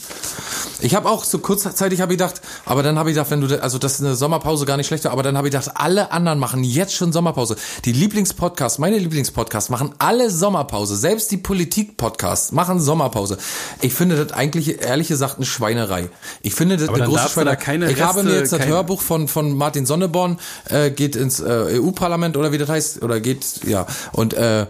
Ich 0.80 0.94
habe 0.94 1.08
auch 1.08 1.24
so 1.24 1.38
kurzzeitig 1.38 2.00
habe 2.00 2.12
ich 2.12 2.18
gedacht, 2.18 2.40
aber 2.66 2.82
dann 2.82 2.98
habe 2.98 3.10
ich 3.10 3.14
gedacht, 3.14 3.30
wenn 3.30 3.40
du 3.40 3.62
also 3.62 3.78
das 3.78 3.94
ist 3.94 4.00
eine 4.04 4.14
Sommerpause 4.14 4.66
gar 4.66 4.76
nicht 4.76 4.86
schlecht 4.86 5.04
war, 5.04 5.12
aber 5.12 5.22
dann 5.22 5.36
habe 5.36 5.48
ich 5.48 5.52
gedacht, 5.52 5.70
alle 5.74 6.12
anderen 6.12 6.38
machen 6.38 6.64
jetzt 6.64 6.94
schon 6.94 7.12
Sommerpause. 7.12 7.56
Die 7.84 7.92
Lieblingspodcasts, 7.92 8.78
meine 8.78 8.98
Lieblingspodcasts 8.98 9.70
machen 9.70 9.94
alle 9.98 10.30
Sommerpause, 10.30 10.96
selbst 10.96 11.30
die 11.30 11.36
Politik-Podcasts 11.38 12.52
machen 12.52 12.80
Sommerpause. 12.80 13.38
Ich 13.80 13.94
finde 13.94 14.22
das 14.22 14.32
eigentlich 14.36 14.82
ehrlich 14.82 15.08
gesagt 15.08 15.36
eine 15.36 15.46
Schweinerei. 15.46 16.08
Ich 16.42 16.54
finde 16.54 16.76
das 16.76 16.88
Aber 16.88 16.96
eine 16.96 17.04
dann 17.06 17.14
große 17.14 17.28
Schweinerei. 17.30 17.90
ich 17.90 18.02
habe 18.02 18.22
mir 18.22 18.30
Reste- 18.30 18.38
jetzt 18.40 18.52
das 18.52 18.66
Hörbuch 18.66 19.00
von 19.02 19.28
von 19.28 19.56
Martin 19.56 19.86
Sonneborn 19.86 20.38
äh, 20.68 20.90
geht 20.90 21.16
ins 21.16 21.40
äh, 21.40 21.78
EU-Parlament 21.80 22.36
oder 22.36 22.52
wie 22.52 22.58
das 22.58 22.68
heißt 22.68 23.02
oder 23.02 23.20
geht 23.20 23.44
ja 23.66 23.86
und 24.12 24.34
äh, 24.34 24.66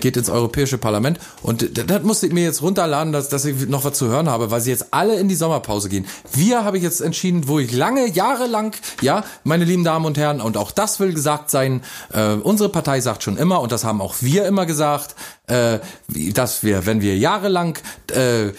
geht 0.00 0.16
ins 0.16 0.30
Europäische 0.30 0.78
Parlament 0.78 1.18
und 1.42 1.78
das 1.88 2.02
musste 2.02 2.26
ich 2.26 2.32
mir 2.32 2.44
jetzt 2.44 2.62
runterladen, 2.62 3.12
dass, 3.12 3.28
dass 3.28 3.44
ich 3.44 3.68
noch 3.68 3.84
was 3.84 3.98
zu 3.98 4.08
hören 4.08 4.28
habe, 4.28 4.50
weil 4.50 4.60
sie 4.60 4.70
jetzt 4.70 4.86
alle 4.92 5.18
in 5.18 5.28
die 5.28 5.34
Sommerpause 5.34 5.88
gehen. 5.88 6.06
Wir 6.32 6.64
habe 6.64 6.76
ich 6.76 6.82
jetzt 6.82 7.00
entschieden, 7.00 7.48
wo 7.48 7.58
ich 7.58 7.72
lange, 7.72 8.08
jahrelang, 8.08 8.74
ja, 9.00 9.24
meine 9.44 9.64
lieben 9.64 9.84
Damen 9.84 10.04
und 10.04 10.18
Herren, 10.18 10.40
und 10.40 10.56
auch 10.56 10.70
das 10.70 11.00
will 11.00 11.12
gesagt 11.12 11.50
sein, 11.50 11.82
äh, 12.12 12.34
unsere 12.34 12.68
Partei 12.68 13.00
sagt 13.00 13.22
schon 13.22 13.36
immer, 13.36 13.60
und 13.60 13.72
das 13.72 13.84
haben 13.84 14.00
auch 14.00 14.16
wir 14.20 14.46
immer 14.46 14.66
gesagt, 14.66 15.14
äh, 15.48 15.78
dass 16.08 16.62
wir, 16.62 16.86
wenn 16.86 17.00
wir 17.00 17.16
jahrelang 17.16 17.78
äh, 18.12 18.52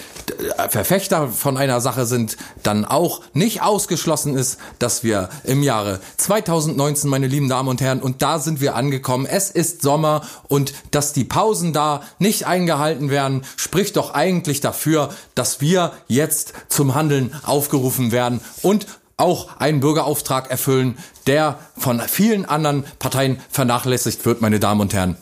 Verfechter 0.69 1.27
von 1.27 1.57
einer 1.57 1.81
Sache 1.81 2.05
sind, 2.05 2.37
dann 2.63 2.85
auch 2.85 3.21
nicht 3.33 3.61
ausgeschlossen 3.61 4.37
ist, 4.37 4.57
dass 4.79 5.03
wir 5.03 5.29
im 5.43 5.63
Jahre 5.63 5.99
2019, 6.17 7.09
meine 7.09 7.27
lieben 7.27 7.49
Damen 7.49 7.67
und 7.67 7.81
Herren, 7.81 8.01
und 8.01 8.21
da 8.21 8.39
sind 8.39 8.61
wir 8.61 8.75
angekommen, 8.75 9.25
es 9.25 9.51
ist 9.51 9.81
Sommer 9.81 10.21
und 10.47 10.73
dass 10.97 11.13
die 11.13 11.25
Pausen 11.25 11.73
da 11.73 12.01
nicht 12.17 12.47
eingehalten 12.47 13.11
werden, 13.11 13.43
spricht 13.55 13.97
doch 13.97 14.15
eigentlich 14.15 14.61
dafür, 14.61 15.13
dass 15.35 15.61
wir 15.61 15.93
jetzt 16.07 16.53
zum 16.69 16.95
Handeln 16.95 17.35
aufgerufen 17.43 18.11
werden 18.11 18.41
und 18.63 18.87
auch 19.15 19.59
einen 19.59 19.79
Bürgerauftrag 19.79 20.49
erfüllen, 20.49 20.97
der 21.27 21.59
von 21.77 21.99
vielen 21.99 22.45
anderen 22.45 22.83
Parteien 22.97 23.39
vernachlässigt 23.51 24.25
wird, 24.25 24.41
meine 24.41 24.59
Damen 24.59 24.81
und 24.81 24.95
Herren. 24.95 25.17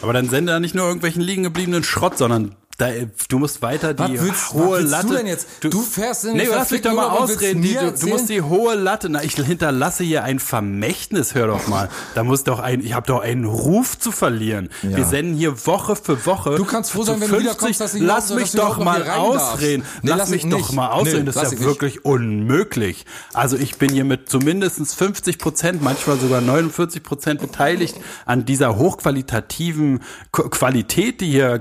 Aber 0.00 0.14
dann 0.14 0.30
sende 0.30 0.52
da 0.52 0.60
nicht 0.60 0.74
nur 0.74 0.86
irgendwelchen 0.86 1.20
liegen 1.20 1.42
gebliebenen 1.42 1.84
Schrott, 1.84 2.16
sondern 2.16 2.56
da, 2.78 2.88
du 3.28 3.38
musst 3.40 3.60
weiter 3.60 3.92
die 3.92 4.20
willst- 4.20 4.52
hohe 4.54 4.78
Latte. 4.80 5.08
du 5.08 5.14
denn 5.14 5.26
jetzt? 5.26 5.48
Du 5.60 5.82
fährst 5.82 6.24
in 6.24 6.36
Nee, 6.36 6.46
lass 6.48 6.70
mich 6.70 6.80
doch 6.82 6.94
mal 6.94 7.08
ausreden. 7.10 7.60
Die, 7.60 7.74
du, 7.74 7.92
du 7.92 8.06
musst 8.06 8.28
die 8.28 8.40
hohe 8.40 8.74
Latte. 8.76 9.08
Na, 9.08 9.22
ich 9.24 9.34
hinterlasse 9.34 10.04
hier 10.04 10.22
ein 10.24 10.38
Vermächtnis. 10.38 11.34
Hör 11.34 11.48
doch 11.48 11.66
mal. 11.66 11.88
Da 12.14 12.22
muss 12.24 12.44
doch 12.44 12.60
ein. 12.60 12.80
Ich 12.80 12.92
habe 12.94 13.06
doch 13.06 13.20
einen 13.20 13.44
Ruf 13.44 13.98
zu 13.98 14.12
verlieren. 14.12 14.68
Wir 14.82 15.04
senden 15.04 15.34
hier 15.36 15.66
Woche 15.66 15.96
für 15.96 16.24
Woche. 16.24 16.54
Du 16.54 16.64
kannst 16.64 16.92
froh 16.92 17.02
sein, 17.02 17.20
wenn 17.20 17.30
du 17.30 17.40
wiederkommst, 17.40 17.80
dass 17.80 17.94
ich 17.94 18.02
Lass 18.02 18.32
mich 18.32 18.52
du 18.52 18.58
doch 18.58 18.78
mal 18.78 19.02
ausreden. 19.10 19.82
Nee, 20.02 20.10
lass 20.10 20.18
lass 20.18 20.28
mich 20.30 20.44
ich 20.44 20.50
doch 20.50 20.58
nicht. 20.58 20.72
mal 20.72 20.88
ausreden. 20.90 21.18
Nee, 21.20 21.24
das 21.32 21.36
ist 21.36 21.42
ja 21.42 21.50
nicht. 21.58 21.64
wirklich 21.64 22.04
unmöglich. 22.04 23.06
Also 23.34 23.56
ich 23.56 23.76
bin 23.78 23.90
hier 23.90 24.04
mit 24.04 24.30
zumindest 24.30 24.94
50 24.94 25.38
Prozent, 25.38 25.82
manchmal 25.82 26.18
sogar 26.20 26.40
49 26.40 27.02
Prozent 27.02 27.40
beteiligt 27.40 27.96
an 28.24 28.44
dieser 28.44 28.76
hochqualitativen 28.76 30.00
Qu- 30.32 30.48
Qualität, 30.50 31.20
die 31.20 31.30
hier 31.30 31.58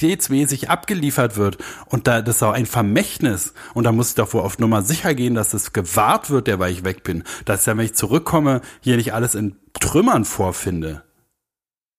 qualitätsmäßig 0.00 0.70
abgeliefert 0.70 1.36
wird. 1.36 1.58
Und 1.86 2.06
da, 2.06 2.22
das 2.22 2.36
ist 2.36 2.42
auch 2.42 2.52
ein 2.52 2.66
Vermächtnis. 2.66 3.54
Und 3.74 3.84
da 3.84 3.92
muss 3.92 4.10
ich 4.10 4.14
doch 4.16 4.32
wohl 4.32 4.40
auf 4.40 4.58
Nummer 4.58 4.82
sicher 4.82 5.14
gehen, 5.14 5.34
dass 5.34 5.54
es 5.54 5.72
gewahrt 5.72 6.30
wird, 6.30 6.46
der, 6.46 6.58
weil 6.58 6.72
ich 6.72 6.84
weg 6.84 7.02
bin. 7.02 7.24
Dass 7.44 7.66
ja, 7.66 7.76
wenn 7.76 7.84
ich 7.84 7.94
zurückkomme, 7.94 8.62
hier 8.80 8.96
nicht 8.96 9.12
alles 9.12 9.34
in 9.34 9.56
Trümmern 9.78 10.24
vorfinde. 10.24 11.02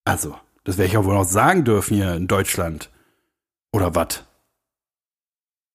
Also, 0.04 0.36
das 0.64 0.78
werde 0.78 0.90
ich 0.90 0.96
auch 0.96 1.04
wohl 1.04 1.14
noch 1.14 1.24
sagen 1.24 1.64
dürfen 1.64 1.96
hier 1.96 2.14
in 2.14 2.26
Deutschland. 2.26 2.90
Oder 3.72 3.94
was? 3.94 4.24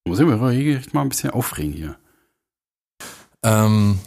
Muss 0.06 0.20
ich 0.20 0.26
mich 0.26 0.78
echt 0.78 0.94
mal 0.94 1.02
ein 1.02 1.10
bisschen 1.10 1.32
aufregen 1.32 1.74
hier. 1.74 1.96
Ähm, 3.44 4.00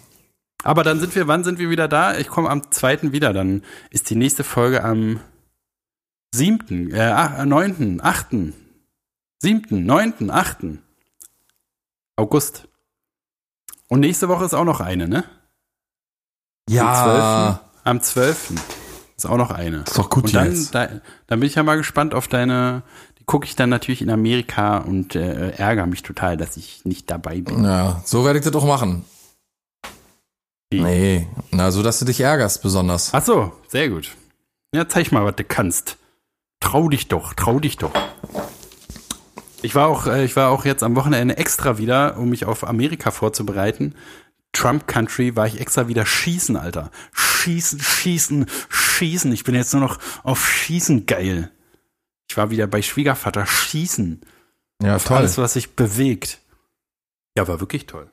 Aber 0.63 0.83
dann 0.83 1.01
sind 1.01 1.15
wir, 1.15 1.27
wann 1.27 1.45
sind 1.45 1.59
wir 1.59 1.71
wieder 1.71 1.89
da? 1.89 2.19
Ich 2.19 2.29
komme 2.29 2.51
am 2.51 2.71
2. 2.71 3.13
wieder. 3.13 3.33
Dann 3.33 3.63
ist 3.91 4.11
die 4.11 4.15
nächste 4.15 4.45
Folge 4.45 4.85
am 4.85 5.21
7., 6.33 6.93
äh, 6.93 7.01
ach, 7.01 7.45
9., 7.45 8.01
8., 8.03 8.27
7., 9.41 9.85
9., 9.87 10.31
8. 10.31 10.57
August. 12.17 12.69
Und 13.89 14.01
nächste 14.01 14.29
Woche 14.29 14.45
ist 14.45 14.55
auch 14.55 14.65
noch 14.65 14.81
eine, 14.81 15.09
ne? 15.09 15.25
ja, 16.69 17.61
Am 17.83 18.01
12. 18.01 18.53
ist 19.17 19.27
auch 19.27 19.37
noch 19.37 19.51
eine. 19.51 19.79
ist 19.79 19.99
doch 19.99 20.11
gut 20.11 20.25
Und 20.25 20.35
dann, 20.35 20.47
jetzt. 20.51 20.75
da, 20.75 20.89
dann 21.27 21.41
bin 21.41 21.47
ich 21.49 21.57
ja 21.57 21.63
mal 21.63 21.77
gespannt 21.77 22.15
auf 22.15 22.29
deine. 22.29 22.83
Die 23.19 23.25
gucke 23.25 23.47
ich 23.47 23.57
dann 23.57 23.71
natürlich 23.71 24.03
in 24.03 24.11
Amerika 24.11 24.79
und 24.79 25.17
äh, 25.17 25.51
ärgere 25.53 25.87
mich 25.87 26.03
total, 26.03 26.37
dass 26.37 26.57
ich 26.57 26.85
nicht 26.85 27.11
dabei 27.11 27.41
bin. 27.41 27.65
Ja, 27.65 28.01
so 28.05 28.25
werde 28.25 28.39
ich 28.39 28.45
das 28.45 28.53
doch 28.53 28.65
machen. 28.67 29.05
Wie? 30.71 30.81
Nee, 30.81 31.27
na, 31.51 31.73
so 31.73 31.83
dass 31.83 31.99
du 31.99 32.05
dich 32.05 32.21
ärgerst 32.21 32.63
besonders. 32.63 33.13
Ach 33.13 33.25
so, 33.25 33.53
sehr 33.69 33.89
gut. 33.89 34.13
Ja, 34.73 34.89
zeig 34.89 35.11
mal, 35.11 35.25
was 35.25 35.35
du 35.35 35.43
kannst. 35.43 35.97
Trau 36.61 36.89
dich 36.89 37.09
doch, 37.09 37.35
trau 37.35 37.59
dich 37.59 37.77
doch. 37.77 37.93
Ich 39.63 39.75
war 39.75 39.89
auch, 39.89 40.07
äh, 40.07 40.25
ich 40.25 40.37
war 40.37 40.51
auch 40.51 40.65
jetzt 40.65 40.83
am 40.83 40.97
Wochenende 40.97 41.37
extra 41.37 41.79
wieder, 41.79 42.17
um 42.17 42.31
mich 42.31 42.45
auf 42.45 42.67
Amerika 42.67 43.11
vorzubereiten. 43.11 43.95
Trump 44.53 44.87
Country 44.87 45.37
war 45.37 45.47
ich 45.47 45.61
extra 45.61 45.89
wieder 45.89 46.07
schießen, 46.07 46.57
Alter. 46.57 46.91
Schießen, 47.13 47.81
schießen, 47.81 48.47
schießen. 48.69 49.33
Ich 49.33 49.45
bin 49.45 49.55
jetzt 49.55 49.73
nur 49.73 49.83
noch 49.83 49.99
auf 50.23 50.49
Schießen 50.49 51.07
geil. 51.07 51.51
Ich 52.29 52.37
war 52.37 52.51
wieder 52.51 52.67
bei 52.67 52.83
Schwiegervater 52.83 53.47
schießen. 53.47 54.21
Ja, 54.83 54.97
Auf 54.97 55.05
toll. 55.05 55.19
Alles, 55.19 55.39
was 55.39 55.55
sich 55.55 55.75
bewegt. 55.77 56.39
Ja, 57.37 57.47
war 57.49 57.61
wirklich 57.61 57.87
toll. 57.87 58.11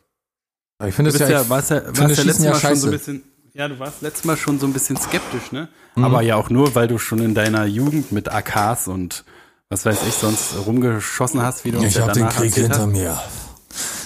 ich 0.86 0.94
finde 0.94 1.12
es 1.12 1.20
ja, 1.20 1.30
ja, 1.30 1.42
ich 1.42 1.50
warst 1.50 1.72
ja, 1.72 1.86
warst 1.86 2.18
ja 2.18 2.24
letztes 2.24 2.40
Mal 2.40 2.56
schon 2.56 2.76
so 2.76 2.88
ein 2.88 2.92
bisschen, 2.92 3.24
ja, 3.58 3.68
du 3.68 3.80
warst 3.80 4.02
letztes 4.02 4.24
Mal 4.26 4.38
schon 4.38 4.60
so 4.60 4.68
ein 4.68 4.74
bisschen 4.74 4.98
skeptisch, 4.98 5.52
ne? 5.52 5.68
Mhm. 5.96 6.04
Aber 6.04 6.22
ja 6.22 6.36
auch 6.36 6.50
nur, 6.50 6.76
weil 6.76 6.88
du 6.88 7.00
schon 7.00 7.20
in 7.20 7.34
deiner 7.34 7.66
Jugend 7.66 8.12
mit 8.12 8.30
AKs 8.30 8.88
und 8.88 9.26
was 9.70 9.86
weiß 9.86 9.98
ich 10.08 10.14
sonst 10.14 10.54
rumgeschossen 10.66 11.42
hast, 11.42 11.66
wie 11.66 11.72
du 11.72 11.84
Ich 11.84 12.00
hab 12.00 12.14
den 12.14 12.30
Krieg 12.30 12.54
hinter 12.54 12.80
hast. 12.82 12.88
mir. 12.88 13.20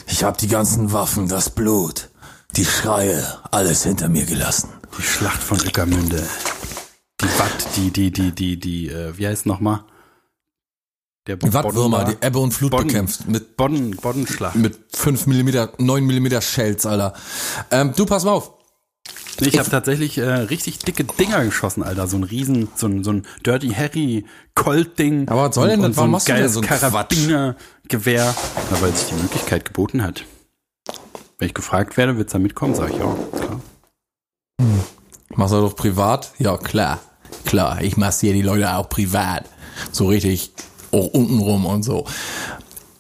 Ich 0.08 0.24
hab 0.24 0.38
die 0.38 0.48
ganzen 0.48 0.92
Waffen, 0.94 1.28
das 1.28 1.50
Blut, 1.50 2.10
die 2.56 2.66
Schreie, 2.66 3.24
alles 3.52 3.84
hinter 3.84 4.10
mir 4.10 4.26
gelassen. 4.26 4.70
Die 4.98 5.04
Schlacht 5.04 5.42
von 5.44 5.60
Ueckermünde. 5.60 6.26
Die 7.22 7.40
Watt, 7.40 7.68
die, 7.76 7.92
die, 7.92 8.12
die, 8.12 8.32
die, 8.32 8.60
die, 8.60 8.90
äh, 8.90 9.18
wie 9.18 9.28
heißt 9.28 9.46
nochmal? 9.46 9.84
Der 11.28 11.38
Die 11.38 11.54
Wattwürmer, 11.54 12.06
die 12.06 12.18
Ebbe 12.26 12.40
und 12.40 12.52
Flut 12.52 12.72
Bodden. 12.72 12.88
bekämpft 12.88 13.28
mit 13.28 13.56
Bodden, 13.56 13.92
Boddenschlacht. 13.96 14.56
mit 14.56 14.80
5 14.94 15.28
mm, 15.28 15.50
9 15.78 16.04
mm 16.04 16.42
Shells, 16.42 16.86
Alter. 16.88 17.14
Ähm, 17.70 17.94
du 17.96 18.06
pass 18.08 18.24
mal 18.24 18.32
auf. 18.32 18.54
Ich 19.42 19.60
habe 19.60 19.70
tatsächlich 19.70 20.18
äh, 20.18 20.24
richtig 20.24 20.80
dicke 20.80 21.04
Dinger 21.04 21.44
geschossen, 21.44 21.84
Alter. 21.84 22.08
So 22.08 22.18
ein 22.18 22.24
riesen, 22.24 22.70
so 22.76 22.88
ein, 22.88 23.04
so 23.04 23.12
ein 23.12 23.26
Dirty 23.46 23.70
Harry 23.70 24.26
Colt-Ding. 24.56 25.28
Aber 25.30 25.50
was 25.50 25.56
soll 25.56 25.70
denn 25.70 25.80
und, 25.80 25.90
das? 25.90 25.96
so 25.96 25.98
Warum 25.98 26.10
ein 26.10 26.12
machst 26.12 26.28
du 26.28 26.34
denn 26.34 26.42
geiles 26.42 26.54
so 26.54 26.62
Quatsch? 26.62 26.80
Karabiner-Gewehr. 26.80 28.36
Na, 28.72 28.82
weil 28.82 28.94
sich 28.94 29.10
die 29.10 29.16
Möglichkeit 29.16 29.66
geboten 29.66 30.04
hat. 30.04 30.26
Wenn 31.38 31.48
ich 31.48 31.54
gefragt 31.54 31.98
werde, 31.98 32.18
willst 32.18 32.34
du 32.34 32.38
da 32.38 32.44
mitkommen, 32.44 32.76
sage 32.76 32.94
ich 32.94 33.00
ja, 33.00 33.16
klar. 33.36 33.62
Hm. 34.62 34.80
Machst 35.36 35.54
du 35.54 35.62
doch 35.62 35.76
privat? 35.76 36.34
Ja, 36.38 36.58
klar. 36.58 37.00
Klar, 37.46 37.82
ich 37.82 37.98
massiere 37.98 38.36
die 38.36 38.42
Leute 38.42 38.76
auch 38.76 38.90
privat. 38.90 39.46
So 39.92 40.08
richtig 40.08 40.52
auch 40.92 41.08
untenrum 41.08 41.66
und 41.66 41.84
so. 41.84 42.06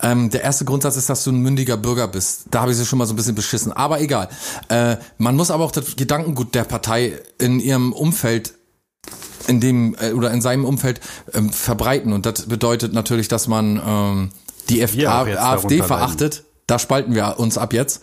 ähm, 0.01 0.29
der 0.29 0.43
erste 0.43 0.65
Grundsatz 0.65 0.95
ist, 0.95 1.09
dass 1.09 1.23
du 1.23 1.31
ein 1.31 1.41
mündiger 1.41 1.75
Bürger 1.75 2.07
bist. 2.07 2.45
Da 2.51 2.61
habe 2.61 2.71
ich 2.71 2.77
sie 2.77 2.85
schon 2.85 2.99
mal 2.99 3.05
so 3.05 3.13
ein 3.13 3.15
bisschen 3.15 3.33
beschissen. 3.33 3.71
Aber 3.71 3.99
egal. 3.99 4.29
Äh, 4.69 4.97
man 5.17 5.35
muss 5.35 5.49
aber 5.49 5.63
auch 5.63 5.71
das 5.71 5.95
Gedankengut 5.95 6.53
der 6.53 6.65
Partei 6.65 7.19
in 7.39 7.59
ihrem 7.59 7.93
Umfeld 7.93 8.53
in 9.47 9.59
dem 9.59 9.95
äh, 9.99 10.11
oder 10.11 10.31
in 10.31 10.41
seinem 10.41 10.65
Umfeld 10.65 11.01
ähm, 11.33 11.51
verbreiten. 11.51 12.13
Und 12.13 12.25
das 12.25 12.45
bedeutet 12.45 12.93
natürlich, 12.93 13.27
dass 13.27 13.47
man 13.47 13.81
ähm, 13.83 14.29
die 14.69 14.81
F 14.81 14.95
AfD 14.97 15.81
verachtet. 15.81 16.43
Da 16.67 16.77
spalten 16.79 17.15
wir 17.15 17.39
uns 17.39 17.57
ab 17.57 17.73
jetzt 17.73 18.01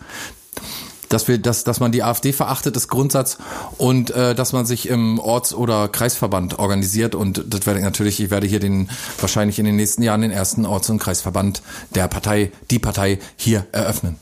dass 1.14 1.28
wir, 1.28 1.38
dass, 1.38 1.62
dass 1.62 1.78
man 1.78 1.92
die 1.92 2.02
AfD 2.02 2.32
verachtet, 2.32 2.76
ist 2.76 2.88
Grundsatz 2.88 3.38
und 3.78 4.10
äh, 4.10 4.34
dass 4.34 4.52
man 4.52 4.66
sich 4.66 4.88
im 4.88 5.20
Orts- 5.20 5.54
oder 5.54 5.88
Kreisverband 5.88 6.58
organisiert 6.58 7.14
und 7.14 7.44
das 7.46 7.66
werde 7.66 7.78
ich 7.78 7.84
natürlich, 7.84 8.20
ich 8.20 8.30
werde 8.30 8.48
hier 8.48 8.58
den 8.58 8.90
wahrscheinlich 9.20 9.60
in 9.60 9.64
den 9.64 9.76
nächsten 9.76 10.02
Jahren 10.02 10.22
den 10.22 10.32
ersten 10.32 10.66
Orts- 10.66 10.90
und 10.90 10.98
Kreisverband 10.98 11.62
der 11.94 12.08
Partei, 12.08 12.50
die 12.70 12.80
Partei 12.80 13.20
hier 13.36 13.64
eröffnen. 13.70 14.16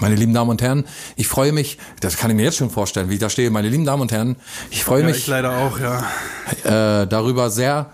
Meine 0.00 0.14
lieben 0.14 0.32
Damen 0.32 0.48
und 0.48 0.62
Herren, 0.62 0.84
ich 1.16 1.28
freue 1.28 1.52
mich, 1.52 1.76
das 2.00 2.16
kann 2.16 2.30
ich 2.30 2.36
mir 2.36 2.44
jetzt 2.44 2.56
schon 2.56 2.70
vorstellen, 2.70 3.10
wie 3.10 3.14
ich 3.14 3.20
da 3.20 3.28
stehe, 3.28 3.50
meine 3.50 3.68
lieben 3.68 3.84
Damen 3.84 4.02
und 4.02 4.12
Herren, 4.12 4.36
ich 4.70 4.84
freue 4.84 5.02
ja, 5.02 5.06
mich 5.08 5.18
ich 5.18 5.26
leider 5.26 5.58
auch, 5.58 5.78
ja. 5.78 7.02
Äh, 7.02 7.06
darüber 7.06 7.50
sehr, 7.50 7.90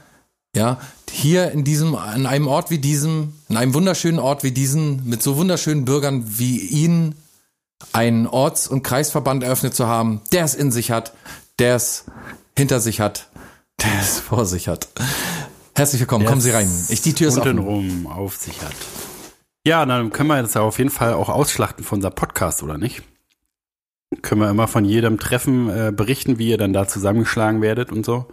ja, 0.54 0.78
hier 1.10 1.50
in 1.50 1.64
diesem, 1.64 1.96
an 1.96 2.26
einem 2.26 2.46
Ort 2.46 2.70
wie 2.70 2.78
diesem, 2.78 3.34
in 3.48 3.56
einem 3.56 3.74
wunderschönen 3.74 4.20
Ort 4.20 4.44
wie 4.44 4.52
diesen, 4.52 5.08
mit 5.08 5.22
so 5.22 5.36
wunderschönen 5.36 5.84
Bürgern 5.84 6.24
wie 6.26 6.58
Ihnen, 6.58 7.16
einen 7.92 8.26
Orts- 8.26 8.68
und 8.68 8.82
Kreisverband 8.82 9.42
eröffnet 9.42 9.74
zu 9.74 9.86
haben, 9.86 10.20
der 10.32 10.44
es 10.44 10.54
in 10.54 10.70
sich 10.70 10.90
hat, 10.90 11.12
der 11.58 11.76
es 11.76 12.06
hinter 12.56 12.80
sich 12.80 13.00
hat, 13.00 13.30
der 13.82 14.00
es 14.00 14.20
vor 14.20 14.46
sich 14.46 14.68
hat. 14.68 14.88
Herzlich 15.76 16.00
willkommen, 16.00 16.24
kommen 16.24 16.40
Sie 16.40 16.50
rein. 16.50 16.70
Ich, 16.88 17.02
die 17.02 17.14
Tür 17.14 17.28
ist 17.28 17.38
offen. 17.38 17.58
rum 17.58 18.06
auf 18.06 18.36
sich 18.36 18.60
hat. 18.62 18.74
Ja, 19.66 19.84
dann 19.86 20.10
können 20.10 20.28
wir 20.28 20.40
das 20.40 20.54
ja 20.54 20.60
auf 20.60 20.78
jeden 20.78 20.90
Fall 20.90 21.14
auch 21.14 21.28
ausschlachten 21.28 21.84
von 21.84 21.98
unser 21.98 22.10
Podcast, 22.10 22.62
oder 22.62 22.78
nicht? 22.78 23.02
Können 24.22 24.40
wir 24.42 24.50
immer 24.50 24.68
von 24.68 24.84
jedem 24.84 25.18
Treffen 25.18 25.68
äh, 25.70 25.90
berichten, 25.90 26.38
wie 26.38 26.50
ihr 26.50 26.58
dann 26.58 26.72
da 26.72 26.86
zusammengeschlagen 26.86 27.62
werdet 27.62 27.90
und 27.90 28.04
so. 28.04 28.26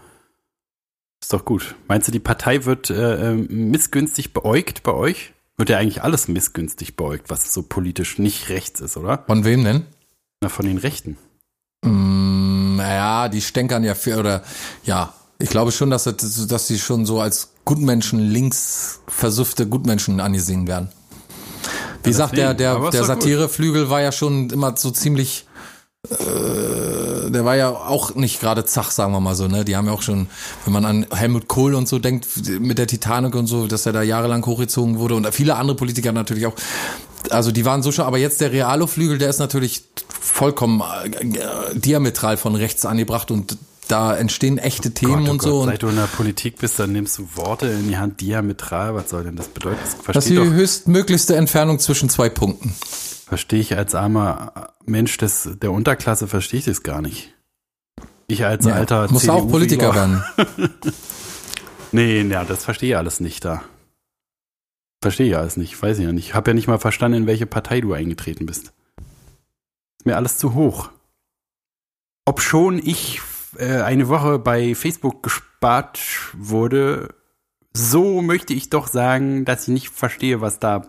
Ist 1.22 1.34
doch 1.34 1.46
gut. 1.46 1.76
Meinst 1.88 2.08
du, 2.08 2.12
die 2.12 2.20
Partei 2.20 2.66
wird 2.66 2.90
äh, 2.90 3.32
ähm, 3.32 3.48
missgünstig 3.72 4.34
beäugt 4.34 4.84
bei 4.84 4.94
euch? 4.94 5.34
Wird 5.62 5.70
ja 5.70 5.78
eigentlich 5.78 6.02
alles 6.02 6.28
missgünstig 6.28 6.96
beugt, 6.96 7.30
was 7.30 7.54
so 7.54 7.62
politisch 7.62 8.18
nicht 8.18 8.50
rechts 8.50 8.82
ist, 8.82 8.98
oder? 8.98 9.24
Von 9.28 9.46
wem 9.46 9.64
denn? 9.64 9.86
Na, 10.42 10.50
von 10.50 10.66
den 10.66 10.80
Rechten. 10.80 11.18
Mm, 11.86 12.78
naja, 12.78 13.30
die 13.30 13.42
stänkern 13.42 13.84
ja 13.84 13.94
für, 13.94 14.18
oder 14.18 14.42
ja, 14.86 15.14
ich 15.38 15.50
glaube 15.50 15.72
schon, 15.72 15.92
dass, 15.92 16.06
das, 16.06 16.48
dass 16.48 16.68
sie 16.68 16.80
schon 16.80 17.06
so 17.06 17.22
als 17.22 17.52
Gutmenschen, 17.64 18.20
links 18.20 19.02
versüffte 19.08 19.68
Gutmenschen 19.68 20.20
angesehen 20.20 20.66
werden. 20.66 20.90
Wie 22.04 22.10
ja, 22.10 22.16
sagt 22.16 22.38
der, 22.38 22.56
der, 22.56 22.90
der 22.90 23.04
Satireflügel 23.04 23.92
war 23.92 24.02
ja 24.02 24.12
schon 24.12 24.50
immer 24.50 24.76
so 24.76 24.90
ziemlich 24.90 25.46
äh, 26.10 27.30
der 27.30 27.46
war 27.46 27.56
ja 27.56 27.70
auch 27.70 28.16
nicht 28.16 28.40
gerade 28.40 28.66
zach, 28.66 28.92
sagen 28.92 29.14
wir 29.14 29.20
mal 29.20 29.36
so, 29.36 29.48
ne? 29.48 29.64
Die 29.64 29.76
haben 29.76 29.86
ja 29.86 29.94
auch 29.94 30.02
schon, 30.02 30.28
wenn 30.66 30.74
man 30.74 30.86
an 30.86 31.06
Helmut 31.12 31.48
Kohl 31.48 31.76
und 31.76 31.88
so 31.88 32.00
denkt, 32.00 32.28
mit 32.60 32.78
der 32.78 32.88
Titanic 32.88 33.36
und 33.36 33.48
so, 33.48 33.68
dass 33.68 33.86
er 33.86 33.94
da 33.94 34.02
jahrelang 34.02 34.46
hochgezogen 34.46 34.98
wurde 34.98 35.16
und 35.16 35.32
viele 35.34 35.56
andere 35.56 35.78
Politiker 35.78 36.12
natürlich 36.12 36.48
auch. 36.48 36.56
Also 37.30 37.52
die 37.52 37.66
waren 37.66 37.84
so 37.84 37.92
schon, 37.92 38.06
aber 38.06 38.18
jetzt 38.18 38.42
der 38.42 38.52
Realo-Flügel, 38.52 39.20
der 39.20 39.30
ist 39.30 39.38
natürlich 39.38 39.84
vollkommen 40.08 40.82
äh, 40.82 41.80
diametral 41.80 42.38
von 42.38 42.56
rechts 42.56 42.86
angebracht 42.86 43.30
und 43.30 43.58
da 43.88 44.16
entstehen 44.16 44.58
echte 44.58 44.92
Themen 44.92 45.26
Gott, 45.26 45.28
oh 45.28 45.32
und 45.32 45.42
so. 45.42 45.66
seit 45.66 45.84
du 45.84 45.88
in 45.90 45.98
der 45.98 46.08
Politik 46.08 46.58
bist, 46.60 46.80
dann 46.80 46.94
nimmst 46.94 47.20
du 47.20 47.28
Worte 47.36 47.68
in 47.68 47.90
die 47.90 47.98
Hand 47.98 48.22
diametral. 48.22 48.96
Was 48.96 49.10
soll 49.10 49.26
denn 49.26 49.36
das 49.36 49.50
bedeuten? 49.50 49.80
Das, 49.84 50.16
das 50.16 50.26
ist 50.26 50.32
die 50.32 50.40
höchstmöglichste 50.40 51.36
Entfernung 51.36 51.78
zwischen 51.78 52.10
zwei 52.10 52.30
Punkten. 52.30 52.74
Verstehe 53.32 53.62
ich 53.62 53.78
als 53.78 53.96
armer 53.96 54.74
Mensch 54.84 55.16
des, 55.16 55.58
der 55.62 55.72
Unterklasse, 55.72 56.28
verstehe 56.28 56.60
ich 56.60 56.66
das 56.66 56.84
gar 56.84 57.02
nicht. 57.02 57.34
Ich 58.28 58.44
als 58.44 58.66
ja, 58.66 58.74
alter 58.74 59.10
Muss 59.10 59.30
auch 59.30 59.50
Politiker 59.50 59.96
werden. 59.96 60.22
nee, 61.94 62.24
ja, 62.24 62.44
das 62.44 62.66
verstehe 62.66 62.90
ich 62.90 62.98
alles 62.98 63.22
nicht 63.22 63.46
da. 63.46 63.64
Verstehe 65.02 65.28
ich 65.28 65.38
alles 65.38 65.56
nicht, 65.56 65.82
weiß 65.82 66.00
ich 66.00 66.04
ja 66.04 66.12
nicht. 66.12 66.28
Ich 66.28 66.36
habe 66.36 66.50
ja 66.50 66.54
nicht 66.54 66.68
mal 66.68 66.78
verstanden, 66.78 67.20
in 67.20 67.26
welche 67.26 67.46
Partei 67.46 67.80
du 67.80 67.94
eingetreten 67.94 68.46
bist. 68.46 68.74
Ist 69.98 70.06
mir 70.06 70.18
alles 70.18 70.38
zu 70.38 70.54
hoch. 70.54 70.90
Ob 72.26 72.42
schon 72.42 72.80
ich 72.80 73.22
äh, 73.56 73.80
eine 73.80 74.10
Woche 74.10 74.40
bei 74.40 74.76
Facebook 74.76 75.24
gespart 75.24 76.02
wurde, 76.34 77.16
so 77.74 78.22
möchte 78.22 78.54
ich 78.54 78.70
doch 78.70 78.88
sagen, 78.88 79.46
dass 79.46 79.70
ich 79.70 79.74
nicht 79.74 79.90
verstehe, 79.90 80.42
was 80.42 80.60
da 80.60 80.82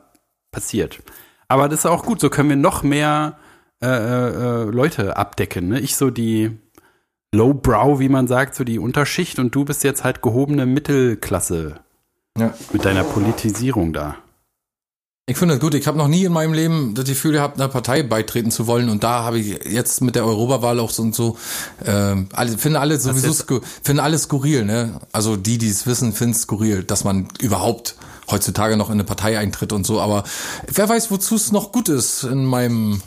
passiert. 0.50 1.04
Aber 1.52 1.68
das 1.68 1.80
ist 1.80 1.86
auch 1.86 2.06
gut, 2.06 2.18
so 2.18 2.30
können 2.30 2.48
wir 2.48 2.56
noch 2.56 2.82
mehr 2.82 3.36
äh, 3.82 3.86
äh, 3.86 4.64
Leute 4.64 5.18
abdecken. 5.18 5.68
Ne? 5.68 5.80
Ich 5.80 5.96
so 5.96 6.08
die 6.08 6.56
Lowbrow, 7.34 7.98
wie 7.98 8.08
man 8.08 8.26
sagt, 8.26 8.54
so 8.54 8.64
die 8.64 8.78
Unterschicht 8.78 9.38
und 9.38 9.54
du 9.54 9.66
bist 9.66 9.84
jetzt 9.84 10.02
halt 10.02 10.22
gehobene 10.22 10.64
Mittelklasse 10.64 11.80
ja. 12.38 12.54
mit 12.72 12.86
deiner 12.86 13.04
Politisierung 13.04 13.92
da. 13.92 14.16
Ich 15.26 15.36
finde 15.36 15.56
das 15.56 15.60
gut. 15.60 15.74
Ich 15.74 15.86
habe 15.86 15.98
noch 15.98 16.08
nie 16.08 16.24
in 16.24 16.32
meinem 16.32 16.54
Leben 16.54 16.94
das 16.94 17.04
Gefühl 17.04 17.32
gehabt, 17.32 17.60
einer 17.60 17.68
Partei 17.68 18.02
beitreten 18.02 18.50
zu 18.50 18.66
wollen. 18.66 18.88
Und 18.88 19.04
da 19.04 19.22
habe 19.22 19.38
ich 19.38 19.62
jetzt 19.66 20.00
mit 20.00 20.14
der 20.14 20.24
Europawahl 20.24 20.80
auch 20.80 20.90
so 20.90 21.02
und 21.02 21.14
so, 21.14 21.36
äh, 21.84 22.16
alle, 22.32 22.56
finde 22.56 22.80
alle 22.80 22.98
sowieso, 22.98 23.60
finde 23.82 24.02
alles 24.02 24.22
skurril, 24.22 24.64
ne? 24.64 25.02
Also 25.12 25.36
die, 25.36 25.58
die 25.58 25.68
es 25.68 25.86
wissen, 25.86 26.14
finden 26.14 26.32
es 26.32 26.40
skurril, 26.40 26.82
dass 26.82 27.04
man 27.04 27.28
überhaupt 27.42 27.96
heutzutage 28.30 28.76
noch 28.76 28.88
in 28.88 28.94
eine 28.94 29.04
Partei 29.04 29.38
eintritt 29.38 29.72
und 29.72 29.84
so, 29.84 30.00
aber 30.00 30.24
wer 30.66 30.88
weiß, 30.88 31.10
wozu 31.10 31.34
es 31.34 31.52
noch 31.52 31.72
gut 31.72 31.88
ist 31.88 32.24
in 32.24 32.44
meinem, 32.44 33.02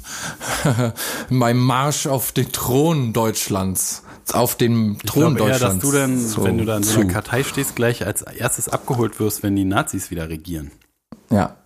in 1.29 1.37
meinem 1.37 1.59
Marsch 1.59 2.07
auf 2.07 2.31
den 2.31 2.51
Thron 2.51 3.13
Deutschlands. 3.13 4.03
Auf 4.33 4.55
dem 4.55 4.97
Thron 5.05 5.33
ich 5.33 5.37
Deutschlands. 5.37 5.61
Eher, 5.61 5.69
dass 5.69 5.79
du 5.79 5.91
dann, 5.91 6.19
so 6.19 6.43
wenn 6.43 6.57
du 6.57 6.65
da 6.65 6.77
in 6.77 6.83
so 6.83 6.99
einer 6.99 7.11
Kartei 7.11 7.43
stehst, 7.43 7.75
gleich 7.75 8.05
als 8.05 8.23
erstes 8.23 8.69
abgeholt 8.69 9.19
wirst, 9.19 9.43
wenn 9.43 9.55
die 9.55 9.65
Nazis 9.65 10.09
wieder 10.09 10.29
regieren. 10.29 10.71
Ja. 11.29 11.57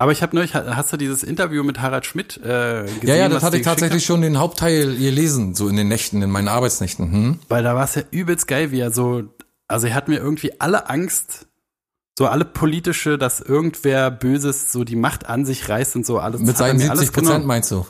Aber 0.00 0.12
ich 0.12 0.22
habe 0.22 0.36
neulich, 0.36 0.54
hast 0.54 0.92
du 0.92 0.96
dieses 0.96 1.24
Interview 1.24 1.64
mit 1.64 1.80
Harald 1.80 2.06
Schmidt 2.06 2.36
äh, 2.38 2.84
gesehen? 2.84 3.00
Ja, 3.02 3.16
ja, 3.16 3.28
das 3.28 3.42
hatte 3.42 3.56
ich 3.56 3.64
tatsächlich 3.64 4.06
schon 4.06 4.22
den 4.22 4.38
Hauptteil 4.38 4.96
gelesen, 4.96 5.56
so 5.56 5.68
in 5.68 5.76
den 5.76 5.88
Nächten, 5.88 6.22
in 6.22 6.30
meinen 6.30 6.46
Arbeitsnächten. 6.46 7.12
Hm? 7.12 7.38
Weil 7.48 7.64
da 7.64 7.74
war 7.74 7.84
es 7.84 7.96
ja 7.96 8.02
übelst 8.12 8.46
geil, 8.46 8.70
wie 8.70 8.78
er 8.78 8.92
so, 8.92 9.24
also 9.66 9.88
er 9.88 9.94
hat 9.94 10.06
mir 10.06 10.18
irgendwie 10.18 10.60
alle 10.60 10.88
Angst 10.88 11.47
so 12.18 12.26
alle 12.26 12.44
politische, 12.44 13.16
dass 13.16 13.40
irgendwer 13.40 14.10
Böses 14.10 14.72
so 14.72 14.82
die 14.82 14.96
Macht 14.96 15.28
an 15.28 15.46
sich 15.46 15.68
reißt 15.68 15.94
und 15.94 16.04
so 16.04 16.18
alles. 16.18 16.40
Mit 16.40 16.56
seinen 16.56 16.80
70 16.80 17.12
Prozent 17.12 17.46
meinst 17.46 17.70
du? 17.70 17.86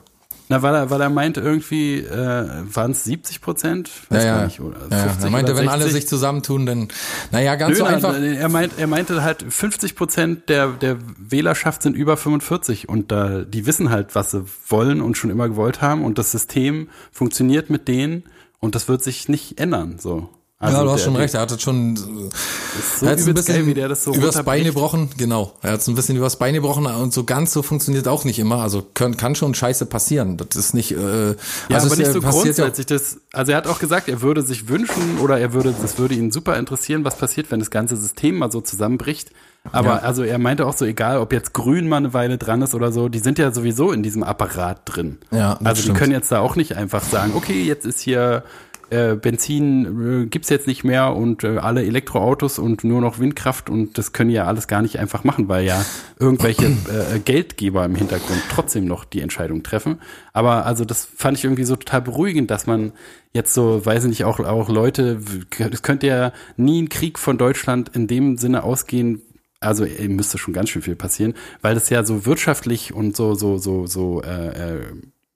Na, 0.50 0.60
weil 0.60 0.74
er, 0.74 0.90
weil 0.90 1.00
er 1.00 1.08
meinte 1.08 1.40
irgendwie, 1.40 2.00
äh, 2.00 2.46
waren 2.74 2.90
es 2.90 3.04
70 3.04 3.40
Prozent? 3.40 3.90
Weiß 4.10 4.24
ja, 4.24 4.38
ja. 4.40 4.44
Nicht, 4.44 4.60
oder 4.60 4.76
ja, 4.90 5.16
er 5.22 5.30
meinte, 5.30 5.56
wenn 5.56 5.70
alle 5.70 5.88
sich 5.88 6.06
zusammentun, 6.06 6.66
dann, 6.66 6.88
naja, 7.30 7.54
ganz 7.54 7.78
Nö, 7.78 7.78
so 7.78 7.84
einfach. 7.84 8.14
Er, 8.20 8.50
meint, 8.50 8.74
er 8.76 8.86
meinte 8.86 9.22
halt, 9.22 9.46
50 9.48 9.96
Prozent 9.96 10.50
der, 10.50 10.68
der 10.72 10.98
Wählerschaft 11.18 11.82
sind 11.82 11.96
über 11.96 12.18
45 12.18 12.86
und 12.86 13.10
da, 13.10 13.44
die 13.44 13.64
wissen 13.64 13.88
halt, 13.88 14.14
was 14.14 14.32
sie 14.32 14.44
wollen 14.68 15.00
und 15.00 15.16
schon 15.16 15.30
immer 15.30 15.48
gewollt 15.48 15.80
haben 15.80 16.04
und 16.04 16.18
das 16.18 16.32
System 16.32 16.90
funktioniert 17.12 17.70
mit 17.70 17.88
denen 17.88 18.24
und 18.60 18.74
das 18.74 18.88
wird 18.88 19.02
sich 19.02 19.30
nicht 19.30 19.58
ändern, 19.58 19.98
so. 19.98 20.28
Also 20.60 20.76
ja, 20.76 20.82
du 20.82 20.90
hast 20.90 21.04
schon 21.04 21.14
recht, 21.14 21.34
er 21.34 21.42
hat 21.42 21.52
es 21.52 21.62
schon 21.62 21.94
so 21.96 23.06
er 23.06 23.12
ein 23.12 23.16
bisschen 23.16 23.34
geil, 23.44 23.66
wie 23.66 23.74
der 23.74 23.86
das 23.86 24.02
so 24.02 24.12
übers 24.12 24.42
Bein 24.42 24.64
gebrochen, 24.64 25.08
genau. 25.16 25.52
Er 25.62 25.72
hat 25.72 25.80
es 25.82 25.86
ein 25.86 25.94
bisschen 25.94 26.16
übers 26.16 26.34
Bein 26.34 26.52
gebrochen 26.52 26.84
und 26.86 27.12
so 27.12 27.22
ganz 27.22 27.52
so 27.52 27.62
funktioniert 27.62 28.08
auch 28.08 28.24
nicht 28.24 28.40
immer. 28.40 28.56
Also 28.56 28.84
kann, 28.92 29.16
kann 29.16 29.36
schon 29.36 29.54
scheiße 29.54 29.86
passieren. 29.86 30.36
Das 30.36 30.56
ist 30.56 30.74
nicht 30.74 30.90
äh, 30.90 31.28
ja, 31.28 31.36
also 31.70 31.86
aber 31.86 31.96
nicht 31.96 32.10
so 32.10 32.20
grundsätzlich. 32.20 32.90
Ja 32.90 32.96
das, 32.96 33.18
also 33.32 33.52
er 33.52 33.58
hat 33.58 33.68
auch 33.68 33.78
gesagt, 33.78 34.08
er 34.08 34.20
würde 34.20 34.42
sich 34.42 34.68
wünschen 34.68 35.18
oder 35.20 35.38
er 35.38 35.52
würde, 35.52 35.72
das 35.80 35.96
würde 35.96 36.16
ihn 36.16 36.32
super 36.32 36.56
interessieren, 36.56 37.04
was 37.04 37.14
passiert, 37.14 37.52
wenn 37.52 37.60
das 37.60 37.70
ganze 37.70 37.96
System 37.96 38.38
mal 38.38 38.50
so 38.50 38.60
zusammenbricht. 38.60 39.30
Aber 39.70 39.88
ja. 39.88 39.98
also 39.98 40.24
er 40.24 40.38
meinte 40.38 40.66
auch 40.66 40.76
so, 40.76 40.84
egal 40.84 41.18
ob 41.18 41.32
jetzt 41.32 41.52
Grün 41.52 41.88
mal 41.88 41.98
eine 41.98 42.14
Weile 42.14 42.36
dran 42.36 42.62
ist 42.62 42.74
oder 42.74 42.90
so, 42.90 43.08
die 43.08 43.18
sind 43.20 43.38
ja 43.38 43.52
sowieso 43.52 43.92
in 43.92 44.02
diesem 44.02 44.24
Apparat 44.24 44.80
drin. 44.86 45.18
Ja, 45.30 45.58
also 45.62 45.82
stimmt. 45.82 45.96
die 45.96 46.00
können 46.00 46.12
jetzt 46.12 46.32
da 46.32 46.40
auch 46.40 46.56
nicht 46.56 46.76
einfach 46.76 47.04
sagen, 47.04 47.32
okay, 47.36 47.62
jetzt 47.62 47.86
ist 47.86 48.00
hier 48.00 48.42
äh, 48.90 49.14
Benzin 49.14 50.24
äh, 50.24 50.26
gibt's 50.26 50.48
jetzt 50.48 50.66
nicht 50.66 50.84
mehr 50.84 51.14
und 51.14 51.44
äh, 51.44 51.58
alle 51.58 51.84
Elektroautos 51.84 52.58
und 52.58 52.84
nur 52.84 53.00
noch 53.00 53.18
Windkraft 53.18 53.68
und 53.70 53.98
das 53.98 54.12
können 54.12 54.30
ja 54.30 54.44
alles 54.44 54.68
gar 54.68 54.82
nicht 54.82 54.98
einfach 54.98 55.24
machen, 55.24 55.48
weil 55.48 55.64
ja 55.64 55.84
irgendwelche 56.18 56.66
äh, 57.14 57.18
Geldgeber 57.18 57.84
im 57.84 57.94
Hintergrund 57.94 58.40
trotzdem 58.50 58.86
noch 58.86 59.04
die 59.04 59.20
Entscheidung 59.20 59.62
treffen. 59.62 60.00
Aber 60.32 60.66
also 60.66 60.84
das 60.84 61.04
fand 61.04 61.38
ich 61.38 61.44
irgendwie 61.44 61.64
so 61.64 61.76
total 61.76 62.02
beruhigend, 62.02 62.50
dass 62.50 62.66
man 62.66 62.92
jetzt 63.32 63.54
so, 63.54 63.84
weiß 63.84 64.04
ich 64.04 64.10
nicht, 64.10 64.24
auch, 64.24 64.40
auch 64.40 64.68
Leute, 64.68 65.20
es 65.58 65.82
könnte 65.82 66.06
ja 66.06 66.32
nie 66.56 66.82
ein 66.82 66.88
Krieg 66.88 67.18
von 67.18 67.38
Deutschland 67.38 67.90
in 67.94 68.06
dem 68.06 68.38
Sinne 68.38 68.62
ausgehen, 68.62 69.22
also 69.60 69.84
müsste 70.08 70.38
schon 70.38 70.54
ganz 70.54 70.70
schön 70.70 70.82
viel 70.82 70.96
passieren, 70.96 71.34
weil 71.62 71.74
das 71.74 71.90
ja 71.90 72.04
so 72.04 72.26
wirtschaftlich 72.26 72.94
und 72.94 73.16
so, 73.16 73.34
so, 73.34 73.58
so, 73.58 73.86
so 73.86 74.22
äh, 74.22 74.76
äh, 74.76 74.82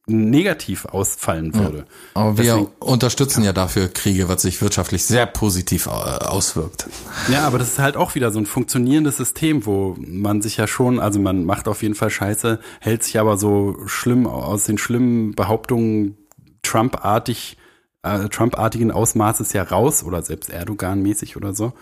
negativ 0.06 0.84
ausfallen 0.86 1.54
würde. 1.54 1.78
Ja, 1.78 1.84
aber 2.14 2.36
wir 2.36 2.44
Deswegen, 2.44 2.70
unterstützen 2.80 3.44
ja 3.44 3.52
dafür 3.52 3.88
Kriege, 3.88 4.28
was 4.28 4.42
sich 4.42 4.60
wirtschaftlich 4.60 5.04
sehr 5.04 5.26
positiv 5.26 5.86
äh, 5.86 5.90
auswirkt. 5.90 6.88
Ja, 7.30 7.46
aber 7.46 7.58
das 7.58 7.68
ist 7.68 7.78
halt 7.78 7.96
auch 7.96 8.16
wieder 8.16 8.32
so 8.32 8.40
ein 8.40 8.46
funktionierendes 8.46 9.16
System, 9.16 9.64
wo 9.64 9.96
man 9.98 10.42
sich 10.42 10.56
ja 10.56 10.66
schon, 10.66 10.98
also 10.98 11.20
man 11.20 11.44
macht 11.44 11.68
auf 11.68 11.82
jeden 11.82 11.94
Fall 11.94 12.10
Scheiße, 12.10 12.58
hält 12.80 13.04
sich 13.04 13.20
aber 13.20 13.36
so 13.36 13.76
schlimm 13.86 14.26
aus 14.26 14.64
den 14.64 14.76
schlimmen 14.76 15.36
Behauptungen 15.36 16.16
Trump-artig, 16.62 17.56
äh, 18.02 18.28
Trump-artigen 18.28 18.90
Ausmaßes 18.90 19.52
ja 19.52 19.62
raus 19.62 20.02
oder 20.02 20.22
selbst 20.22 20.50
Erdogan-mäßig 20.50 21.36
oder 21.36 21.54
so. 21.54 21.74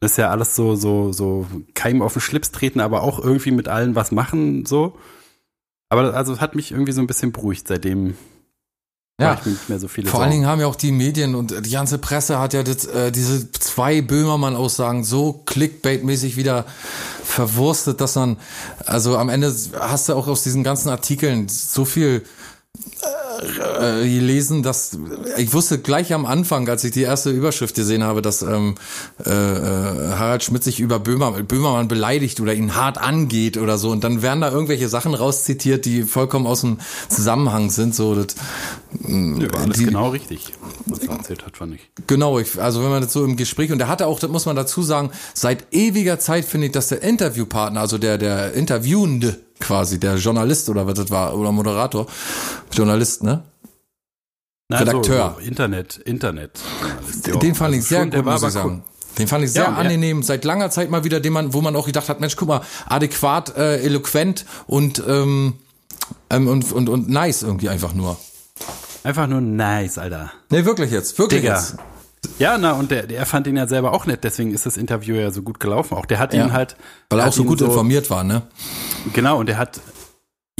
Das 0.00 0.12
ist 0.12 0.16
ja 0.18 0.30
alles 0.30 0.54
so, 0.56 0.74
so, 0.74 1.12
so 1.12 1.46
Keim 1.74 2.02
auf 2.02 2.14
den 2.14 2.20
Schlips 2.20 2.50
treten, 2.50 2.80
aber 2.80 3.02
auch 3.02 3.18
irgendwie 3.18 3.52
mit 3.52 3.68
allen 3.68 3.94
was 3.94 4.12
machen, 4.12 4.66
so. 4.66 4.98
Aber 5.92 6.14
also 6.14 6.40
hat 6.40 6.54
mich 6.54 6.72
irgendwie 6.72 6.92
so 6.92 7.02
ein 7.02 7.06
bisschen 7.06 7.32
beruhigt, 7.32 7.68
seitdem 7.68 8.16
ja, 9.20 9.34
ich 9.34 9.44
nicht 9.44 9.68
mehr 9.68 9.78
so 9.78 9.88
viele. 9.88 10.08
Vor 10.08 10.20
Sorgen. 10.20 10.22
allen 10.22 10.32
Dingen 10.32 10.46
haben 10.46 10.58
ja 10.58 10.66
auch 10.66 10.74
die 10.74 10.90
Medien 10.90 11.34
und 11.34 11.66
die 11.66 11.70
ganze 11.70 11.98
Presse 11.98 12.38
hat 12.38 12.54
ja 12.54 12.62
das, 12.62 12.86
äh, 12.86 13.12
diese 13.12 13.52
zwei 13.52 14.00
Böhmermann-Aussagen 14.00 15.04
so 15.04 15.42
Clickbait-mäßig 15.44 16.36
wieder 16.36 16.64
verwurstet, 17.22 18.00
dass 18.00 18.14
man, 18.14 18.38
also 18.86 19.18
am 19.18 19.28
Ende 19.28 19.54
hast 19.78 20.08
du 20.08 20.14
auch 20.14 20.28
aus 20.28 20.42
diesen 20.42 20.64
ganzen 20.64 20.88
Artikeln 20.88 21.50
so 21.50 21.84
viel 21.84 22.24
äh, 23.38 24.08
gelesen, 24.08 24.62
dass 24.62 24.98
ich 25.36 25.52
wusste 25.52 25.78
gleich 25.78 26.12
am 26.12 26.26
Anfang, 26.26 26.68
als 26.68 26.84
ich 26.84 26.92
die 26.92 27.02
erste 27.02 27.30
Überschrift 27.30 27.74
gesehen 27.74 28.04
habe, 28.04 28.22
dass 28.22 28.42
ähm, 28.42 28.74
äh, 29.24 29.30
äh, 29.30 30.12
Harald 30.16 30.42
Schmidt 30.42 30.64
sich 30.64 30.80
über 30.80 30.98
Böhmer, 30.98 31.32
Böhmermann 31.42 31.88
beleidigt 31.88 32.40
oder 32.40 32.54
ihn 32.54 32.74
hart 32.74 32.98
angeht 32.98 33.56
oder 33.56 33.78
so. 33.78 33.90
Und 33.90 34.04
dann 34.04 34.22
werden 34.22 34.40
da 34.40 34.50
irgendwelche 34.50 34.88
Sachen 34.88 35.14
rauszitiert, 35.14 35.84
die 35.84 36.02
vollkommen 36.02 36.46
aus 36.46 36.62
dem 36.62 36.78
Zusammenhang 37.08 37.70
sind. 37.70 37.94
So, 37.94 38.14
das, 38.14 38.34
ja, 39.06 39.52
war 39.52 39.60
alles 39.62 39.78
die, 39.78 39.84
genau 39.86 40.10
richtig, 40.10 40.52
was 40.86 41.00
er 41.00 41.10
erzählt 41.16 41.46
hat, 41.46 41.56
fand 41.56 41.74
ich. 41.74 41.90
Genau, 42.06 42.38
ich, 42.38 42.60
also 42.60 42.82
wenn 42.82 42.90
man 42.90 43.02
das 43.02 43.12
so 43.12 43.24
im 43.24 43.36
Gespräch, 43.36 43.72
und 43.72 43.78
der 43.78 43.88
hatte 43.88 44.06
auch, 44.06 44.20
das 44.20 44.30
muss 44.30 44.46
man 44.46 44.56
dazu 44.56 44.82
sagen, 44.82 45.10
seit 45.34 45.72
ewiger 45.72 46.18
Zeit 46.18 46.44
finde 46.44 46.66
ich, 46.66 46.72
dass 46.72 46.88
der 46.88 47.02
Interviewpartner, 47.02 47.80
also 47.80 47.98
der, 47.98 48.18
der 48.18 48.52
Interviewende, 48.54 49.38
quasi, 49.62 49.98
der 49.98 50.16
Journalist 50.16 50.68
oder 50.68 50.86
was 50.86 50.94
das 50.94 51.10
war, 51.10 51.36
oder 51.38 51.52
Moderator. 51.52 52.06
Journalist, 52.72 53.22
ne? 53.22 53.31
Na, 54.72 54.78
Redakteur. 54.78 55.34
So, 55.36 55.40
so 55.40 55.48
Internet, 55.48 55.96
Internet. 55.98 56.60
Den, 57.26 57.40
den 57.40 57.54
fand 57.54 57.74
also 57.74 57.78
ich 57.78 57.86
sehr 57.86 58.00
schon, 58.00 58.10
gut, 58.10 58.24
muss 58.24 58.42
ich 58.42 58.50
sagen. 58.50 58.84
Den 59.18 59.28
fand 59.28 59.44
ich 59.44 59.52
sehr 59.52 59.64
ja, 59.64 59.74
angenehm. 59.74 60.18
Ja. 60.18 60.22
Seit 60.24 60.44
langer 60.44 60.70
Zeit 60.70 60.90
mal 60.90 61.04
wieder, 61.04 61.20
den 61.20 61.32
man, 61.32 61.52
wo 61.52 61.60
man 61.60 61.76
auch 61.76 61.86
gedacht 61.86 62.08
hat, 62.08 62.20
Mensch, 62.20 62.36
guck 62.36 62.48
mal, 62.48 62.62
adäquat, 62.86 63.56
äh, 63.56 63.82
eloquent 63.82 64.46
und, 64.66 65.02
ähm, 65.06 65.54
ähm, 66.30 66.48
und, 66.48 66.72
und, 66.72 66.88
und 66.88 67.08
nice 67.08 67.42
irgendwie 67.42 67.68
einfach 67.68 67.94
nur. 67.94 68.16
Einfach 69.04 69.26
nur 69.26 69.40
nice, 69.40 69.98
Alter. 69.98 70.32
Nee, 70.50 70.64
wirklich 70.64 70.90
jetzt, 70.90 71.18
wirklich 71.18 71.42
Digga. 71.42 71.56
jetzt. 71.56 71.76
Ja, 72.38 72.56
na, 72.56 72.72
und 72.72 72.90
der, 72.90 73.06
der 73.06 73.26
fand 73.26 73.48
ihn 73.48 73.56
ja 73.56 73.66
selber 73.66 73.92
auch 73.92 74.06
nett, 74.06 74.22
deswegen 74.22 74.54
ist 74.54 74.64
das 74.64 74.76
Interview 74.76 75.16
ja 75.16 75.32
so 75.32 75.42
gut 75.42 75.58
gelaufen. 75.58 75.96
Auch 75.96 76.06
der 76.06 76.20
hat 76.20 76.32
ja. 76.32 76.44
ihn 76.44 76.52
halt. 76.52 76.76
Weil 77.10 77.18
er 77.18 77.28
auch 77.28 77.32
so 77.32 77.44
gut 77.44 77.58
so, 77.58 77.66
informiert 77.66 78.10
war, 78.10 78.22
ne? 78.22 78.42
Genau, 79.12 79.38
und 79.38 79.46
der 79.46 79.58
hat 79.58 79.80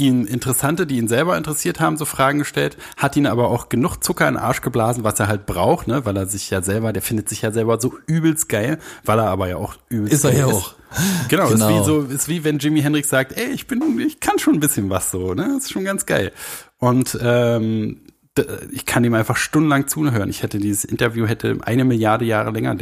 ihn 0.03 0.25
Interessante, 0.25 0.85
die 0.85 0.97
ihn 0.97 1.07
selber 1.07 1.37
interessiert 1.37 1.79
haben, 1.79 1.97
so 1.97 2.05
Fragen 2.05 2.39
gestellt, 2.39 2.77
hat 2.97 3.15
ihn 3.15 3.25
aber 3.25 3.49
auch 3.49 3.69
genug 3.69 4.03
Zucker 4.03 4.27
in 4.27 4.35
den 4.35 4.43
Arsch 4.43 4.61
geblasen, 4.61 5.03
was 5.03 5.19
er 5.19 5.27
halt 5.27 5.45
braucht, 5.45 5.87
ne, 5.87 6.05
weil 6.05 6.15
er 6.17 6.27
sich 6.27 6.49
ja 6.49 6.61
selber, 6.61 6.93
der 6.93 7.01
findet 7.01 7.29
sich 7.29 7.41
ja 7.41 7.51
selber 7.51 7.79
so 7.79 7.95
übelst 8.07 8.49
geil, 8.49 8.79
weil 9.05 9.19
er 9.19 9.29
aber 9.29 9.47
ja 9.47 9.57
auch 9.57 9.75
übelst 9.89 10.13
ist 10.13 10.23
geil 10.23 10.33
er 10.33 10.39
ja 10.39 10.45
auch. 10.47 10.75
Genau, 11.27 11.49
genau, 11.49 11.69
ist 11.69 11.81
wie 11.81 11.85
so, 11.85 12.01
ist 12.01 12.29
wie 12.29 12.43
wenn 12.43 12.59
Jimi 12.59 12.81
Hendrix 12.81 13.09
sagt, 13.09 13.35
ey, 13.35 13.47
ich 13.47 13.65
bin, 13.65 13.99
ich 13.99 14.19
kann 14.19 14.37
schon 14.37 14.55
ein 14.55 14.59
bisschen 14.59 14.89
was 14.91 15.09
so, 15.09 15.33
ne, 15.33 15.49
das 15.55 15.65
ist 15.65 15.71
schon 15.71 15.85
ganz 15.85 16.05
geil. 16.05 16.31
Und 16.77 17.17
ähm, 17.21 18.01
ich 18.71 18.85
kann 18.85 19.03
ihm 19.03 19.13
einfach 19.13 19.37
stundenlang 19.37 19.87
zuhören. 19.87 20.29
Ich 20.29 20.41
hätte 20.41 20.57
dieses 20.57 20.85
Interview 20.85 21.27
hätte 21.27 21.59
eine 21.61 21.85
Milliarde 21.85 22.25
Jahre 22.25 22.51
länger 22.51 22.75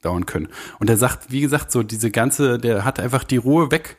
dauern 0.00 0.24
können. 0.26 0.48
Und 0.78 0.88
er 0.88 0.96
sagt, 0.96 1.30
wie 1.30 1.42
gesagt, 1.42 1.70
so 1.70 1.82
diese 1.82 2.10
ganze, 2.10 2.58
der 2.58 2.84
hat 2.84 2.98
einfach 2.98 3.24
die 3.24 3.36
Ruhe 3.36 3.70
weg. 3.70 3.96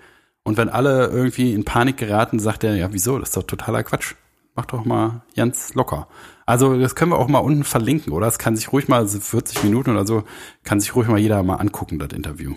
Und 0.47 0.55
wenn 0.55 0.69
alle 0.69 1.07
irgendwie 1.07 1.53
in 1.53 1.65
Panik 1.65 1.97
geraten, 1.97 2.39
sagt 2.39 2.63
er, 2.63 2.73
ja, 2.77 2.93
wieso? 2.93 3.19
Das 3.19 3.29
ist 3.29 3.35
doch 3.35 3.43
totaler 3.43 3.83
Quatsch. 3.83 4.15
Mach 4.55 4.65
doch 4.65 4.85
mal 4.85 5.23
ganz 5.35 5.73
locker. 5.73 6.07
Also 6.45 6.79
das 6.79 6.95
können 6.95 7.11
wir 7.11 7.19
auch 7.19 7.27
mal 7.27 7.39
unten 7.39 7.65
verlinken, 7.65 8.13
oder? 8.13 8.27
Es 8.27 8.39
kann 8.39 8.55
sich 8.55 8.71
ruhig 8.71 8.87
mal 8.87 9.05
40 9.05 9.63
Minuten 9.63 9.89
oder 9.89 10.07
so, 10.07 10.23
kann 10.63 10.79
sich 10.79 10.95
ruhig 10.95 11.09
mal 11.09 11.19
jeder 11.19 11.43
mal 11.43 11.55
angucken, 11.55 11.99
das 11.99 12.13
Interview. 12.13 12.55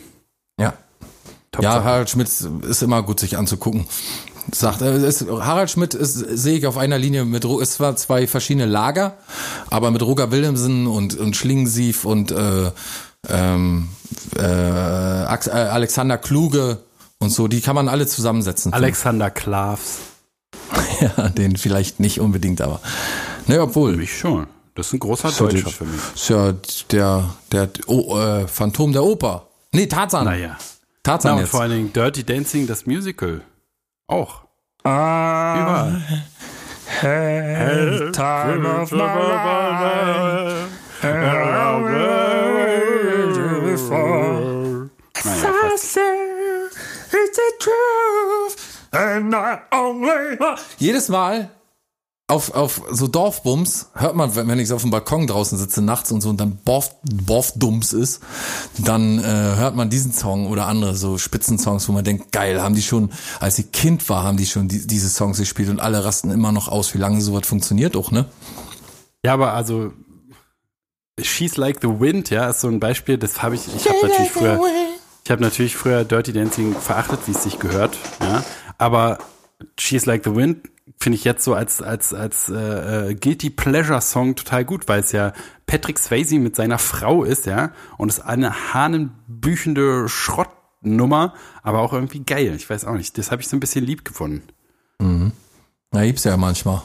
Ja. 0.57 0.75
Top 1.51 1.65
ja, 1.65 1.83
Harald 1.83 2.09
Schmidt 2.09 2.29
ist 2.29 2.83
immer 2.83 3.03
gut, 3.03 3.19
sich 3.19 3.37
anzugucken 3.37 3.87
sagt. 4.53 4.83
Äh, 4.83 5.07
ist, 5.07 5.27
Harald 5.29 5.71
Schmidt 5.71 5.95
ist, 5.95 6.15
sehe 6.15 6.59
ich 6.59 6.69
auf 6.69 6.79
einer 6.79 6.97
Linie 6.97 7.25
mit, 7.25 7.45
es 7.45 7.73
zwar 7.73 7.97
zwei 7.97 8.29
verschiedene 8.29 8.67
Lager, 8.67 9.17
aber 9.69 9.91
mit 9.91 10.03
Roger 10.03 10.31
Willemsen 10.31 10.87
und, 10.87 11.19
und 11.19 11.35
Schlingensief 11.37 12.05
und 12.05 12.31
äh, 12.31 12.71
ähm, 13.29 13.89
äh, 14.37 14.43
äh, 14.43 15.25
Alexander 15.25 16.19
Kluge 16.19 16.79
und 17.21 17.31
so, 17.31 17.47
die 17.49 17.61
kann 17.61 17.75
man 17.75 17.89
alle 17.89 18.07
zusammensetzen. 18.07 18.73
Alexander 18.73 19.31
Klavs. 19.31 19.99
ja, 21.01 21.29
den 21.29 21.57
vielleicht 21.57 22.01
nicht 22.01 22.19
unbedingt, 22.21 22.61
aber. 22.61 22.81
Ne, 23.47 23.61
obwohl. 23.61 23.97
Mich 23.97 24.19
schon. 24.19 24.47
Das 24.75 24.87
ist 24.89 24.95
ein 24.95 25.01
großer 25.01 25.31
Deutscher 25.31 25.71
für 25.71 25.85
mich. 25.85 26.01
Ist 26.15 26.29
ja 26.31 26.55
der, 26.91 27.35
der 27.53 27.69
oh, 27.87 28.19
äh, 28.19 28.49
Phantom 28.49 28.93
der 28.93 29.05
Oper. 29.05 29.47
Nee, 29.73 29.87
Tarzan. 29.87 30.25
Naja. 30.25 30.57
Tarzan 31.03 31.37
Na, 31.37 31.43
und 31.43 31.49
vor 31.49 31.63
allen 31.63 31.73
Dingen 31.73 31.93
Dirty 31.93 32.25
Dancing, 32.25 32.67
das 32.67 32.87
Musical. 32.87 33.43
Auch. 34.07 34.43
Ah, 34.85 35.99
Überall. 37.03 38.13
time 38.13 38.67
of 38.67 38.91
my 38.93 38.99
life. 38.99 40.71
Jedes 50.79 51.09
Mal 51.09 51.51
auf, 52.31 52.55
auf 52.55 52.83
so 52.91 53.09
Dorfbums 53.09 53.89
hört 53.95 54.15
man, 54.15 54.35
wenn 54.35 54.59
ich 54.59 54.73
auf 54.73 54.83
dem 54.83 54.91
Balkon 54.91 55.27
draußen 55.27 55.59
sitze 55.59 55.83
nachts 55.83 56.13
und 56.13 56.21
so 56.21 56.31
und 56.31 56.41
dann 56.41 56.59
Borf, 56.65 56.95
Borfdums 57.03 57.93
ist, 57.93 58.21
dann 58.79 59.19
äh, 59.19 59.23
hört 59.23 59.75
man 59.75 59.91
diesen 59.91 60.13
Song 60.13 60.47
oder 60.47 60.67
andere 60.67 60.95
so 60.95 61.19
Spitzensongs, 61.19 61.89
wo 61.89 61.93
man 61.93 62.05
denkt, 62.05 62.33
geil, 62.33 62.63
haben 62.63 62.75
die 62.75 62.83
schon, 62.83 63.11
als 63.41 63.57
sie 63.57 63.65
Kind 63.65 64.09
war, 64.09 64.23
haben 64.23 64.37
die 64.37 64.47
schon 64.47 64.69
die, 64.69 64.87
diese 64.87 65.09
Songs 65.09 65.39
gespielt 65.39 65.69
und 65.69 65.81
alle 65.81 66.05
rasten 66.05 66.31
immer 66.31 66.53
noch 66.53 66.69
aus, 66.69 66.95
wie 66.95 66.99
lange 66.99 67.21
sowas 67.21 67.47
funktioniert 67.47 67.97
auch, 67.97 68.11
ne? 68.11 68.27
Ja, 69.25 69.35
aber 69.35 69.53
also 69.53 69.93
She's 71.21 71.57
Like 71.57 71.81
the 71.83 71.89
Wind, 72.01 72.31
ja, 72.31 72.49
ist 72.49 72.61
so 72.61 72.69
ein 72.69 72.81
Beispiel, 72.81 73.19
das 73.19 73.43
habe 73.43 73.57
ich, 73.57 73.63
ich 73.75 73.89
habe 73.89 73.99
natürlich 74.07 74.31
früher, 74.31 74.61
ich 75.31 75.33
habe 75.33 75.45
natürlich 75.45 75.77
früher 75.77 76.03
Dirty 76.03 76.33
Dancing 76.33 76.75
verachtet, 76.75 77.21
wie 77.27 77.31
es 77.31 77.45
sich 77.45 77.61
gehört, 77.61 77.97
ja, 78.21 78.43
aber 78.79 79.19
She's 79.79 80.05
Like 80.05 80.25
the 80.25 80.35
Wind 80.35 80.69
finde 80.99 81.19
ich 81.19 81.23
jetzt 81.23 81.45
so 81.45 81.55
als 81.55 81.81
als 81.83 82.13
als 82.13 82.49
äh, 82.49 83.11
äh, 83.11 83.15
guilty 83.15 83.49
pleasure 83.49 84.01
Song 84.01 84.35
total 84.35 84.65
gut, 84.65 84.89
weil 84.89 84.99
es 84.99 85.13
ja 85.13 85.33
Patrick 85.67 86.01
Swayze 86.01 86.41
mit 86.41 86.57
seiner 86.57 86.79
Frau 86.79 87.23
ist, 87.23 87.47
ja, 87.47 87.71
und 87.97 88.11
es 88.11 88.19
eine 88.19 88.75
hahnenbüchende 88.75 90.09
Schrottnummer, 90.09 91.35
aber 91.63 91.79
auch 91.79 91.93
irgendwie 91.93 92.25
geil. 92.25 92.53
Ich 92.57 92.69
weiß 92.69 92.85
auch 92.87 92.97
nicht. 92.97 93.17
Das 93.17 93.31
habe 93.31 93.41
ich 93.41 93.47
so 93.47 93.57
ein 93.57 93.61
bisschen 93.61 93.85
lieb 93.85 94.05
gefunden. 94.05 94.43
Mhm. 94.99 95.31
Na, 95.93 96.05
gibt's 96.07 96.25
ja 96.25 96.37
manchmal. 96.37 96.83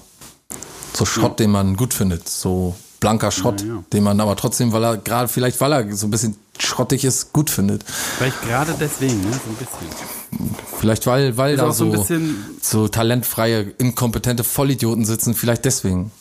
So 0.94 1.06
Schrott, 1.06 1.40
ja. 1.40 1.46
den 1.46 1.50
man 1.50 1.78
gut 1.78 1.96
findet, 1.96 2.30
so 2.30 2.76
blanker 3.00 3.32
Schrott, 3.32 3.62
ja, 3.62 3.68
ja. 3.68 3.84
den 3.92 4.04
man 4.04 4.20
aber 4.20 4.36
trotzdem, 4.36 4.72
weil 4.72 4.84
er 4.84 4.98
gerade 4.98 5.30
vielleicht, 5.30 5.60
weil 5.62 5.72
er 5.74 5.96
so 5.96 6.06
ein 6.06 6.12
bisschen 6.12 6.38
schrottig 6.60 7.06
ist, 7.06 7.34
gut 7.34 7.50
findet. 7.50 7.84
Vielleicht 7.84 8.42
gerade 8.42 8.76
deswegen, 8.80 9.22
ne? 9.22 9.32
so 9.32 9.50
ein 9.50 9.56
bisschen. 9.56 10.56
Vielleicht 10.80 11.08
weil, 11.08 11.38
weil 11.38 11.58
da 11.58 11.72
so, 11.72 11.96
so, 11.96 12.20
so 12.62 12.88
talentfreie, 12.88 13.62
inkompetente 13.78 14.44
Vollidioten 14.44 15.06
sitzen, 15.06 15.34
vielleicht 15.34 15.66
deswegen. 15.66 16.12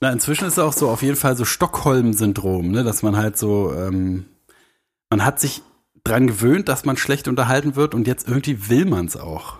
Na, 0.00 0.10
inzwischen 0.10 0.46
ist 0.46 0.54
es 0.54 0.58
auch 0.58 0.72
so 0.72 0.90
auf 0.90 1.02
jeden 1.02 1.16
Fall 1.16 1.36
so 1.36 1.44
Stockholm-Syndrom, 1.44 2.70
ne? 2.70 2.84
dass 2.84 3.02
man 3.02 3.16
halt 3.16 3.38
so, 3.38 3.72
ähm, 3.72 4.26
man 5.08 5.24
hat 5.24 5.40
sich 5.40 5.62
dran 6.02 6.26
gewöhnt, 6.26 6.68
dass 6.68 6.84
man 6.84 6.96
schlecht 6.96 7.28
unterhalten 7.28 7.76
wird 7.76 7.94
und 7.94 8.06
jetzt 8.06 8.28
irgendwie 8.28 8.68
will 8.68 8.84
man 8.84 9.06
es 9.06 9.16
auch. 9.16 9.56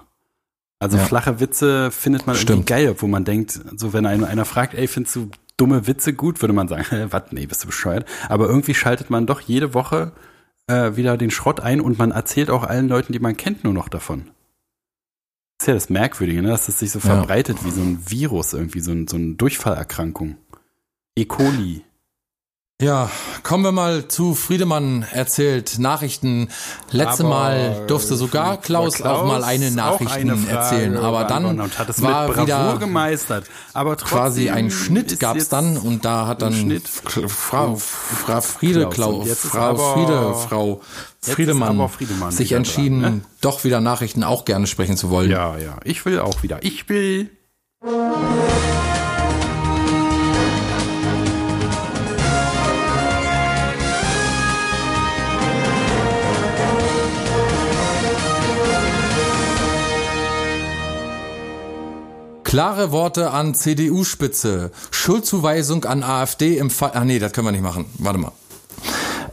Also 0.79 0.99
ja. 0.99 1.05
flache 1.05 1.41
Witze 1.41 1.91
findet 1.91 2.27
man 2.27 2.37
Stimmt. 2.37 2.51
irgendwie 2.51 2.67
geil, 2.67 2.97
wo 2.99 3.07
man 3.07 3.25
denkt, 3.25 3.59
so 3.77 3.93
wenn 3.93 4.05
einer, 4.05 4.27
einer 4.27 4.45
fragt, 4.45 4.75
ey, 4.75 4.87
findest 4.87 5.17
du 5.17 5.31
dumme 5.57 5.87
Witze 5.87 6.13
gut, 6.15 6.43
würde 6.43 6.53
man 6.53 6.69
sagen, 6.69 6.85
was, 7.11 7.25
nee, 7.31 7.47
bist 7.47 7.63
du 7.63 7.67
bescheuert. 7.67 8.07
Aber 8.29 8.47
irgendwie 8.49 8.75
schaltet 8.75 9.11
man 9.11 9.27
doch 9.27 9.41
jede 9.41 9.75
Woche 9.75 10.13
äh, 10.67 10.97
wieder 10.97 11.17
den 11.17 11.31
Schrott 11.31 11.61
ein 11.61 11.81
und 11.81 11.99
man 11.99 12.11
erzählt 12.11 12.51
auch 12.51 12.65
allen 12.65 12.89
Leuten, 12.89 13.13
die 13.13 13.19
man 13.19 13.37
kennt, 13.37 13.65
nur 13.65 13.73
noch 13.73 13.89
davon. 13.89 14.31
Das 15.59 15.65
ist 15.65 15.69
ja 15.69 15.75
das 15.75 15.91
Merkwürdige, 15.91 16.43
ne? 16.43 16.49
dass 16.49 16.69
es 16.69 16.79
sich 16.79 16.91
so 16.91 16.99
ja. 16.99 17.05
verbreitet 17.05 17.65
wie 17.65 17.71
so 17.71 17.81
ein 17.81 17.99
Virus, 18.09 18.53
irgendwie 18.53 18.81
so, 18.81 18.93
ein, 18.93 19.07
so 19.07 19.17
eine 19.17 19.35
Durchfallerkrankung. 19.35 20.37
E. 21.17 21.25
coli. 21.27 21.85
Ja, 22.85 23.11
kommen 23.43 23.65
wir 23.65 23.73
mal 23.73 24.09
zu 24.09 24.35
Friedemann 24.35 25.07
erzählt 25.11 25.79
Nachrichten. 25.79 26.51
Letzte 26.91 27.23
aber 27.23 27.31
Mal 27.31 27.85
durfte 27.87 28.15
sogar 28.15 28.59
Klaus, 28.59 28.97
Klaus 28.97 29.11
auch 29.11 29.27
mal 29.27 29.43
eine 29.43 29.71
Nachrichten 29.71 30.31
eine 30.31 30.47
erzählen, 30.47 30.99
aber 30.99 31.25
dann 31.25 31.57
war 31.57 32.37
wieder 32.37 32.77
gemeistert. 32.79 33.47
Aber 33.73 33.97
quasi 33.97 34.51
ein 34.51 34.71
Schnitt 34.71 35.19
gab's 35.19 35.49
dann 35.49 35.79
und 35.79 36.05
da 36.05 36.27
hat 36.27 36.43
dann 36.43 36.53
Schnitt. 36.53 36.87
Frau, 36.87 37.77
Frau 37.77 38.41
Friede 38.43 38.91
Klaus, 38.91 39.31
Frau 39.31 39.77
Friede, 39.77 40.35
Frau 40.35 40.83
Friedemann, 41.23 41.89
Friedemann 41.89 42.33
sich 42.33 42.53
entschieden, 42.53 43.01
dran, 43.01 43.15
ne? 43.15 43.21
doch 43.41 43.65
wieder 43.65 43.81
Nachrichten 43.81 44.23
auch 44.23 44.45
gerne 44.45 44.67
sprechen 44.67 44.99
zu 44.99 45.09
wollen. 45.09 45.31
Ja, 45.31 45.57
ja, 45.57 45.79
ich 45.85 46.05
will 46.05 46.21
auch 46.21 46.43
wieder. 46.43 46.63
Ich 46.63 46.87
will. 46.91 47.31
Klare 62.55 62.93
Worte 62.93 63.33
an 63.33 63.53
CDU-Spitze. 63.53 64.71
Schuldzuweisung 64.93 65.85
an 65.87 66.05
AfD 66.05 66.57
im 66.57 66.71
Fall. 66.71 66.93
Ah 66.95 67.05
nee, 67.05 67.19
das 67.19 67.33
können 67.33 67.49
wir 67.49 67.51
nicht 67.51 67.65
machen. 67.65 67.87
Warte 67.99 68.19
mal. 68.21 68.33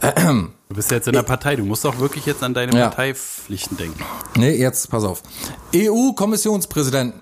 Du 0.68 0.76
bist 0.76 0.90
jetzt 0.90 1.06
in 1.06 1.12
der 1.12 1.22
Partei, 1.22 1.54
du 1.54 1.64
musst 1.64 1.84
auch 1.84 1.98
wirklich 1.98 2.24
jetzt 2.26 2.42
an 2.42 2.54
deine 2.54 2.76
ja. 2.76 2.88
Parteipflichten 2.88 3.76
denken. 3.76 4.02
Nee, 4.36 4.56
jetzt 4.56 4.90
pass 4.90 5.04
auf. 5.04 5.22
EU-Kommissionspräsident. 5.72 7.14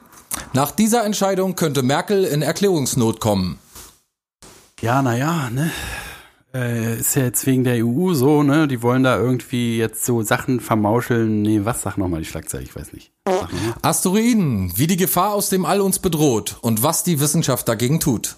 Nach 0.55 0.71
dieser 0.71 1.05
Entscheidung 1.05 1.57
könnte 1.57 1.83
Merkel 1.83 2.25
in 2.25 2.41
Erklärungsnot 2.41 3.21
kommen. 3.21 3.59
Ja, 4.81 5.03
naja, 5.03 5.51
ne? 5.51 5.71
Äh, 6.53 6.99
ist 6.99 7.15
ja 7.15 7.23
jetzt 7.23 7.47
wegen 7.47 7.63
der 7.63 7.85
EU 7.85 8.13
so, 8.13 8.43
ne? 8.43 8.67
Die 8.67 8.83
wollen 8.83 9.05
da 9.05 9.17
irgendwie 9.17 9.79
jetzt 9.79 10.05
so 10.05 10.23
Sachen 10.23 10.59
vermauscheln. 10.59 11.43
Nee, 11.43 11.61
was 11.65 11.83
sag 11.83 11.97
nochmal 11.97 12.21
die 12.21 12.27
Schlagzeile? 12.27 12.65
Ich 12.65 12.75
weiß 12.75 12.93
nicht. 12.93 13.13
Asteroiden, 13.83 14.73
wie 14.77 14.89
die 14.89 14.97
Gefahr 14.97 15.33
aus 15.33 15.49
dem 15.49 15.65
All 15.65 15.81
uns 15.81 16.01
bedroht 16.01 16.59
und 16.63 16.83
was 16.83 17.05
die 17.05 17.21
Wissenschaft 17.21 17.69
dagegen 17.69 18.01
tut. 18.01 18.37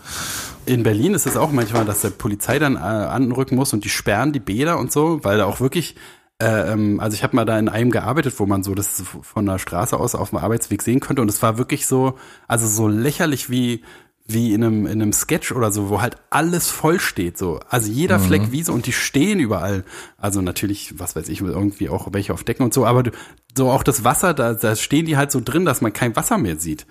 In 0.66 0.82
Berlin 0.82 1.14
ist 1.14 1.26
es 1.26 1.36
auch 1.36 1.52
manchmal, 1.52 1.84
dass 1.84 2.02
der 2.02 2.10
Polizei 2.10 2.58
dann 2.58 2.74
äh, 2.74 2.78
anrücken 2.78 3.56
muss 3.56 3.72
und 3.72 3.84
die 3.84 3.88
sperren 3.88 4.32
die 4.32 4.40
Bäder 4.40 4.78
und 4.78 4.90
so, 4.90 5.20
weil 5.22 5.38
da 5.38 5.46
auch 5.46 5.60
wirklich 5.60 5.94
äh, 6.40 6.72
ähm, 6.72 7.00
also 7.00 7.14
ich 7.14 7.24
habe 7.24 7.34
mal 7.34 7.44
da 7.44 7.58
in 7.58 7.68
einem 7.68 7.90
gearbeitet, 7.90 8.34
wo 8.38 8.46
man 8.46 8.62
so 8.62 8.74
das 8.74 9.02
von 9.22 9.46
der 9.46 9.58
Straße 9.58 9.96
aus 9.96 10.14
auf 10.14 10.30
dem 10.30 10.38
Arbeitsweg 10.38 10.82
sehen 10.82 11.00
konnte 11.00 11.22
und 11.22 11.28
es 11.28 11.42
war 11.42 11.58
wirklich 11.58 11.86
so, 11.86 12.14
also 12.46 12.66
so 12.68 12.86
lächerlich 12.86 13.50
wie 13.50 13.82
wie 14.30 14.52
in 14.52 14.62
einem, 14.62 14.86
in 14.86 15.00
einem 15.00 15.12
Sketch 15.14 15.52
oder 15.52 15.72
so, 15.72 15.88
wo 15.88 16.02
halt 16.02 16.18
alles 16.28 16.68
voll 16.68 17.00
steht, 17.00 17.38
so. 17.38 17.60
Also 17.70 17.90
jeder 17.90 18.18
mhm. 18.18 18.24
Fleck 18.24 18.52
Wiese 18.52 18.72
und 18.72 18.84
die 18.84 18.92
stehen 18.92 19.40
überall. 19.40 19.84
Also 20.18 20.42
natürlich, 20.42 20.98
was 20.98 21.16
weiß 21.16 21.30
ich, 21.30 21.40
irgendwie 21.40 21.88
auch 21.88 22.08
welche 22.12 22.34
auf 22.34 22.44
Decken 22.44 22.62
und 22.62 22.74
so, 22.74 22.84
aber 22.84 23.10
so 23.56 23.70
auch 23.70 23.82
das 23.82 24.04
Wasser, 24.04 24.34
da, 24.34 24.52
da 24.52 24.76
stehen 24.76 25.06
die 25.06 25.16
halt 25.16 25.32
so 25.32 25.40
drin, 25.42 25.64
dass 25.64 25.80
man 25.80 25.94
kein 25.94 26.14
Wasser 26.14 26.36
mehr 26.36 26.58
sieht. 26.58 26.86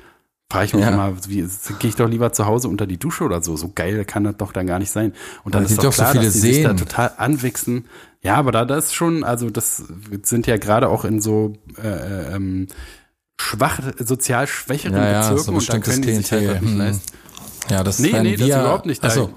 Frage 0.51 0.65
ich 0.65 0.73
mich 0.73 0.83
ja. 0.83 0.89
immer, 0.89 1.15
wie 1.27 1.47
gehe 1.79 1.89
ich 1.89 1.95
doch 1.95 2.07
lieber 2.07 2.31
zu 2.31 2.45
Hause 2.47 2.69
unter 2.69 2.88
die 2.88 2.97
Dusche 2.97 3.23
oder 3.25 3.43
so? 3.43 3.55
So 3.55 3.71
geil 3.75 4.03
kann 4.05 4.23
das 4.23 4.38
doch 4.38 4.51
dann 4.51 4.65
gar 4.65 4.79
nicht 4.79 4.91
sein. 4.91 5.13
Und 5.43 5.53
dann 5.53 5.63
ist 5.65 5.77
doch 5.77 5.93
klar, 5.93 6.13
so 6.13 6.21
dass 6.21 6.33
die 6.33 6.39
sehen. 6.39 6.53
sich 6.53 6.63
da 6.63 6.73
total 6.73 7.11
anwichsen. 7.17 7.85
Ja, 8.23 8.35
aber 8.35 8.51
da 8.51 8.65
das 8.65 8.93
schon, 8.93 9.23
also 9.23 9.49
das 9.51 9.83
sind 10.23 10.47
ja 10.47 10.57
gerade 10.57 10.89
auch 10.89 11.05
in 11.05 11.21
so 11.21 11.53
äh, 11.83 11.88
äh 11.88 12.35
ähm, 12.35 12.67
schwach, 13.39 13.79
sozial 13.99 14.47
schwächeren 14.47 14.95
ja, 14.95 15.11
ja, 15.11 15.19
Bezirken 15.19 15.43
so 15.43 15.51
und 15.51 15.69
da 15.69 15.79
können 15.79 16.01
die 16.01 16.15
sich 16.15 16.31
halt 16.31 16.61
nicht 16.61 16.77
leisten. 16.77 17.17
Ja, 17.70 17.84
das 17.84 17.99
nee, 17.99 18.11
nee, 18.22 18.36
das 18.36 18.47
ist 18.47 18.55
überhaupt 18.55 18.86
nicht. 18.86 19.03
Achso. 19.03 19.30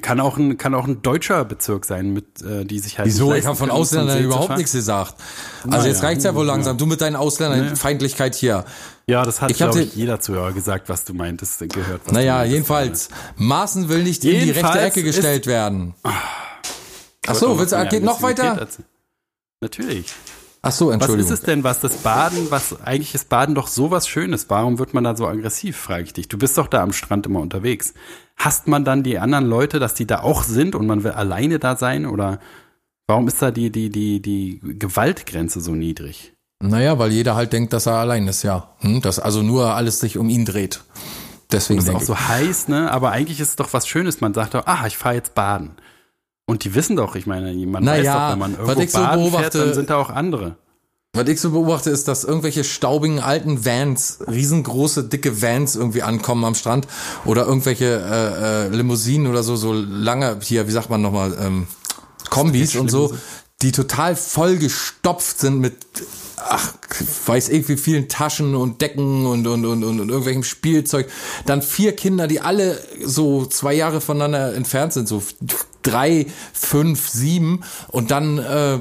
Kann 0.00 0.20
auch 0.20 0.36
ein 0.36 0.58
kann 0.58 0.76
auch 0.76 0.86
ein 0.86 1.02
deutscher 1.02 1.44
Bezirk 1.44 1.84
sein, 1.84 2.12
mit 2.12 2.40
äh, 2.40 2.64
die 2.64 2.78
sich 2.78 2.98
halt. 2.98 3.08
Wieso? 3.08 3.34
Ich 3.34 3.46
habe 3.46 3.56
von 3.56 3.68
Ausländern 3.68 4.22
überhaupt 4.22 4.56
nichts 4.56 4.72
gesagt. 4.72 5.16
Also 5.64 5.78
Na, 5.78 5.86
jetzt 5.86 6.04
reicht's 6.04 6.22
ja 6.22 6.36
wohl 6.36 6.46
langsam. 6.46 6.78
Du 6.78 6.86
mit 6.86 7.00
deiner 7.00 7.18
Ausländerfeindlichkeit 7.18 8.36
hier. 8.36 8.64
Ja, 9.08 9.24
das 9.24 9.40
hat 9.40 9.50
ich 9.50 9.56
glaube 9.56 9.82
ich 9.82 9.96
jeder 9.96 10.20
Zuhörer 10.20 10.52
gesagt, 10.52 10.88
was 10.88 11.04
du 11.04 11.14
meintest, 11.14 11.58
gehört. 11.58 12.02
Was 12.04 12.12
naja, 12.12 12.44
jedenfalls. 12.44 13.08
Maßen 13.34 13.88
will 13.88 14.04
nicht 14.04 14.22
jedenfalls 14.22 14.48
in 14.48 14.54
die 14.54 14.60
rechte 14.60 14.80
Ecke 14.80 15.02
gestellt 15.02 15.48
werden. 15.48 15.94
Ach 16.04 17.34
so, 17.34 17.58
willst 17.58 17.74
geht 17.90 18.04
noch 18.04 18.22
weiter? 18.22 18.68
Natürlich. 19.60 20.14
Ach 20.62 20.70
so, 20.72 20.90
Entschuldigung. 20.90 21.30
Was 21.30 21.32
ist 21.32 21.40
es 21.40 21.44
denn, 21.44 21.64
was 21.64 21.80
das 21.80 21.96
Baden, 21.98 22.50
was 22.50 22.80
eigentlich 22.82 23.14
ist 23.14 23.28
Baden 23.28 23.54
doch 23.54 23.66
sowas 23.66 24.06
Schönes? 24.06 24.48
Warum 24.48 24.78
wird 24.78 24.94
man 24.94 25.02
da 25.04 25.16
so 25.16 25.26
aggressiv, 25.26 25.76
frage 25.76 26.04
ich 26.04 26.12
dich. 26.12 26.28
Du 26.28 26.38
bist 26.38 26.56
doch 26.56 26.68
da 26.68 26.82
am 26.82 26.92
Strand 26.92 27.26
immer 27.26 27.40
unterwegs. 27.40 27.94
Hasst 28.36 28.68
man 28.68 28.84
dann 28.84 29.02
die 29.02 29.18
anderen 29.18 29.46
Leute, 29.46 29.80
dass 29.80 29.94
die 29.94 30.06
da 30.06 30.20
auch 30.20 30.44
sind 30.44 30.76
und 30.76 30.86
man 30.86 31.02
will 31.02 31.10
alleine 31.10 31.58
da 31.58 31.76
sein 31.76 32.06
oder 32.06 32.38
Warum 33.12 33.28
ist 33.28 33.42
da 33.42 33.50
die, 33.50 33.70
die, 33.70 33.90
die, 33.90 34.22
die 34.22 34.60
Gewaltgrenze 34.78 35.60
so 35.60 35.72
niedrig? 35.72 36.32
Naja, 36.60 36.98
weil 36.98 37.10
jeder 37.10 37.34
halt 37.34 37.52
denkt, 37.52 37.72
dass 37.72 37.86
er 37.86 37.96
allein 37.96 38.26
ist, 38.28 38.42
ja. 38.42 38.70
Hm? 38.78 39.02
Dass 39.02 39.18
also 39.18 39.42
nur 39.42 39.74
alles 39.74 40.00
sich 40.00 40.16
um 40.16 40.28
ihn 40.28 40.44
dreht. 40.44 40.82
Deswegen 41.50 41.80
Und 41.80 41.88
das 41.88 42.02
ist 42.02 42.10
auch 42.10 42.16
so 42.16 42.28
heiß, 42.28 42.68
ne? 42.68 42.90
Aber 42.90 43.10
eigentlich 43.10 43.40
ist 43.40 43.48
es 43.48 43.56
doch 43.56 43.72
was 43.72 43.86
Schönes. 43.86 44.20
Man 44.20 44.32
sagt 44.32 44.54
doch, 44.54 44.66
ah, 44.66 44.86
ich 44.86 44.96
fahre 44.96 45.16
jetzt 45.16 45.34
baden. 45.34 45.72
Und 46.46 46.64
die 46.64 46.74
wissen 46.74 46.96
doch, 46.96 47.14
ich 47.14 47.26
meine, 47.26 47.52
man 47.66 47.86
weiß 47.86 47.98
Naja, 47.98 48.26
doch, 48.26 48.32
wenn 48.32 48.38
man 48.38 48.52
was 48.52 48.60
irgendwo 48.60 48.82
ich 48.82 48.90
so 48.90 48.98
baden 48.98 49.30
fährt, 49.30 49.54
dann 49.54 49.74
sind 49.74 49.90
da 49.90 49.96
auch 49.96 50.10
andere. 50.10 50.56
Was 51.14 51.28
ich 51.28 51.40
so 51.40 51.50
beobachte, 51.50 51.90
ist, 51.90 52.08
dass 52.08 52.24
irgendwelche 52.24 52.64
staubigen 52.64 53.20
alten 53.20 53.66
Vans, 53.66 54.20
riesengroße, 54.26 55.04
dicke 55.04 55.42
Vans 55.42 55.76
irgendwie 55.76 56.02
ankommen 56.02 56.42
am 56.44 56.54
Strand 56.54 56.88
oder 57.26 57.46
irgendwelche 57.46 57.84
äh, 57.84 58.66
äh, 58.66 58.68
Limousinen 58.68 59.26
oder 59.26 59.42
so, 59.42 59.56
so 59.56 59.74
lange, 59.74 60.38
hier, 60.42 60.66
wie 60.66 60.72
sagt 60.72 60.88
man 60.88 61.02
nochmal, 61.02 61.36
ähm, 61.38 61.66
Kombis 62.30 62.76
und 62.76 62.90
so, 62.90 63.14
die 63.60 63.72
total 63.72 64.16
vollgestopft 64.16 65.38
sind 65.38 65.60
mit, 65.60 65.76
ach, 66.48 66.72
weiß 67.26 67.48
ich 67.50 67.68
wie 67.68 67.76
vielen 67.76 68.08
Taschen 68.08 68.54
und 68.54 68.80
Decken 68.80 69.26
und, 69.26 69.46
und, 69.46 69.64
und, 69.64 69.84
und, 69.84 70.00
und 70.00 70.08
irgendwelchem 70.08 70.44
Spielzeug. 70.44 71.10
Dann 71.46 71.62
vier 71.62 71.94
Kinder, 71.94 72.26
die 72.26 72.40
alle 72.40 72.78
so 73.02 73.46
zwei 73.46 73.74
Jahre 73.74 74.00
voneinander 74.00 74.54
entfernt 74.54 74.92
sind, 74.92 75.08
so 75.08 75.22
drei, 75.82 76.26
fünf, 76.52 77.08
sieben 77.08 77.62
und 77.88 78.10
dann 78.10 78.38
äh, 78.38 78.78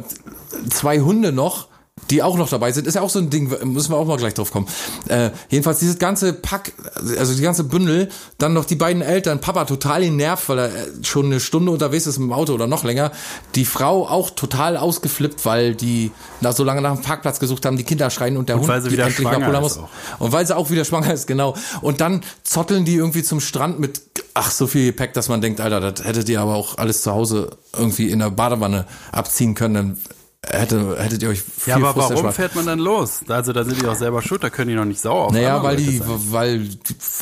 zwei 0.69 0.99
Hunde 0.99 1.31
noch 1.31 1.70
die 2.09 2.23
auch 2.23 2.37
noch 2.37 2.49
dabei 2.49 2.71
sind, 2.71 2.87
ist 2.87 2.95
ja 2.95 3.01
auch 3.01 3.09
so 3.09 3.19
ein 3.19 3.29
Ding, 3.29 3.49
müssen 3.63 3.91
wir 3.91 3.97
auch 3.97 4.05
mal 4.05 4.17
gleich 4.17 4.33
drauf 4.33 4.51
kommen. 4.51 4.67
Äh, 5.07 5.31
jedenfalls 5.49 5.79
dieses 5.79 5.97
ganze 5.97 6.33
Pack, 6.33 6.73
also 7.17 7.33
die 7.33 7.41
ganze 7.41 7.63
Bündel, 7.63 8.09
dann 8.37 8.53
noch 8.53 8.65
die 8.65 8.75
beiden 8.75 9.01
Eltern, 9.01 9.39
Papa 9.39 9.65
total 9.65 10.01
genervt, 10.01 10.49
weil 10.49 10.59
er 10.59 10.65
äh, 10.67 10.87
schon 11.03 11.27
eine 11.27 11.39
Stunde 11.39 11.71
unterwegs 11.71 12.07
ist 12.07 12.17
mit 12.17 12.29
dem 12.29 12.33
Auto 12.33 12.53
oder 12.53 12.67
noch 12.67 12.83
länger. 12.83 13.11
Die 13.55 13.65
Frau 13.65 14.07
auch 14.07 14.29
total 14.31 14.77
ausgeflippt, 14.77 15.45
weil 15.45 15.75
die 15.75 16.11
nach 16.41 16.53
so 16.53 16.63
lange 16.63 16.81
nach 16.81 16.95
dem 16.95 17.01
Parkplatz 17.01 17.39
gesucht 17.39 17.65
haben, 17.65 17.77
die 17.77 17.83
Kinder 17.83 18.09
schreien 18.09 18.37
und 18.37 18.49
der 18.49 18.55
Und 18.55 18.63
Hund 18.63 18.69
weil 18.69 18.81
sie 18.81 18.91
wieder 18.91 19.05
endlich 19.05 19.27
schwanger 19.27 19.53
ist 19.53 19.61
muss. 19.61 19.79
Und 20.19 20.31
weil 20.31 20.45
sie 20.45 20.55
auch 20.55 20.69
wieder 20.69 20.85
schwanger 20.85 21.13
ist, 21.13 21.27
genau. 21.27 21.55
Und 21.81 22.01
dann 22.01 22.21
zotteln 22.43 22.83
die 22.83 22.95
irgendwie 22.95 23.23
zum 23.23 23.39
Strand 23.39 23.79
mit, 23.79 24.01
ach, 24.33 24.51
so 24.51 24.67
viel 24.67 24.87
Gepäck, 24.87 25.13
dass 25.13 25.29
man 25.29 25.41
denkt, 25.41 25.61
Alter, 25.61 25.79
das 25.79 26.05
hättet 26.05 26.27
ihr 26.29 26.41
aber 26.41 26.55
auch 26.55 26.77
alles 26.77 27.01
zu 27.03 27.11
Hause 27.11 27.57
irgendwie 27.77 28.09
in 28.09 28.19
der 28.19 28.31
Badewanne 28.31 28.85
abziehen 29.11 29.55
können, 29.55 29.73
dann 29.73 29.97
hätte, 30.45 30.97
hättet 31.01 31.21
ihr 31.23 31.29
euch 31.29 31.41
viel 31.41 31.71
Ja, 31.71 31.75
aber 31.77 31.93
Frust 31.93 31.97
warum 32.09 32.13
erspart. 32.25 32.35
fährt 32.35 32.55
man 32.55 32.65
dann 32.65 32.79
los? 32.79 33.21
Also 33.27 33.53
da 33.53 33.63
sind 33.63 33.77
die 33.77 33.83
doch 33.83 33.95
selber 33.95 34.21
schuld, 34.21 34.43
da 34.43 34.49
können 34.49 34.69
die 34.69 34.75
noch 34.75 34.85
nicht 34.85 35.01
sauer 35.01 35.25
auf 35.27 35.33
Naja, 35.33 35.61
weil 35.63 35.77
die, 35.77 36.01
weil 36.05 36.67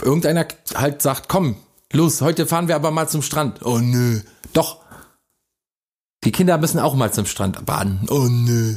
irgendeiner 0.02 0.46
halt 0.76 1.02
sagt, 1.02 1.30
komm, 1.30 1.56
los, 1.92 2.22
heute 2.22 2.46
fahren 2.46 2.68
wir 2.68 2.76
aber 2.76 2.92
mal 2.92 3.08
zum 3.08 3.22
Strand. 3.22 3.66
Oh 3.66 3.80
nö. 3.80 4.22
Doch. 4.54 4.80
Die 6.24 6.32
Kinder 6.32 6.58
müssen 6.58 6.80
auch 6.80 6.96
mal 6.96 7.14
zum 7.14 7.26
Strand 7.26 7.66
baden. 7.66 8.08
Oh 8.10 8.28
nö. 8.30 8.76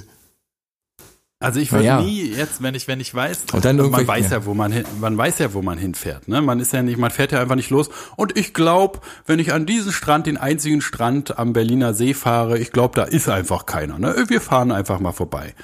Also 1.43 1.61
ich 1.61 1.73
würde 1.73 1.85
ja. 1.85 2.01
nie 2.01 2.23
jetzt, 2.35 2.63
wenn 2.63 2.75
ich 2.75 2.89
wenn 2.89 3.01
ich 3.01 3.15
weiß, 3.15 3.45
Und 3.53 3.65
dann 3.65 3.77
man 3.77 4.07
weiß 4.07 4.31
ja. 4.31 4.47
wo 4.47 4.55
man 4.55 4.73
hin, 4.73 4.85
man 5.01 5.17
weiß 5.17 5.39
ja, 5.39 5.53
wo 5.55 5.63
man 5.63 5.79
hinfährt. 5.79 6.29
Ne? 6.29 6.41
Man 6.41 6.61
ist 6.61 6.73
ja 6.73 6.83
nicht, 6.83 6.99
man 6.99 7.11
fährt 7.11 7.33
ja 7.33 7.41
einfach 7.41 7.57
nicht 7.57 7.71
los. 7.71 7.91
Und 8.17 8.37
ich 8.39 8.55
glaube, 8.55 9.01
wenn 9.27 9.39
ich 9.39 9.53
an 9.53 9.67
diesen 9.67 9.93
Strand, 9.93 10.27
den 10.27 10.37
einzigen 10.37 10.81
Strand 10.81 11.39
am 11.39 11.53
Berliner 11.53 11.95
See 11.95 12.15
fahre, 12.15 12.59
ich 12.59 12.73
glaube, 12.73 12.95
da 12.95 13.05
ist 13.05 13.29
einfach 13.29 13.67
keiner. 13.67 13.99
Ne? 13.99 14.25
Wir 14.29 14.41
fahren 14.41 14.73
einfach 14.73 15.01
mal 15.01 15.13
vorbei. 15.13 15.55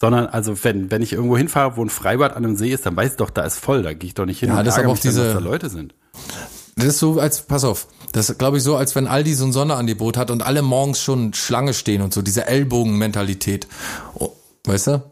Sondern 0.00 0.26
also 0.26 0.62
wenn 0.62 0.90
wenn 0.92 1.02
ich 1.02 1.12
irgendwo 1.12 1.36
hinfahre, 1.36 1.76
wo 1.76 1.82
ein 1.84 1.90
Freibad 1.90 2.36
an 2.36 2.44
einem 2.44 2.56
See 2.56 2.70
ist, 2.70 2.86
dann 2.86 2.96
weiß 2.96 3.12
ich 3.12 3.16
doch, 3.16 3.30
da 3.30 3.42
ist 3.42 3.58
voll. 3.58 3.82
Da 3.82 3.94
gehe 3.94 4.06
ich 4.08 4.14
doch 4.14 4.26
nicht 4.26 4.38
hin 4.40 4.50
Ja, 4.50 4.58
und 4.58 4.64
das 4.64 4.74
ist 4.74 4.78
ärgere 4.78 4.90
aber 4.90 4.92
auch 4.92 4.96
mich 4.96 5.02
dann, 5.02 5.10
diese- 5.12 5.24
dass 5.24 5.34
da 5.34 5.40
Leute 5.40 5.68
sind. 5.70 5.94
Das 6.76 6.86
ist 6.86 7.00
so, 7.00 7.18
als, 7.18 7.42
pass 7.42 7.64
auf, 7.64 7.88
das 8.12 8.30
ist, 8.30 8.38
glaube 8.38 8.58
ich, 8.58 8.62
so, 8.62 8.76
als 8.76 8.94
wenn 8.94 9.08
Aldi 9.08 9.34
so 9.34 9.44
ein 9.44 9.52
Sonderangebot 9.52 10.16
hat 10.16 10.30
und 10.30 10.42
alle 10.44 10.62
morgens 10.62 11.00
schon 11.02 11.34
Schlange 11.34 11.74
stehen 11.74 12.02
und 12.02 12.14
so, 12.14 12.22
diese 12.22 12.46
Ellbogenmentalität. 12.46 13.66
Oh, 14.14 14.30
weißt 14.64 14.86
du? 14.86 15.02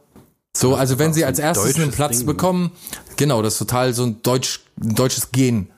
So, 0.58 0.74
also 0.74 0.98
wenn 0.98 1.12
sie 1.12 1.24
als 1.24 1.38
erstes 1.38 1.76
einen 1.76 1.90
Platz 1.90 2.18
Ding, 2.18 2.26
bekommen, 2.26 2.72
genau, 3.16 3.42
das 3.42 3.54
ist 3.54 3.58
total 3.58 3.92
so 3.92 4.04
ein 4.04 4.22
deutsch, 4.22 4.60
deutsches 4.76 5.30
Gen, 5.30 5.68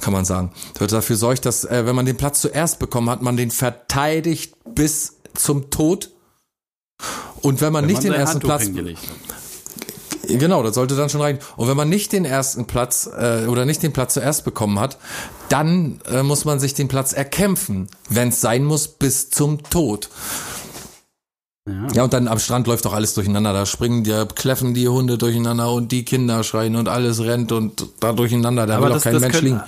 kann 0.00 0.12
man 0.12 0.24
sagen. 0.24 0.52
Das 0.78 0.92
dafür 0.92 1.16
sorgt, 1.16 1.44
dass, 1.44 1.64
äh, 1.64 1.86
wenn 1.86 1.96
man 1.96 2.06
den 2.06 2.16
Platz 2.16 2.40
zuerst 2.40 2.78
bekommen 2.78 3.10
hat, 3.10 3.20
man 3.20 3.36
den 3.36 3.50
verteidigt 3.50 4.54
bis 4.74 5.16
zum 5.34 5.70
Tod. 5.70 6.10
Und 7.42 7.60
wenn 7.60 7.72
man 7.72 7.82
Wenn 7.82 7.88
nicht 7.88 8.04
man 8.04 8.12
den 8.12 8.20
ersten 8.20 8.48
Handtuch 8.48 8.84
Platz. 8.84 9.06
Genau, 10.28 10.62
das 10.62 10.74
sollte 10.74 10.94
dann 10.94 11.08
schon 11.08 11.22
rein. 11.22 11.38
Und 11.56 11.68
wenn 11.68 11.76
man 11.76 11.88
nicht 11.88 12.12
den 12.12 12.24
ersten 12.24 12.66
Platz 12.66 13.08
äh, 13.08 13.46
oder 13.46 13.64
nicht 13.64 13.82
den 13.82 13.92
Platz 13.92 14.14
zuerst 14.14 14.44
bekommen 14.44 14.78
hat, 14.78 14.98
dann 15.48 16.00
äh, 16.06 16.22
muss 16.22 16.44
man 16.44 16.60
sich 16.60 16.74
den 16.74 16.86
Platz 16.86 17.12
erkämpfen, 17.12 17.88
wenn 18.08 18.28
es 18.28 18.40
sein 18.40 18.64
muss, 18.64 18.88
bis 18.88 19.30
zum 19.30 19.62
Tod. 19.64 20.10
Ja. 21.68 21.86
Ja, 21.92 22.04
und 22.04 22.12
dann 22.12 22.28
am 22.28 22.38
Strand 22.38 22.66
läuft 22.66 22.84
doch 22.84 22.94
alles 22.94 23.14
durcheinander. 23.14 23.52
Da 23.52 23.66
springen 23.66 24.04
die, 24.04 24.24
kläffen 24.34 24.74
die 24.74 24.88
Hunde 24.88 25.18
durcheinander 25.18 25.70
und 25.72 25.92
die 25.92 26.04
Kinder 26.04 26.42
schreien 26.44 26.76
und 26.76 26.88
alles 26.88 27.20
rennt 27.22 27.52
und 27.52 27.86
da 28.00 28.12
durcheinander. 28.12 28.66
Da 28.66 28.80
will 28.82 28.92
auch 28.92 29.02
kein 29.02 29.20
Mensch 29.20 29.34
könnte, 29.34 29.46
liegen. 29.46 29.60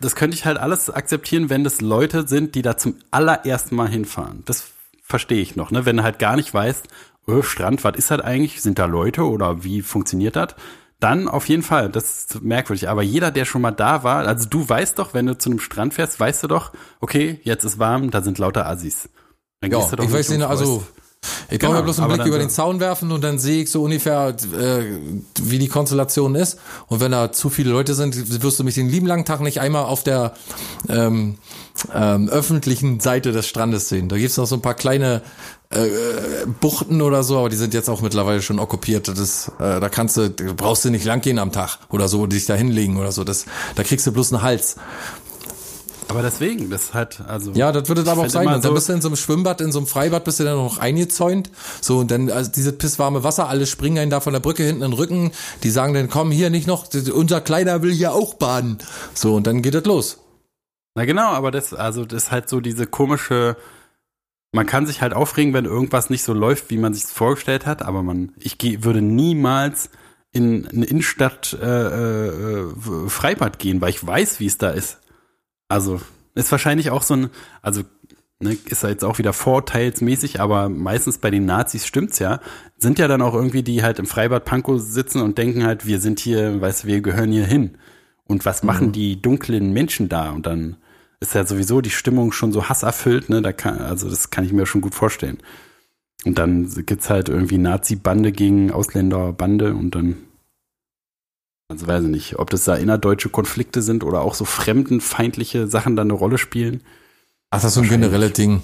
das 0.00 0.14
könnte 0.16 0.36
ich 0.36 0.44
halt 0.44 0.58
alles 0.58 0.90
akzeptieren, 0.90 1.50
wenn 1.50 1.62
das 1.64 1.80
Leute 1.80 2.26
sind, 2.26 2.54
die 2.54 2.62
da 2.62 2.76
zum 2.76 2.96
allerersten 3.10 3.76
Mal 3.76 3.88
hinfahren. 3.88 4.42
Das 4.46 4.64
verstehe 5.02 5.40
ich 5.40 5.56
noch, 5.56 5.70
ne? 5.70 5.86
Wenn 5.86 5.98
du 5.98 6.02
halt 6.02 6.18
gar 6.18 6.36
nicht 6.36 6.52
weißt, 6.52 6.88
oh, 7.26 7.42
Strand, 7.42 7.84
was 7.84 7.96
ist 7.96 8.10
das 8.10 8.20
eigentlich? 8.20 8.60
Sind 8.62 8.78
da 8.78 8.86
Leute 8.86 9.22
oder 9.22 9.62
wie 9.62 9.82
funktioniert 9.82 10.36
das? 10.36 10.54
Dann 11.00 11.28
auf 11.28 11.48
jeden 11.48 11.62
Fall, 11.62 11.88
das 11.88 12.26
ist 12.26 12.42
merkwürdig. 12.42 12.88
Aber 12.90 13.02
jeder, 13.02 13.30
der 13.30 13.46
schon 13.46 13.62
mal 13.62 13.70
da 13.70 14.02
war, 14.04 14.26
also 14.26 14.46
du 14.48 14.68
weißt 14.68 14.98
doch, 14.98 15.14
wenn 15.14 15.26
du 15.26 15.38
zu 15.38 15.48
einem 15.48 15.58
Strand 15.58 15.94
fährst, 15.94 16.20
weißt 16.20 16.42
du 16.42 16.46
doch, 16.46 16.72
okay, 17.00 17.40
jetzt 17.42 17.64
ist 17.64 17.78
warm, 17.78 18.10
da 18.10 18.20
sind 18.20 18.38
lauter 18.38 18.66
Assis. 18.66 19.08
Dann 19.60 19.70
Ja, 19.70 19.78
gehst 19.78 19.92
du 19.92 19.96
doch 19.96 20.04
ich 20.04 20.12
weiß 20.12 20.28
nicht 20.30 20.42
also 20.42 20.84
ich 21.50 21.58
brauche 21.58 21.58
Genau, 21.58 21.74
ja 21.74 21.80
bloß 21.82 22.00
einen 22.00 22.12
Blick 22.12 22.26
über 22.26 22.38
den 22.38 22.50
Zaun 22.50 22.80
werfen 22.80 23.10
und 23.12 23.22
dann 23.22 23.38
sehe 23.38 23.62
ich 23.62 23.70
so 23.70 23.82
ungefähr, 23.82 24.34
äh, 24.58 24.84
wie 25.42 25.58
die 25.58 25.68
Konstellation 25.68 26.34
ist. 26.34 26.58
Und 26.86 27.00
wenn 27.00 27.12
da 27.12 27.32
zu 27.32 27.50
viele 27.50 27.70
Leute 27.70 27.94
sind, 27.94 28.42
wirst 28.42 28.58
du 28.58 28.64
mich 28.64 28.74
den 28.74 28.88
lieben 28.88 29.06
langen 29.06 29.24
Tag 29.24 29.40
nicht 29.40 29.60
einmal 29.60 29.84
auf 29.84 30.04
der 30.04 30.34
ähm, 30.88 31.38
ähm, 31.94 32.28
öffentlichen 32.28 33.00
Seite 33.00 33.32
des 33.32 33.46
Strandes 33.46 33.88
sehen. 33.88 34.08
Da 34.08 34.16
gibt's 34.16 34.36
noch 34.36 34.46
so 34.46 34.56
ein 34.56 34.62
paar 34.62 34.74
kleine 34.74 35.22
äh, 35.70 36.46
Buchten 36.60 37.00
oder 37.00 37.22
so, 37.22 37.38
aber 37.38 37.48
die 37.48 37.56
sind 37.56 37.74
jetzt 37.74 37.88
auch 37.88 38.00
mittlerweile 38.00 38.42
schon 38.42 38.58
okkupiert. 38.58 39.08
Das 39.08 39.18
ist, 39.18 39.52
äh, 39.58 39.80
da 39.80 39.88
kannst 39.88 40.16
du, 40.16 40.30
brauchst 40.30 40.84
du 40.84 40.90
nicht 40.90 41.04
lang 41.04 41.20
gehen 41.20 41.38
am 41.38 41.52
Tag 41.52 41.78
oder 41.90 42.08
so, 42.08 42.26
dich 42.26 42.46
da 42.46 42.54
hinlegen 42.54 42.96
oder 42.96 43.12
so. 43.12 43.24
Das, 43.24 43.46
da 43.76 43.82
kriegst 43.82 44.06
du 44.06 44.12
bloß 44.12 44.32
einen 44.32 44.42
Hals. 44.42 44.76
Aber 46.10 46.22
deswegen, 46.22 46.70
das 46.70 46.92
halt, 46.92 47.20
also. 47.26 47.52
Ja, 47.52 47.72
das 47.72 47.88
würde 47.88 48.08
aber 48.10 48.22
auch 48.22 48.28
sein. 48.28 48.46
Und 48.46 48.52
dann 48.52 48.62
so- 48.62 48.74
bist 48.74 48.88
du 48.88 48.92
in 48.92 49.00
so 49.00 49.08
einem 49.08 49.16
Schwimmbad, 49.16 49.60
in 49.60 49.72
so 49.72 49.78
einem 49.78 49.86
Freibad, 49.86 50.24
bist 50.24 50.40
du 50.40 50.44
dann 50.44 50.56
noch 50.56 50.78
eingezäunt. 50.78 51.50
So, 51.80 51.98
und 51.98 52.10
dann, 52.10 52.30
also 52.30 52.50
dieses 52.50 52.76
pisswarme 52.76 53.22
Wasser, 53.24 53.48
alle 53.48 53.66
springen 53.66 53.98
einen 53.98 54.10
da 54.10 54.20
von 54.20 54.32
der 54.32 54.40
Brücke 54.40 54.62
hinten 54.64 54.82
in 54.82 54.90
den 54.90 54.98
Rücken. 54.98 55.32
Die 55.62 55.70
sagen 55.70 55.94
dann, 55.94 56.08
komm, 56.10 56.30
hier 56.30 56.50
nicht 56.50 56.66
noch, 56.66 56.86
unser 57.12 57.40
Kleiner 57.40 57.82
will 57.82 57.92
hier 57.92 58.12
auch 58.12 58.34
baden. 58.34 58.78
So, 59.14 59.34
und 59.34 59.46
dann 59.46 59.62
geht 59.62 59.74
es 59.74 59.84
los. 59.84 60.18
Na 60.94 61.04
genau, 61.04 61.28
aber 61.28 61.50
das, 61.50 61.72
also 61.72 62.04
das 62.04 62.24
ist 62.24 62.30
halt 62.32 62.48
so 62.48 62.60
diese 62.60 62.86
komische, 62.86 63.56
man 64.52 64.66
kann 64.66 64.86
sich 64.86 65.00
halt 65.02 65.14
aufregen, 65.14 65.54
wenn 65.54 65.64
irgendwas 65.64 66.10
nicht 66.10 66.24
so 66.24 66.32
läuft, 66.32 66.70
wie 66.70 66.78
man 66.78 66.92
sich 66.94 67.04
vorgestellt 67.04 67.64
hat, 67.66 67.82
aber 67.82 68.02
man, 68.02 68.32
ich 68.40 68.58
geh, 68.58 68.82
würde 68.82 69.00
niemals 69.00 69.90
in 70.32 70.66
eine 70.68 70.84
Innenstadt 70.84 71.56
äh, 71.60 72.26
äh, 72.28 72.68
Freibad 73.08 73.58
gehen, 73.58 73.80
weil 73.80 73.90
ich 73.90 74.04
weiß, 74.06 74.40
wie 74.40 74.46
es 74.46 74.58
da 74.58 74.70
ist. 74.70 74.98
Also 75.70 76.00
ist 76.34 76.52
wahrscheinlich 76.52 76.90
auch 76.90 77.02
so 77.02 77.14
ein, 77.14 77.30
also 77.62 77.82
ne, 78.40 78.56
ist 78.66 78.82
ja 78.82 78.88
jetzt 78.88 79.04
auch 79.04 79.18
wieder 79.18 79.32
vorteilsmäßig, 79.32 80.40
aber 80.40 80.68
meistens 80.68 81.18
bei 81.18 81.30
den 81.30 81.44
Nazis 81.44 81.86
stimmt's 81.86 82.18
ja, 82.18 82.40
sind 82.76 82.98
ja 82.98 83.08
dann 83.08 83.22
auch 83.22 83.34
irgendwie 83.34 83.62
die 83.62 83.82
halt 83.82 83.98
im 83.98 84.06
Freibad 84.06 84.44
Pankow 84.44 84.80
sitzen 84.80 85.22
und 85.22 85.38
denken 85.38 85.64
halt, 85.64 85.86
wir 85.86 86.00
sind 86.00 86.20
hier, 86.20 86.60
weißt 86.60 86.84
du, 86.84 86.88
wir 86.88 87.00
gehören 87.00 87.32
hier 87.32 87.46
hin. 87.46 87.78
Und 88.24 88.46
was 88.46 88.62
machen 88.62 88.92
die 88.92 89.20
dunklen 89.20 89.72
Menschen 89.72 90.08
da? 90.08 90.30
Und 90.30 90.46
dann 90.46 90.76
ist 91.18 91.34
ja 91.34 91.44
sowieso 91.44 91.80
die 91.80 91.90
Stimmung 91.90 92.30
schon 92.30 92.52
so 92.52 92.68
hasserfüllt, 92.68 93.28
ne? 93.28 93.42
Da 93.42 93.52
kann, 93.52 93.78
also 93.78 94.08
das 94.08 94.30
kann 94.30 94.44
ich 94.44 94.52
mir 94.52 94.66
schon 94.66 94.80
gut 94.80 94.94
vorstellen. 94.94 95.38
Und 96.24 96.38
dann 96.38 96.70
gibt's 96.86 97.10
halt 97.10 97.28
irgendwie 97.28 97.58
Nazi-Bande 97.58 98.30
gegen 98.30 98.70
Ausländerbande 98.70 99.74
und 99.74 99.94
dann, 99.94 100.16
also 101.70 101.86
weiß 101.86 102.02
ich 102.02 102.10
nicht, 102.10 102.38
ob 102.40 102.50
das 102.50 102.64
da 102.64 102.74
innerdeutsche 102.74 103.28
Konflikte 103.28 103.80
sind 103.80 104.02
oder 104.02 104.22
auch 104.22 104.34
so 104.34 104.44
fremdenfeindliche 104.44 105.68
Sachen 105.68 105.94
da 105.94 106.02
eine 106.02 106.14
Rolle 106.14 106.36
spielen. 106.36 106.82
Ach, 107.50 107.58
das 107.58 107.66
ist 107.66 107.74
so 107.74 107.82
ein 107.82 107.88
generelles 107.88 108.32
Ding. 108.32 108.62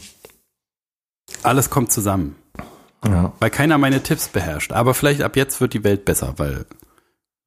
Alles 1.45 1.71
kommt 1.71 1.93
zusammen. 1.93 2.35
Ja. 3.05 3.33
Weil 3.39 3.51
keiner 3.51 3.79
meine 3.79 4.03
Tipps 4.03 4.29
beherrscht. 4.29 4.73
Aber 4.73 4.93
vielleicht 4.93 5.23
ab 5.23 5.37
jetzt 5.37 5.61
wird 5.61 5.73
die 5.73 5.85
Welt 5.85 6.05
besser, 6.05 6.35
weil 6.39 6.67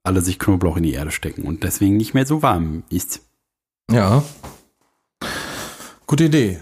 alle 0.03 0.21
sich 0.21 0.39
Knoblauch 0.39 0.77
in 0.77 0.83
die 0.83 0.93
Erde 0.93 1.11
stecken 1.11 1.43
und 1.43 1.63
deswegen 1.63 1.97
nicht 1.97 2.13
mehr 2.13 2.25
so 2.25 2.41
warm 2.41 2.83
ist. 2.89 3.19
Ja. 3.91 4.23
Gute 6.07 6.23
Idee. 6.23 6.61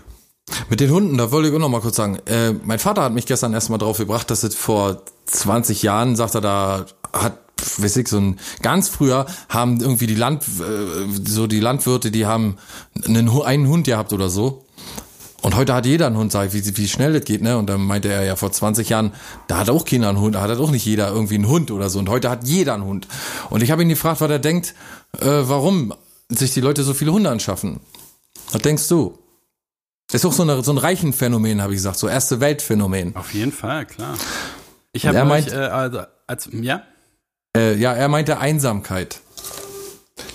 Mit 0.70 0.80
den 0.80 0.91
Hunden, 0.91 1.18
da 1.18 1.32
wollte 1.32 1.50
ich 1.50 1.56
auch 1.56 1.60
noch 1.60 1.70
mal 1.70 1.82
kurz 1.82 1.98
sagen. 1.98 2.20
Äh, 2.26 2.54
mein 2.64 2.80
Vater 2.80 3.04
hat 3.04 3.14
mich 3.14 3.26
gestern 3.26 3.54
erstmal 3.54 3.80
drauf 3.80 3.98
gebracht, 3.98 4.30
dass 4.32 4.43
es 4.43 4.56
vor 4.56 5.04
20 5.26 5.84
Jahren, 5.84 6.16
sagt 6.16 6.36
er, 6.36 6.41
da 6.41 6.86
hat, 7.14 7.39
weiß 7.78 7.98
ich, 7.98 8.08
so 8.08 8.18
ein, 8.18 8.39
ganz 8.62 8.88
früher 8.88 9.26
haben 9.50 9.80
irgendwie 9.82 10.08
die 10.08 10.16
Land, 10.16 10.43
äh, 10.43 11.30
so 11.30 11.48
die 11.48 11.60
Landwirte, 11.60 12.12
die 12.12 12.26
haben 12.26 12.58
einen, 13.06 13.30
einen 13.30 13.68
Hund 13.68 13.86
gehabt 13.86 14.14
oder 14.14 14.30
so. 14.30 14.64
Und 15.41 15.56
heute 15.56 15.74
hat 15.74 15.86
jeder 15.86 16.08
einen 16.08 16.18
Hund, 16.18 16.32
sag 16.32 16.48
ich, 16.48 16.54
wie, 16.54 16.78
wie 16.78 16.88
schnell 16.88 17.14
das 17.14 17.24
geht, 17.24 17.41
ne? 17.41 17.58
Und 17.58 17.68
dann 17.68 17.82
meinte 17.82 18.10
er 18.10 18.24
ja 18.24 18.36
vor 18.36 18.52
20 18.52 18.89
Jahren, 18.89 19.14
da 19.48 19.60
hat 19.60 19.70
auch 19.70 19.86
keiner 19.86 20.10
einen 20.10 20.20
Hund, 20.20 20.36
da 20.36 20.41
hat 20.41 20.58
auch 20.58 20.72
nicht 20.72 20.86
jeder 20.86 21.10
irgendwie 21.10 21.36
einen 21.36 21.48
Hund 21.48 21.72
oder 21.72 21.89
so. 21.89 22.00
Und 22.00 22.10
heute 22.10 22.30
hat 22.30 22.48
jeder 22.48 22.74
einen 22.74 22.86
Hund. 22.86 23.08
Und 23.50 23.64
ich 23.64 23.72
habe 23.72 23.82
ihn 23.82 23.89
gefragt, 23.89 24.20
was 24.20 24.32
er 24.32 24.39
denkt, 24.39 24.74
äh, 25.20 25.26
warum 25.26 25.93
sich 26.30 26.54
die 26.54 26.62
Leute 26.62 26.84
so 26.84 26.93
viele 26.93 27.14
Hunde 27.14 27.30
anschaffen. 27.30 27.80
Was 28.52 28.62
denkst 28.62 28.88
du? 28.88 29.18
Ist 30.12 30.26
auch 30.26 30.32
so, 30.34 30.43
eine, 30.43 30.64
so 30.64 30.72
ein 30.72 30.78
reichen 30.78 31.12
Phänomen, 31.12 31.62
habe 31.62 31.74
ich 31.74 31.78
gesagt, 31.80 31.97
so 31.99 32.08
erste 32.08 32.39
Weltphänomen. 32.39 33.16
Auf 33.16 33.34
jeden 33.34 33.51
Fall, 33.51 33.86
klar. 33.86 34.16
Ich 34.93 35.05
habe 35.05 35.18
Er 35.18 35.24
euch, 35.24 35.30
meint- 35.30 35.51
äh, 35.51 35.55
also, 35.55 35.99
als, 36.28 36.49
ja? 36.53 36.84
Äh, 37.55 37.76
ja, 37.76 37.93
er 37.93 38.08
meinte 38.08 38.39
Einsamkeit. 38.39 39.20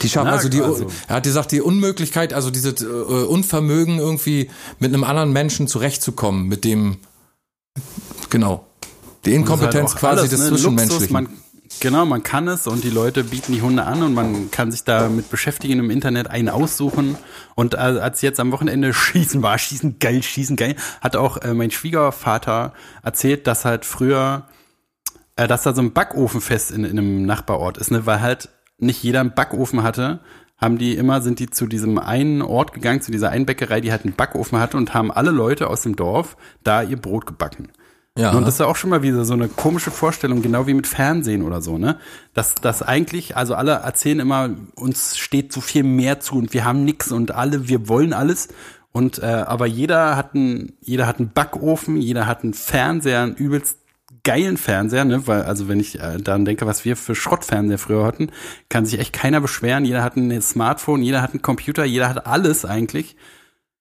Die 0.03 0.09
schaffen 0.09 0.29
also 0.29 0.49
die, 0.49 0.61
also. 0.61 0.89
er 1.09 1.17
hat 1.17 1.23
gesagt, 1.25 1.53
die 1.53 1.61
Unmöglichkeit, 1.61 2.35
also 2.35 2.51
dieses 2.51 2.83
äh, 2.83 2.87
Unvermögen 2.87 3.99
irgendwie 3.99 4.51
mit 4.79 4.93
einem 4.93 5.05
anderen 5.05 5.33
Menschen 5.33 5.69
zurechtzukommen, 5.69 6.49
mit 6.49 6.65
dem, 6.65 6.99
genau, 8.29 8.67
die 9.25 9.33
Inkompetenz 9.35 9.93
Das 9.93 10.03
ist 10.03 10.03
halt 10.03 10.15
quasi 10.17 10.19
alles, 10.21 10.31
des 10.31 10.41
ne? 10.41 10.49
Zwischenmenschlichen. 10.49 11.17
Luxus, 11.17 11.33
man, 11.33 11.42
genau, 11.81 12.05
man 12.05 12.23
kann 12.23 12.49
es 12.49 12.67
und 12.67 12.85
die 12.85 12.91
Leute 12.91 13.25
bieten 13.25 13.53
die 13.53 13.63
Hunde 13.63 13.85
an 13.85 14.03
und 14.03 14.15
man 14.15 14.51
kann 14.51 14.71
sich 14.71 14.85
damit 14.85 15.31
beschäftigen 15.31 15.79
im 15.79 15.91
Internet, 15.91 16.29
einen 16.29 16.49
aussuchen. 16.49 17.17
Und 17.55 17.75
als 17.75 18.23
jetzt 18.23 18.41
am 18.41 18.53
Wochenende 18.53 18.93
Schießen 18.95 19.43
war, 19.43 19.59
Schießen 19.59 19.99
geil, 19.99 20.23
Schießen 20.23 20.57
geil, 20.57 20.77
hat 21.01 21.17
auch 21.17 21.39
äh, 21.39 21.55
mein 21.55 21.71
Schwiegervater 21.71 22.73
erzählt, 23.03 23.47
dass 23.47 23.65
halt 23.65 23.85
früher, 23.85 24.47
äh, 25.37 25.49
dass 25.49 25.63
da 25.63 25.75
so 25.75 25.83
ein 25.83 25.93
Backofenfest 25.93 26.71
in, 26.71 26.85
in 26.85 26.99
einem 26.99 27.27
Nachbarort 27.27 27.79
ist, 27.79 27.91
ne? 27.91 28.07
weil 28.07 28.21
halt 28.21 28.49
nicht 28.79 29.03
jeder 29.03 29.21
einen 29.21 29.35
Backofen 29.35 29.83
hatte. 29.83 30.21
Haben 30.59 30.79
die 30.79 30.95
immer, 30.95 31.23
sind 31.23 31.41
die 31.41 31.51
zu 31.51 31.67
diesem 31.67 31.99
einen 31.99 32.41
Ort 32.41 32.73
gegangen, 32.73 33.01
zu 33.01 33.11
dieser 33.11 33.31
einen 33.31 33.47
Bäckerei, 33.47 33.81
die 33.81 33.91
halt 33.91 34.05
einen 34.05 34.15
Backofen 34.15 34.61
hatte 34.61 34.77
und 34.77 34.95
haben 34.95 35.11
alle 35.11 35.33
Leute 35.33 35.69
aus 35.69 35.83
dem 35.83 35.97
Dorf 35.97 36.37
da 36.63 36.83
ihr 36.83 36.97
Brot 36.97 37.27
gebacken. 37.27 37.73
Ja, 38.19 38.33
Und 38.33 38.43
das 38.43 38.55
ist 38.55 38.61
ja 38.61 38.67
auch 38.67 38.77
schon 38.77 38.91
mal 38.91 39.03
wieder 39.03 39.25
so 39.25 39.33
eine 39.33 39.49
komische 39.49 39.91
Vorstellung, 39.91 40.43
genau 40.43 40.67
wie 40.67 40.75
mit 40.75 40.87
Fernsehen 40.87 41.43
oder 41.43 41.63
so, 41.63 41.79
ne? 41.79 41.99
Dass 42.35 42.55
das 42.57 42.83
eigentlich, 42.83 43.37
also 43.39 43.55
alle 43.55 43.73
erzählen 43.73 44.21
immer, 44.21 44.51
uns 44.75 45.17
steht 45.17 45.51
so 45.53 45.63
viel 45.63 45.83
mehr 45.83 46.21
zu 46.21 46.37
und 46.37 46.53
wir 46.53 46.67
haben 46.67 46.85
nix 46.85 47.11
und 47.11 47.31
alle, 47.35 47.69
wir 47.69 47.89
wollen 47.89 48.13
alles. 48.13 48.49
Und 48.93 49.19
äh, 49.21 49.45
aber 49.47 49.67
jeder 49.67 50.17
hat 50.17 50.35
einen, 50.35 50.75
jeder 50.83 51.07
hat 51.07 51.21
einen 51.21 51.33
Backofen, 51.33 51.97
jeder 51.97 52.27
hat 52.27 52.45
einen 52.45 52.53
Fernseher, 52.53 53.23
einen 53.23 53.35
übelst 53.35 53.79
geilen 54.25 54.59
Fernseher, 54.59 55.07
ne? 55.07 55.27
Weil, 55.27 55.45
also 55.45 55.69
wenn 55.69 55.81
ich 55.81 55.99
äh, 55.99 56.19
daran 56.19 56.45
denke, 56.45 56.67
was 56.67 56.85
wir 56.85 56.97
für 56.97 57.15
Schrottfernseher 57.15 57.79
früher 57.79 58.05
hatten, 58.05 58.31
kann 58.69 58.85
sich 58.85 59.01
echt 59.01 59.15
keiner 59.15 59.41
beschweren. 59.41 59.87
Jeder 59.87 60.03
hat 60.03 60.17
ein 60.17 60.43
Smartphone, 60.43 61.03
jeder 61.03 61.23
hat 61.23 61.31
einen 61.31 61.41
Computer, 61.41 61.85
jeder 61.87 62.11
hat 62.11 62.27
alles 62.27 62.67
eigentlich. 62.67 63.17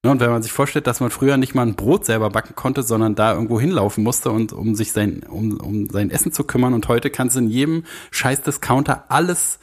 Ne, 0.03 0.11
Und 0.11 0.19
wenn 0.19 0.31
man 0.31 0.41
sich 0.41 0.51
vorstellt, 0.51 0.87
dass 0.87 0.99
man 0.99 1.11
früher 1.11 1.37
nicht 1.37 1.53
mal 1.53 1.61
ein 1.61 1.75
Brot 1.75 2.05
selber 2.05 2.29
backen 2.31 2.55
konnte, 2.55 2.81
sondern 2.81 3.13
da 3.13 3.33
irgendwo 3.33 3.59
hinlaufen 3.59 4.03
musste 4.03 4.31
und 4.31 4.51
um 4.51 4.73
sich 4.75 4.91
sein, 4.93 5.23
um, 5.29 5.57
um 5.59 5.89
sein 5.89 6.09
Essen 6.09 6.31
zu 6.31 6.43
kümmern. 6.43 6.73
Und 6.73 6.87
heute 6.87 7.11
kannst 7.11 7.35
du 7.35 7.39
in 7.39 7.49
jedem 7.49 7.83
scheiß 8.09 8.41
Discounter 8.41 9.05
alles 9.09 9.59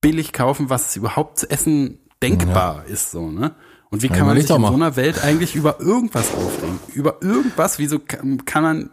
billig 0.00 0.32
kaufen, 0.32 0.70
was 0.70 0.96
überhaupt 0.96 1.38
zu 1.38 1.50
essen 1.50 1.98
denkbar 2.22 2.86
ist, 2.86 3.10
so, 3.10 3.30
ne? 3.30 3.54
Und 3.90 4.02
wie 4.02 4.06
Ja, 4.06 4.14
kann 4.14 4.26
man 4.26 4.36
überleg 4.36 4.48
sich 4.48 4.56
in 4.56 4.62
so 4.62 4.74
einer 4.74 4.96
Welt 4.96 5.22
eigentlich 5.22 5.54
über 5.54 5.78
irgendwas 5.80 6.34
aufregen? 6.34 6.80
Über 6.94 7.22
irgendwas? 7.22 7.78
Wieso 7.78 7.98
kann, 8.00 8.44
kann 8.44 8.62
man 8.62 8.90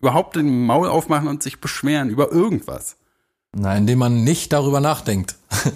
überhaupt 0.00 0.36
den 0.36 0.66
Maul 0.66 0.88
aufmachen 0.88 1.28
und 1.28 1.42
sich 1.42 1.60
beschweren 1.60 2.10
über 2.10 2.30
irgendwas? 2.30 2.96
Na, 3.56 3.74
indem 3.76 4.00
man 4.00 4.22
nicht 4.24 4.52
darüber 4.52 4.80
nachdenkt. 4.80 5.36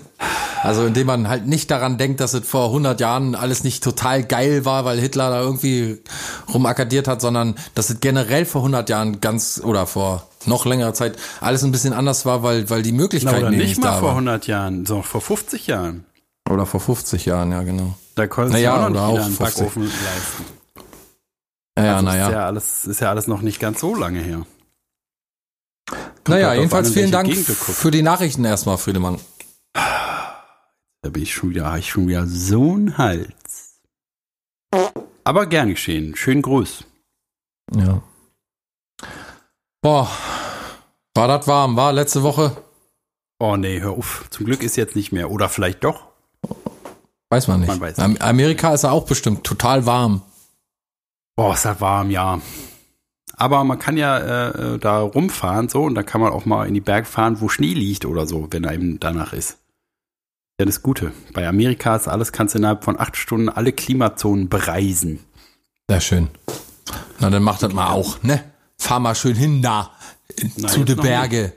Also 0.63 0.87
indem 0.87 1.07
man 1.07 1.29
halt 1.29 1.47
nicht 1.47 1.71
daran 1.71 1.99
denkt, 1.99 2.21
dass 2.21 2.35
es 2.35 2.47
vor 2.47 2.67
100 2.67 3.01
Jahren 3.01 3.35
alles 3.35 3.65
nicht 3.65 3.83
total 3.85 4.25
geil 4.25 4.65
war, 4.65 4.85
weil 4.85 4.99
Hitler 4.99 5.31
da 5.31 5.41
irgendwie 5.41 6.03
rumakkadiert 6.53 7.09
hat, 7.09 7.21
sondern 7.21 7.55
dass 7.75 7.91
es 7.91 8.01
generell 8.01 8.45
vor 8.45 8.63
100 8.63 8.89
Jahren 8.89 9.21
ganz 9.21 9.61
oder 9.65 9.87
vor 9.87 10.27
noch 10.47 10.67
längerer 10.67 10.95
Zeit 10.95 11.17
alles 11.41 11.63
ein 11.65 11.73
bisschen 11.73 11.93
anders 11.93 12.27
war, 12.27 12.43
weil 12.43 12.69
weil 12.71 12.83
die 12.83 12.93
Na, 12.93 12.99
Möglichkeiten 12.99 13.37
oder 13.39 13.49
eben 13.49 13.57
nicht 13.59 13.69
nicht 13.69 13.81
mal 13.81 13.99
vor 13.99 14.09
waren. 14.09 14.29
100 14.29 14.47
Jahren, 14.47 14.87
sondern 14.87 15.05
vor 15.05 15.21
50 15.21 15.67
Jahren. 15.67 16.05
Oder 16.51 16.67
vor 16.67 16.81
50 16.81 17.27
Jahren, 17.27 17.53
ja 17.53 17.63
genau. 17.63 17.95
Da 18.15 18.27
konnte 18.27 18.53
Naja, 18.53 18.73
sich 18.73 18.81
auch 18.81 18.89
noch 18.89 18.91
oder 18.91 19.13
nicht 19.13 19.21
auch 19.21 19.25
einen 19.27 19.37
50. 19.37 19.57
Backofen 19.59 19.83
leisten. 19.83 20.45
Ja, 21.79 21.95
Also 21.97 22.05
naja. 22.07 22.27
Ist 22.27 22.33
ja, 22.33 22.47
alles, 22.47 22.85
ist 22.87 23.01
ja 23.01 23.11
alles 23.11 23.27
noch 23.29 23.43
nicht 23.43 23.61
ganz 23.61 23.81
so 23.81 23.95
lange 23.95 24.21
her. 24.21 24.45
naja, 26.27 26.49
drauf 26.49 26.57
jedenfalls 26.57 26.91
vielen 26.91 27.13
Dank 27.13 27.33
für 27.35 27.91
die 27.91 28.03
Nachrichten 28.03 28.45
erstmal, 28.45 28.79
Friedemann. 28.79 29.19
Da 31.03 31.11
bin 31.11 31.23
ich 31.23 31.33
schon 31.33 31.51
wieder, 31.51 31.71
hab 31.71 31.79
ich 31.79 31.89
schon 31.89 32.09
wieder 32.09 32.27
so 32.27 32.73
einen 32.73 32.99
Hals. 32.99 33.81
Aber 35.25 35.47
gern 35.47 35.69
geschehen. 35.71 36.17
Schönen 36.17 36.43
Gruß. 36.43 36.85
Ja. 37.75 38.03
Boah, 39.81 40.11
war 41.15 41.29
das 41.29 41.47
warm, 41.47 41.77
war 41.77 41.93
letzte 41.93 42.23
Woche? 42.23 42.57
Oh 43.39 43.57
nee, 43.57 43.81
hör 43.81 43.93
auf. 43.93 44.27
Zum 44.31 44.47
Glück 44.47 44.63
ist 44.63 44.77
jetzt 44.77 44.97
nicht 44.97 45.13
mehr. 45.13 45.31
Oder 45.31 45.49
vielleicht 45.49 45.85
doch. 45.85 46.07
Weiß 47.31 47.47
man 47.47 47.61
nicht. 47.61 47.69
Man 47.69 47.81
weiß 47.81 47.99
Am- 48.01 48.17
Amerika 48.17 48.75
ist 48.75 48.83
ja 48.83 48.91
auch 48.91 49.07
bestimmt 49.07 49.45
total 49.45 49.87
warm. 49.87 50.23
Boah, 51.37 51.55
ist 51.55 51.65
das 51.65 51.81
warm, 51.81 52.11
ja. 52.11 52.41
Aber 53.35 53.63
man 53.63 53.79
kann 53.79 53.97
ja 53.97 54.19
äh, 54.19 54.75
äh, 54.75 54.79
da 54.79 55.01
rumfahren 55.01 55.69
so 55.69 55.85
und 55.85 55.95
dann 55.95 56.05
kann 56.07 56.21
man 56.21 56.33
auch 56.33 56.45
mal 56.47 56.67
in 56.67 56.75
die 56.75 56.81
Berge 56.81 57.07
fahren, 57.07 57.41
wo 57.41 57.49
Schnee 57.49 57.75
liegt 57.75 58.05
oder 58.05 58.27
so, 58.27 58.49
wenn 58.51 58.67
einem 58.67 58.99
danach 58.99 59.33
ist. 59.33 59.59
Ja, 60.61 60.65
das 60.67 60.83
Gute. 60.83 61.13
Bei 61.35 61.47
Amerika 61.47 61.95
ist 61.95 62.09
alles, 62.09 62.33
kannst 62.33 62.55
du 62.55 62.59
innerhalb 62.59 62.83
von 62.83 62.99
acht 62.99 63.17
Stunden 63.17 63.49
alle 63.49 63.73
Klimazonen 63.73 64.49
bereisen. 64.49 65.21
Sehr 65.89 66.01
schön. 66.01 66.29
Na, 67.21 67.31
dann 67.31 67.45
macht 67.45 67.63
das 67.63 67.73
mal 67.73 67.91
auch, 67.93 68.21
ne? 68.25 68.43
Fahr 68.77 68.99
mal 68.99 69.15
schön 69.15 69.37
hin 69.37 69.63
da, 69.63 69.91
in- 70.37 70.51
Na, 70.57 70.67
zu 70.69 70.81
jetzt 70.81 70.89
de 70.89 70.97
noch 70.97 71.03
Berge. 71.05 71.53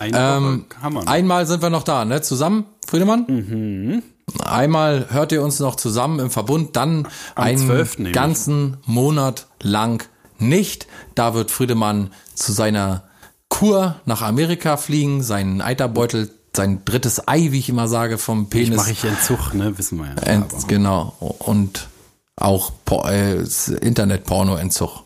Ähm. 0.00 0.64
Einmal 1.06 1.46
sind 1.46 1.60
wir 1.60 1.68
noch 1.68 1.82
da, 1.82 2.06
ne? 2.06 2.22
Zusammen, 2.22 2.64
Friedemann? 2.86 3.26
Mhm. 3.28 4.02
Einmal 4.42 5.06
hört 5.10 5.30
ihr 5.32 5.42
uns 5.42 5.60
noch 5.60 5.76
zusammen 5.76 6.18
im 6.18 6.30
Verbund, 6.30 6.76
dann 6.76 7.06
Am 7.34 7.44
einen 7.44 7.58
12. 7.58 7.98
nämlich. 7.98 8.14
ganzen 8.14 8.78
Monat 8.86 9.48
lang 9.60 10.02
nicht. 10.38 10.86
Da 11.14 11.34
wird 11.34 11.50
Friedemann 11.50 12.10
zu 12.34 12.52
seiner 12.52 13.04
Kur 13.50 13.96
nach 14.06 14.22
Amerika 14.22 14.78
fliegen, 14.78 15.22
seinen 15.22 15.60
Eiterbeutel, 15.60 16.30
sein 16.56 16.84
drittes 16.84 17.26
Ei, 17.28 17.52
wie 17.52 17.58
ich 17.58 17.68
immer 17.68 17.88
sage, 17.88 18.18
vom 18.18 18.44
ich 18.44 18.50
Penis. 18.50 18.76
mache 18.76 18.92
ich 18.92 19.04
Entzug, 19.04 19.54
ne? 19.54 19.76
Wissen 19.78 19.98
wir 19.98 20.06
ja. 20.06 20.14
Ent, 20.14 20.68
genau. 20.68 21.14
Und 21.38 21.88
auch 22.36 22.72
äh, 23.06 23.42
Internet-Porno-Entzug. 23.80 25.02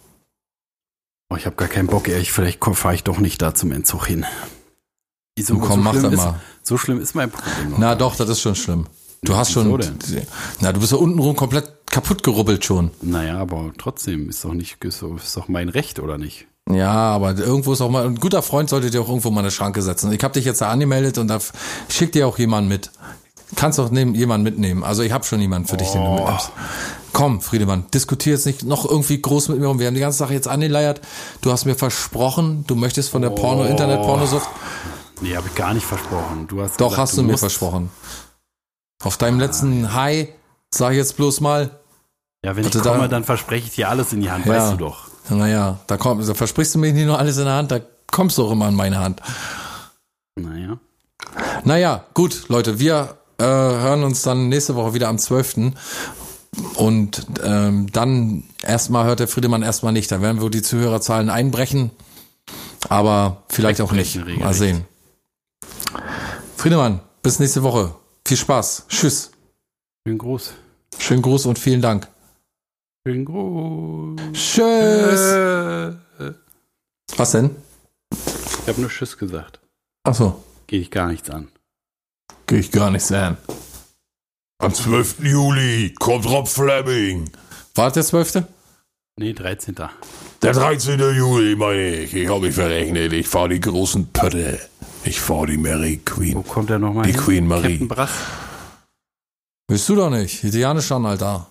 Oh, 1.30 1.36
ich 1.36 1.46
habe 1.46 1.56
gar 1.56 1.68
keinen 1.68 1.88
Bock, 1.88 2.08
ey. 2.08 2.20
Ich, 2.20 2.32
vielleicht 2.32 2.58
fahre 2.62 2.94
ich 2.94 3.04
doch 3.04 3.18
nicht 3.18 3.42
da 3.42 3.54
zum 3.54 3.72
Entzug 3.72 4.06
hin. 4.06 4.24
So, 5.38 5.54
Du 5.54 5.60
komm, 5.60 5.82
mach 5.82 5.92
schlimm 5.92 6.04
das 6.04 6.12
ist, 6.14 6.18
mal. 6.18 6.40
So 6.62 6.78
schlimm 6.78 7.00
ist 7.00 7.14
mein 7.14 7.30
Problem. 7.30 7.74
Na 7.78 7.94
doch, 7.94 8.16
das 8.16 8.28
ist 8.28 8.40
schon 8.40 8.54
schlimm. 8.54 8.86
Du 9.22 9.36
hast 9.36 9.50
wieso 9.50 9.62
schon, 9.62 9.80
denn? 9.80 10.26
na, 10.60 10.72
du 10.72 10.80
bist 10.80 10.92
ja 10.92 10.98
untenrum 10.98 11.36
komplett 11.36 11.72
kaputt 11.86 12.22
gerubbelt 12.22 12.64
schon. 12.64 12.90
Naja, 13.02 13.38
aber 13.38 13.72
trotzdem 13.76 14.28
ist 14.28 14.44
doch 14.44 14.54
nicht, 14.54 14.82
ist 14.84 15.02
doch 15.02 15.48
mein 15.48 15.68
Recht, 15.68 15.98
oder 15.98 16.18
nicht? 16.18 16.46
Ja, 16.70 16.92
aber 16.92 17.34
irgendwo 17.36 17.72
ist 17.72 17.80
auch 17.80 17.88
mal, 17.90 18.04
ein 18.06 18.16
guter 18.16 18.42
Freund 18.42 18.68
sollte 18.68 18.90
dir 18.90 19.00
auch 19.00 19.08
irgendwo 19.08 19.30
mal 19.30 19.40
eine 19.40 19.50
Schranke 19.50 19.80
setzen. 19.82 20.12
Ich 20.12 20.22
habe 20.22 20.34
dich 20.34 20.44
jetzt 20.44 20.60
da 20.60 20.70
angemeldet 20.70 21.16
und 21.18 21.28
da 21.28 21.38
schickt 21.88 22.14
dir 22.14 22.26
auch 22.28 22.38
jemand 22.38 22.68
mit. 22.68 22.90
Kannst 23.56 23.78
doch 23.78 23.90
nehmen, 23.90 24.14
jemanden 24.14 24.44
mitnehmen. 24.44 24.84
Also 24.84 25.02
ich 25.02 25.10
habe 25.12 25.24
schon 25.24 25.40
jemanden 25.40 25.66
für 25.68 25.78
dich, 25.78 25.88
den 25.90 26.04
du 26.04 26.10
mitnimmst. 26.10 26.50
Komm, 27.14 27.40
Friedemann, 27.40 27.86
diskutier 27.94 28.34
jetzt 28.34 28.44
nicht 28.44 28.64
noch 28.64 28.84
irgendwie 28.84 29.20
groß 29.22 29.48
mit 29.48 29.58
mir 29.58 29.66
rum. 29.66 29.78
Wir 29.78 29.86
haben 29.86 29.94
die 29.94 30.00
ganze 30.00 30.18
Sache 30.18 30.34
jetzt 30.34 30.46
angeleiert. 30.46 31.00
Du 31.40 31.50
hast 31.50 31.64
mir 31.64 31.74
versprochen, 31.74 32.64
du 32.66 32.74
möchtest 32.74 33.08
von 33.08 33.22
der 33.22 33.30
Porno, 33.30 33.64
Internet-Pornosucht. 33.64 34.46
Nee, 35.22 35.34
habe 35.34 35.48
ich 35.48 35.54
gar 35.54 35.72
nicht 35.72 35.86
versprochen. 35.86 36.46
Du 36.48 36.60
hast 36.60 36.78
Doch, 36.78 36.90
gesagt, 36.90 37.00
hast 37.00 37.16
du 37.16 37.22
mir 37.22 37.32
musst- 37.32 37.40
versprochen. 37.40 37.88
Auf 39.02 39.16
deinem 39.16 39.40
letzten 39.40 39.94
High, 39.94 40.28
sag 40.70 40.90
ich 40.92 40.98
jetzt 40.98 41.16
bloß 41.16 41.40
mal, 41.40 41.70
Ja, 42.44 42.54
wenn 42.54 42.66
ich 42.66 42.72
komme, 42.72 42.98
da- 43.00 43.08
dann 43.08 43.24
verspreche 43.24 43.66
ich 43.66 43.74
dir 43.74 43.88
alles 43.88 44.12
in 44.12 44.20
die 44.20 44.30
Hand, 44.30 44.44
Ja. 44.46 44.52
weißt 44.54 44.72
du 44.74 44.76
doch. 44.76 45.08
Naja, 45.30 45.78
da, 45.86 45.96
komm, 45.96 46.24
da 46.24 46.34
versprichst 46.34 46.74
du 46.74 46.78
mir 46.78 46.92
nicht 46.92 47.06
nur 47.06 47.18
alles 47.18 47.38
in 47.38 47.44
der 47.44 47.54
Hand, 47.54 47.70
da 47.70 47.80
kommst 48.10 48.38
du 48.38 48.46
auch 48.46 48.52
immer 48.52 48.68
in 48.68 48.74
meine 48.74 48.98
Hand. 48.98 49.20
Naja. 50.36 50.78
Naja, 51.64 52.04
gut, 52.14 52.48
Leute, 52.48 52.78
wir 52.78 53.16
äh, 53.38 53.44
hören 53.44 54.04
uns 54.04 54.22
dann 54.22 54.48
nächste 54.48 54.74
Woche 54.74 54.94
wieder 54.94 55.08
am 55.08 55.18
12. 55.18 55.72
Und 56.74 57.26
ähm, 57.44 57.90
dann 57.92 58.44
erstmal 58.62 59.04
hört 59.04 59.20
der 59.20 59.28
Friedemann 59.28 59.62
erstmal 59.62 59.92
nicht. 59.92 60.10
Dann 60.10 60.22
werden 60.22 60.40
wir 60.40 60.50
die 60.50 60.62
Zuhörerzahlen 60.62 61.30
einbrechen. 61.30 61.90
Aber 62.88 63.42
vielleicht 63.48 63.80
auch 63.80 63.92
nicht. 63.92 64.24
Mal 64.38 64.54
sehen. 64.54 64.84
Friedemann, 66.56 67.00
bis 67.22 67.38
nächste 67.38 67.62
Woche. 67.62 67.94
Viel 68.26 68.36
Spaß. 68.36 68.86
Tschüss. 68.88 69.30
Schönen 70.06 70.18
Gruß. 70.18 70.52
Schönen 70.98 71.22
Gruß 71.22 71.46
und 71.46 71.58
vielen 71.58 71.82
Dank. 71.82 72.08
Schönen 73.08 73.24
Gruß. 73.24 74.20
Tschüss. 74.34 75.32
Äh, 75.32 75.92
Was 77.16 77.30
denn? 77.32 77.56
ich 78.12 78.68
habe 78.68 78.82
nur 78.82 78.90
Tschüss 78.90 79.16
gesagt. 79.16 79.60
Ach 80.04 80.14
so. 80.14 80.44
Gehe 80.66 80.80
ich 80.80 80.90
gar 80.90 81.06
nichts 81.08 81.30
an. 81.30 81.48
Gehe 82.46 82.58
ich 82.58 82.70
gar 82.70 82.90
nicht 82.90 83.06
sehen. 83.06 83.38
Am 84.58 84.74
12. 84.74 85.20
Juli 85.20 85.94
kommt 85.98 86.26
Rob 86.28 86.48
Fleming 86.48 87.30
War 87.76 87.90
der 87.90 88.02
12.? 88.02 88.42
Nee, 89.18 89.32
13. 89.32 89.74
Der 90.42 90.52
13. 90.52 91.00
Juli, 91.00 91.56
meine 91.56 92.00
ich. 92.00 92.12
Ich 92.12 92.28
habe 92.28 92.40
mich 92.40 92.54
verrechnet. 92.56 93.14
Ich 93.14 93.26
fahre 93.26 93.48
die 93.48 93.60
großen 93.60 94.08
Pötte. 94.08 94.60
Ich 95.04 95.18
fahre 95.18 95.46
die 95.46 95.56
Mary 95.56 95.98
Queen. 96.04 96.34
Wo 96.34 96.42
kommt 96.42 96.68
der 96.68 96.78
nochmal 96.78 97.06
Die 97.06 97.12
hin? 97.12 97.20
Queen 97.22 97.46
Marie. 97.46 97.88
Willst 99.66 99.88
du 99.88 99.96
doch 99.96 100.10
nicht. 100.10 100.42
Die 100.42 100.50
Diane 100.50 100.82
schon, 100.82 101.06
Alter. 101.06 101.46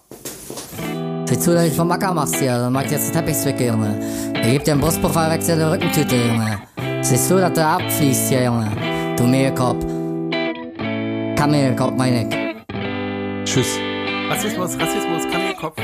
Sieh 1.28 1.38
zu, 1.38 1.54
dass 1.54 1.66
ich 1.66 1.74
vom 1.74 1.92
Acker 1.92 2.14
machst 2.14 2.38
hier, 2.38 2.58
dann 2.58 2.72
mach 2.72 2.84
ich 2.84 2.92
jetzt 2.92 3.10
den 3.10 3.14
Teppich 3.14 3.36
zwicke, 3.36 3.68
Junge. 3.68 4.00
Er 4.34 4.54
gibt 4.54 4.66
dir 4.66 4.72
einen 4.72 4.82
Brustpuffer, 4.82 5.30
wechselt 5.30 5.60
der 5.60 5.74
Rückentüte, 5.74 6.16
Junge. 6.16 6.58
Siehst 7.02 7.30
du, 7.30 7.36
dass 7.36 7.52
der 7.52 7.68
abfließt 7.68 8.30
hier, 8.30 8.46
Junge. 8.46 8.72
Du 9.18 9.26
Mehlkopf. 9.26 9.86
Kamelkopf, 11.36 11.98
meine 11.98 12.28
ich. 12.28 13.44
Tschüss. 13.44 13.78
Rassismus, 14.30 14.80
Rassismus, 14.80 15.24
Kamelkopf. 15.30 15.76